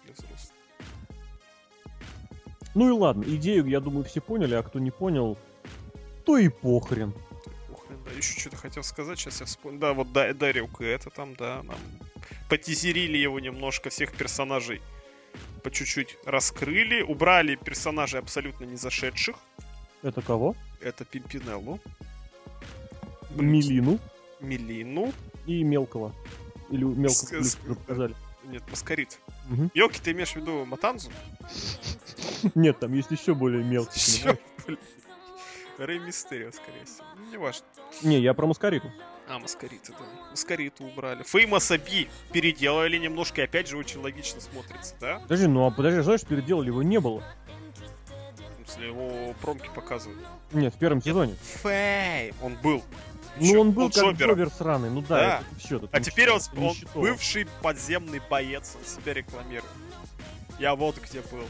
Для 0.05 0.15
взрослых. 0.15 0.57
Ну 2.75 2.89
и 2.89 2.93
ладно, 2.93 3.25
идею, 3.25 3.67
я 3.67 3.81
думаю, 3.81 4.05
все 4.05 4.23
поняли, 4.23 4.55
а 4.55 4.63
кто 4.63 4.79
не 4.79 4.91
понял, 4.91 5.37
то 6.25 6.39
и 6.39 6.49
похрен. 6.49 7.13
Да. 8.05 8.11
Еще 8.17 8.39
что-то 8.41 8.57
хотел 8.57 8.83
сказать, 8.83 9.19
сейчас 9.19 9.41
я 9.41 9.47
вспомню. 9.47 9.79
Да, 9.79 9.93
вот 9.93 10.13
да, 10.13 10.33
Дарио 10.33 10.69
это 10.81 11.11
там, 11.11 11.35
да, 11.35 11.63
нам 11.63 11.77
потизерили 12.49 13.17
его 13.17 13.41
немножко, 13.41 13.91
всех 13.91 14.13
персонажей 14.13 14.81
по 15.63 15.71
чуть-чуть 15.71 16.19
раскрыли, 16.25 17.03
убрали 17.03 17.55
персонажей 17.57 18.21
абсолютно 18.21 18.65
не 18.65 18.77
зашедших. 18.77 19.37
Это 20.03 20.21
кого? 20.21 20.57
Это 20.81 21.05
Пимпинеллу. 21.05 21.81
Милину 23.31 23.99
Милину, 24.41 25.13
и 25.47 25.63
Мелкого. 25.63 26.13
Или 26.71 26.85
Мелкого 26.85 27.43
С- 27.43 27.57
показали. 27.57 28.15
нет, 28.45 28.63
Маскарит. 28.69 29.19
Мгм. 29.49 29.71
Йоки, 29.75 30.01
ты 30.01 30.13
имеешь 30.13 30.33
в 30.33 30.37
виду 30.37 30.65
Матанзу? 30.65 31.11
Нет, 32.55 32.81
там 32.81 32.93
есть 32.95 33.11
еще 33.11 33.35
более 33.35 33.63
мелкий. 33.63 34.23
Рэй 35.79 35.99
Мистерио, 35.99 36.51
скорее 36.53 36.85
всего. 36.85 37.05
Ну, 37.17 37.31
не 37.31 37.37
важно. 37.37 37.65
Не, 38.03 38.21
я 38.21 38.35
про 38.35 38.47
Маскариту. 38.47 38.91
А, 39.29 39.39
Маскарита, 39.39 39.93
да. 39.93 40.31
Маскариту 40.31 40.85
убрали. 40.85 41.23
Феймоса 41.23 41.79
Би 41.79 42.09
переделали 42.33 42.99
немножко, 42.99 43.41
и 43.41 43.45
опять 43.45 43.69
же 43.69 43.77
очень 43.79 44.01
логично 44.01 44.41
смотрится, 44.41 44.95
да? 45.01 45.19
Подожди, 45.21 45.47
ну 45.47 45.67
а 45.67 45.71
подожди, 45.71 46.01
знаешь, 46.01 46.23
переделали 46.23 46.67
его 46.67 46.83
не 46.83 46.99
было. 47.01 47.23
В 48.65 48.71
смысле, 48.71 48.89
его 48.89 49.35
промки 49.41 49.71
показывают. 49.75 50.21
Нет, 50.53 50.75
в 50.75 50.79
первом 50.79 51.03
сезоне. 51.03 51.35
Фейм! 51.63 52.35
Он 52.43 52.57
был. 52.57 52.83
Ну 53.39 53.47
Чё, 53.47 53.61
он 53.63 53.71
был 53.73 53.89
как 53.89 53.97
Джобером. 54.05 54.31
Джобер 54.33 54.51
сраный, 54.51 54.91
ну 54.91 55.01
да, 55.01 55.09
Да. 55.17 55.37
это 55.49 55.61
все. 55.61 55.89
А 55.91 56.01
теперь 56.01 56.31
он, 56.31 56.41
он 56.55 56.75
бывший 56.95 57.47
подземный 57.63 58.21
боец, 58.29 58.77
он 58.79 58.85
себя 58.85 59.15
рекламирует. 59.15 59.65
Я 60.59 60.75
вот 60.75 60.99
где 60.99 61.21
был. 61.23 61.45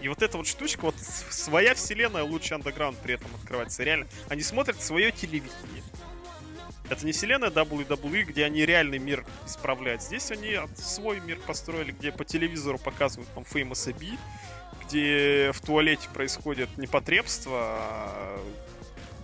И 0.00 0.08
вот 0.08 0.22
эта 0.22 0.36
вот 0.36 0.46
штучка, 0.46 0.82
вот 0.82 0.94
своя 0.98 1.74
вселенная 1.74 2.22
лучше 2.22 2.54
андеграунд 2.54 2.98
при 2.98 3.14
этом 3.14 3.28
открывается. 3.34 3.82
Реально, 3.82 4.06
они 4.28 4.42
смотрят 4.42 4.80
свое 4.80 5.10
телевидение. 5.10 5.82
Это 6.88 7.04
не 7.04 7.12
вселенная 7.12 7.50
WWE, 7.50 8.22
где 8.22 8.44
они 8.44 8.64
реальный 8.64 8.98
мир 8.98 9.24
исправляют. 9.46 10.02
Здесь 10.02 10.30
они 10.30 10.58
свой 10.76 11.20
мир 11.20 11.38
построили, 11.46 11.92
где 11.92 12.12
по 12.12 12.24
телевизору 12.24 12.78
показывают 12.78 13.28
там 13.34 13.44
Famous 13.44 13.92
B, 13.92 14.16
где 14.86 15.52
в 15.52 15.60
туалете 15.60 16.08
происходит 16.14 16.68
непотребство, 16.78 17.58
а 17.60 18.40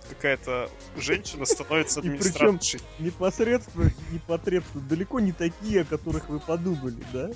какая-то 0.09 0.69
женщина 0.97 1.45
становится 1.45 1.99
администраторшей. 2.01 2.81
Непосредственно, 2.99 3.91
непосредственно, 4.11 4.83
далеко 4.87 5.19
не 5.19 5.31
такие, 5.31 5.81
о 5.81 5.85
которых 5.85 6.29
вы 6.29 6.39
подумали, 6.39 7.03
да? 7.11 7.31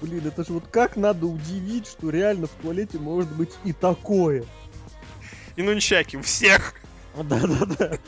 Блин, 0.00 0.26
это 0.26 0.44
же 0.44 0.54
вот 0.54 0.66
как 0.68 0.96
надо 0.96 1.26
удивить, 1.26 1.86
что 1.86 2.10
реально 2.10 2.46
в 2.46 2.52
туалете 2.62 2.98
может 2.98 3.30
быть 3.36 3.52
и 3.64 3.72
такое. 3.72 4.44
И 5.56 5.62
нунчаки 5.62 6.16
у 6.16 6.22
всех. 6.22 6.74
Да-да-да. 7.14 7.98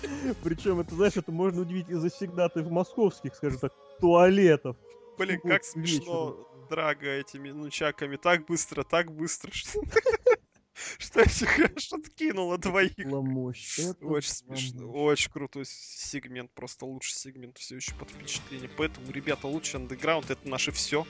Причем, 0.43 0.80
это, 0.80 0.95
знаешь, 0.95 1.16
это 1.16 1.32
можно 1.32 1.62
удивить 1.62 1.88
из 1.88 1.99
завсегдатаев 1.99 2.70
московских, 2.70 3.34
скажем 3.34 3.59
так, 3.59 3.72
туалетов. 4.01 4.76
Блин, 5.18 5.40
Вот 5.43 5.53
как 5.53 5.64
смешно 5.64 6.30
вечером. 6.30 6.68
Драга 6.70 7.07
этими 7.09 7.51
нунчаками. 7.51 8.16
Так 8.16 8.47
быстро, 8.47 8.84
так 8.84 9.12
быстро. 9.12 9.51
Что 9.53 9.80
что 10.99 11.20
я 11.20 11.26
себе 11.26 11.72
что-то 11.76 12.11
кинула 12.11 12.59
двоих. 12.59 12.93
Ломощ. 13.05 13.78
Это 13.78 14.07
Очень 14.07 14.30
смешно, 14.30 14.90
очень 14.90 15.30
крутой 15.30 15.64
сегмент, 15.66 16.51
просто 16.53 16.86
лучший 16.86 17.14
сегмент, 17.14 17.59
все 17.59 17.76
еще 17.76 17.95
под 17.95 18.11
впечатлением. 18.11 18.70
Поэтому, 18.76 19.11
ребята, 19.11 19.47
лучше 19.47 19.76
андеграунд, 19.76 20.30
это 20.30 20.49
наше 20.49 20.72
все. 20.72 21.07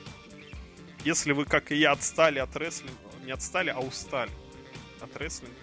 Если 1.05 1.33
вы, 1.33 1.45
как 1.45 1.73
и 1.73 1.77
я, 1.77 1.93
отстали 1.93 2.39
от 2.39 2.57
рестлинга, 2.57 2.97
не 3.25 3.33
отстали, 3.33 3.71
а 3.71 3.81
устали 3.81 4.31
от 5.01 5.17
рестлинга, 5.17 5.57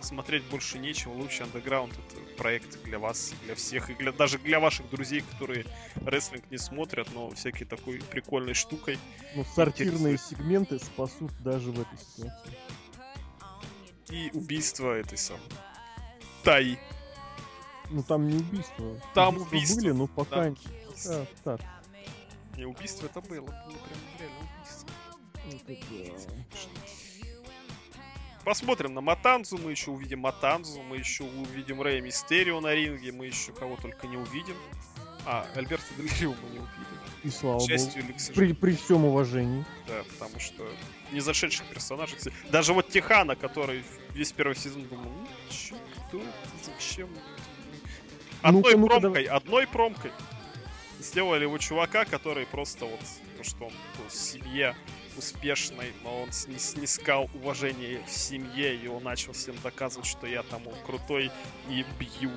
смотреть 0.00 0.44
больше 0.44 0.78
нечего, 0.78 1.12
лучше 1.12 1.44
андеграунд 1.44 1.92
это 1.92 2.20
проект 2.36 2.82
для 2.82 2.98
вас, 2.98 3.32
для 3.44 3.54
всех, 3.54 3.90
и 3.90 3.94
для, 3.94 4.12
даже 4.12 4.38
для 4.38 4.58
ваших 4.58 4.88
друзей, 4.90 5.20
которые 5.20 5.64
рестлинг 6.06 6.50
не 6.50 6.58
смотрят, 6.58 7.08
но 7.14 7.30
всякие 7.30 7.66
такой 7.66 7.98
прикольной 7.98 8.54
штукой. 8.54 8.98
Ну, 9.36 9.44
сортирные 9.44 10.18
сегменты 10.18 10.78
спасут 10.78 11.30
даже 11.42 11.70
в 11.70 11.80
этой 11.80 11.98
ситуации. 11.98 12.56
И 14.10 14.30
убийство 14.32 14.92
этой 14.92 15.18
самой. 15.18 15.42
Таи. 16.42 16.78
Ну, 17.90 18.02
там 18.02 18.28
не 18.28 18.36
убийство. 18.36 19.00
Там 19.14 19.36
убийство. 19.36 19.76
были, 19.76 19.90
но 19.90 20.06
пока... 20.06 20.50
Да. 20.50 20.54
пока 21.04 21.26
так. 21.44 21.60
Не, 22.56 22.64
убийство 22.64 23.06
это 23.06 23.20
было. 23.20 23.40
было 23.40 23.52
прям 23.52 24.00
реально 24.18 24.39
Посмотрим 28.44 28.94
на 28.94 29.00
Матанзу, 29.00 29.58
мы 29.58 29.70
еще 29.70 29.90
увидим 29.90 30.20
Матанзу, 30.20 30.82
мы 30.82 30.96
еще 30.96 31.24
увидим 31.24 31.82
Рэя 31.82 32.00
Мистерио 32.00 32.60
на 32.60 32.74
ринге, 32.74 33.12
мы 33.12 33.26
еще 33.26 33.52
кого 33.52 33.76
только 33.76 34.06
не 34.06 34.16
увидим. 34.16 34.56
А, 35.26 35.46
Альберта 35.54 35.84
Дель 35.98 36.10
Рио 36.18 36.34
мы 36.42 36.50
не 36.50 36.58
увидим. 36.58 37.00
И 37.22 37.28
слава 37.28 37.58
богу. 37.58 37.68
счастью 37.68 38.02
или 38.02 38.16
сожалению. 38.16 38.56
При, 38.56 38.72
при 38.72 38.76
всем 38.76 39.04
уважении. 39.04 39.64
Да, 39.86 40.02
потому 40.14 40.40
что 40.40 40.66
не 41.12 41.20
зашедших 41.20 41.66
персонажей. 41.66 42.18
Даже 42.50 42.72
вот 42.72 42.88
Техана, 42.88 43.36
который 43.36 43.84
весь 44.14 44.32
первый 44.32 44.56
сезон 44.56 44.84
думал, 44.84 45.10
ну, 45.10 45.28
чё, 45.50 45.76
кто 46.08 46.22
зачем? 46.64 47.10
Одной 48.40 48.62
Ну-ка, 48.62 48.76
ну-ка, 48.78 49.00
промкой, 49.00 49.24
одной 49.24 49.66
промкой 49.66 50.12
сделали 50.98 51.42
его 51.42 51.58
чувака, 51.58 52.06
который 52.06 52.46
просто 52.46 52.86
вот, 52.86 53.00
то, 53.36 53.44
что 53.44 53.66
он 53.66 53.72
в 54.08 54.14
семье 54.14 54.74
успешной, 55.16 55.92
но 56.02 56.22
он 56.22 56.32
сни- 56.32 56.58
снискал 56.58 57.28
уважение 57.34 58.02
в 58.06 58.10
семье, 58.10 58.74
и 58.76 58.86
он 58.88 59.02
начал 59.04 59.32
всем 59.32 59.54
доказывать, 59.62 60.06
что 60.06 60.26
я 60.26 60.42
там 60.42 60.62
мол, 60.62 60.74
крутой 60.86 61.30
и 61.68 61.84
бью 61.98 62.30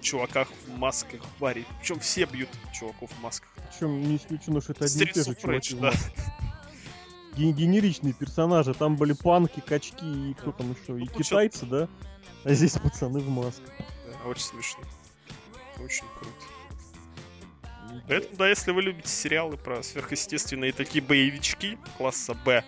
чуваках 0.00 0.48
в 0.66 0.76
масках 0.76 1.20
в 1.22 1.40
баре. 1.40 1.64
Причем 1.80 1.98
все 2.00 2.24
бьют 2.24 2.48
чуваков 2.72 3.10
в 3.10 3.20
масках. 3.20 3.48
Причем 3.72 4.00
не 4.02 4.16
исключено, 4.16 4.60
что 4.60 4.72
это 4.72 4.84
одни 4.84 5.02
и 5.02 5.12
те 5.12 5.22
же 5.24 5.34
чуваки. 5.34 5.74
В 5.74 5.80
да. 5.80 5.86
масках. 5.88 6.12
Ген- 7.36 7.52
Генеричные 7.54 8.14
персонажи. 8.14 8.74
Там 8.74 8.96
были 8.96 9.12
панки, 9.12 9.60
качки 9.60 10.30
и 10.30 10.34
кто 10.34 10.52
там 10.52 10.70
еще? 10.72 10.92
Ну, 10.92 10.98
И 10.98 11.06
китайцы, 11.06 11.66
да? 11.66 11.88
А 12.44 12.52
здесь 12.54 12.72
пацаны 12.72 13.20
в 13.20 13.28
масках. 13.28 13.70
Да, 14.06 14.28
очень 14.28 14.42
смешно. 14.44 14.84
Очень 15.78 16.06
круто. 16.18 16.44
Поэтому, 18.08 18.36
да, 18.36 18.48
если 18.48 18.70
вы 18.72 18.82
любите 18.82 19.08
сериалы 19.08 19.56
про 19.56 19.82
сверхъестественные 19.82 20.72
такие 20.72 21.02
боевички 21.02 21.78
класса 21.96 22.34
Б, 22.34 22.64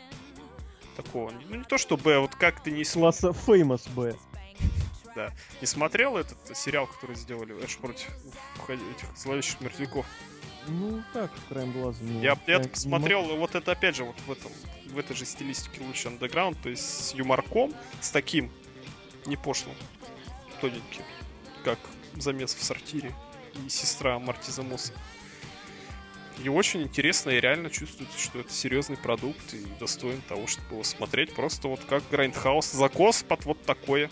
такого, 0.97 1.31
ну 1.49 1.57
не 1.57 1.65
то 1.65 1.79
что 1.79 1.97
Б, 1.97 2.19
вот 2.19 2.35
как 2.35 2.63
ты 2.63 2.71
не, 2.71 2.85
Класса 2.85 3.29
Famous 3.29 3.89
B. 3.95 4.15
не 5.61 5.67
смотрел 5.67 6.17
этот 6.17 6.39
сериал, 6.57 6.87
который 6.87 7.17
сделали 7.17 7.53
Эш 7.65 7.77
против 7.79 8.09
этих 8.69 9.17
зловещих 9.17 9.61
мертвяков? 9.61 10.07
Ну, 10.69 11.03
так, 11.13 11.31
краем 11.49 11.73
глаза. 11.73 12.03
не- 12.05 12.21
Я, 12.23 12.39
я 12.47 12.61
так 12.61 12.73
посмотрел, 12.73 13.29
и 13.31 13.37
вот 13.37 13.55
это 13.55 13.73
опять 13.73 13.97
же 13.97 14.05
вот 14.05 14.17
в 14.27 14.31
этом, 14.31 14.53
в 14.87 14.99
этой 14.99 15.17
же 15.17 15.25
стилистике 15.25 15.83
Lucha 15.85 16.09
Underground, 16.09 16.61
то 16.63 16.69
есть 16.69 16.83
с 17.09 17.15
юморком, 17.15 17.73
с 18.01 18.11
таким 18.11 18.53
не 19.27 19.37
пошлым, 19.37 19.75
тоненьким, 20.61 21.03
как 21.65 21.79
замес 22.17 22.55
в 22.55 22.63
сортире 22.63 23.13
и 23.55 23.69
сестра 23.69 24.19
Marty 24.19 24.46
the 24.46 24.63
Moth 24.63 24.83
а. 24.83 24.93
И 26.43 26.49
очень 26.49 26.83
интересно, 26.83 27.31
и 27.31 27.41
реально 27.41 27.69
чувствуется, 27.69 28.19
что 28.19 28.41
это 28.41 28.51
серьезный 28.53 28.97
продукт 28.97 29.53
и 29.53 29.67
достоин 29.79 30.23
того, 30.27 30.47
чтобы 30.47 30.73
его 30.73 30.85
смотреть. 30.85 31.35
Просто 31.35 31.69
вот 31.69 31.81
как 31.87 32.03
Grindhouse 32.11 32.73
закос 32.73 33.23
под 33.23 33.45
вот 33.45 33.63
такое. 33.65 34.11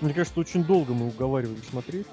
Мне 0.00 0.14
кажется, 0.14 0.38
очень 0.38 0.62
долго 0.62 0.94
мы 0.94 1.08
уговаривали 1.08 1.60
смотреть. 1.68 2.06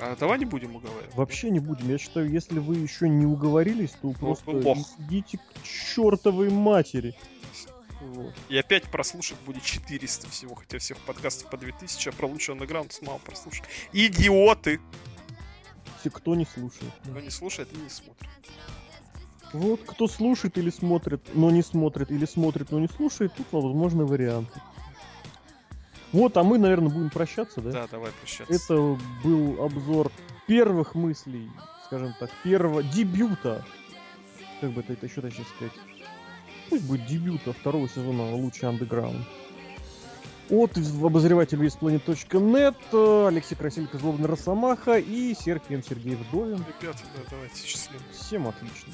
А 0.00 0.16
давай 0.16 0.38
не 0.38 0.44
будем 0.44 0.76
уговаривать. 0.76 1.14
Вообще 1.14 1.48
не 1.48 1.60
будем. 1.60 1.88
Я 1.88 1.96
считаю, 1.96 2.28
если 2.28 2.58
вы 2.58 2.76
еще 2.76 3.08
не 3.08 3.24
уговорились, 3.24 3.92
то 4.02 4.10
просто 4.10 4.50
вы 4.50 4.62
лох. 4.62 4.78
идите 4.98 5.38
к 5.38 5.62
чертовой 5.62 6.50
матери. 6.50 7.14
Вот. 8.04 8.34
И 8.50 8.56
опять 8.58 8.84
прослушать 8.84 9.38
будет 9.46 9.62
400 9.62 10.28
всего, 10.28 10.54
хотя 10.54 10.78
всех 10.78 10.98
подкастов 10.98 11.48
по 11.50 11.56
2000, 11.56 12.08
а 12.08 12.12
про 12.12 12.26
лучший 12.26 12.54
андеграунд 12.54 12.96
мало 13.02 13.18
прослушать. 13.18 13.64
Идиоты! 13.92 14.80
Все, 16.00 16.10
кто 16.10 16.34
не 16.34 16.44
слушает. 16.44 16.92
Кто 17.02 17.20
не 17.20 17.30
слушает 17.30 17.68
и 17.72 17.76
не 17.76 17.88
смотрит. 17.88 18.28
Вот, 19.54 19.80
кто 19.86 20.06
слушает 20.06 20.58
или 20.58 20.68
смотрит, 20.68 21.22
но 21.32 21.50
не 21.50 21.62
смотрит, 21.62 22.10
или 22.10 22.26
смотрит, 22.26 22.72
но 22.72 22.80
не 22.80 22.88
слушает, 22.88 23.32
тут 23.34 23.46
возможны 23.52 24.04
варианты. 24.04 24.60
Вот, 26.12 26.36
а 26.36 26.42
мы, 26.42 26.58
наверное, 26.58 26.90
будем 26.90 27.08
прощаться, 27.08 27.60
да? 27.60 27.70
Да, 27.70 27.86
давай 27.90 28.12
прощаться. 28.12 28.52
Это 28.52 28.98
был 29.22 29.62
обзор 29.62 30.12
первых 30.46 30.94
мыслей, 30.94 31.50
скажем 31.86 32.14
так, 32.20 32.30
первого 32.42 32.82
дебюта. 32.82 33.64
Как 34.60 34.72
бы 34.72 34.80
это, 34.82 34.92
это 34.92 35.06
еще 35.06 35.20
точнее 35.20 35.46
сказать? 35.56 35.72
Пусть 36.74 36.86
будет 36.86 37.06
дебюта 37.06 37.52
второго 37.52 37.88
сезона 37.88 38.34
Лучший 38.34 38.68
Андеграунд. 38.68 39.24
От 40.50 40.76
обозревателя 40.76 41.60
весьplanet.net, 41.60 42.74
э, 42.90 43.26
Алексей 43.28 43.54
Красилько, 43.54 43.96
Злобный 43.96 44.26
Росомаха 44.26 44.98
и 44.98 45.34
Сергей 45.34 46.16
Вдовин. 46.16 46.64
Ребята, 46.80 46.98
да, 47.14 47.22
давайте 47.30 47.64
счастливо. 47.64 48.02
Всем 48.10 48.48
отлично. 48.48 48.92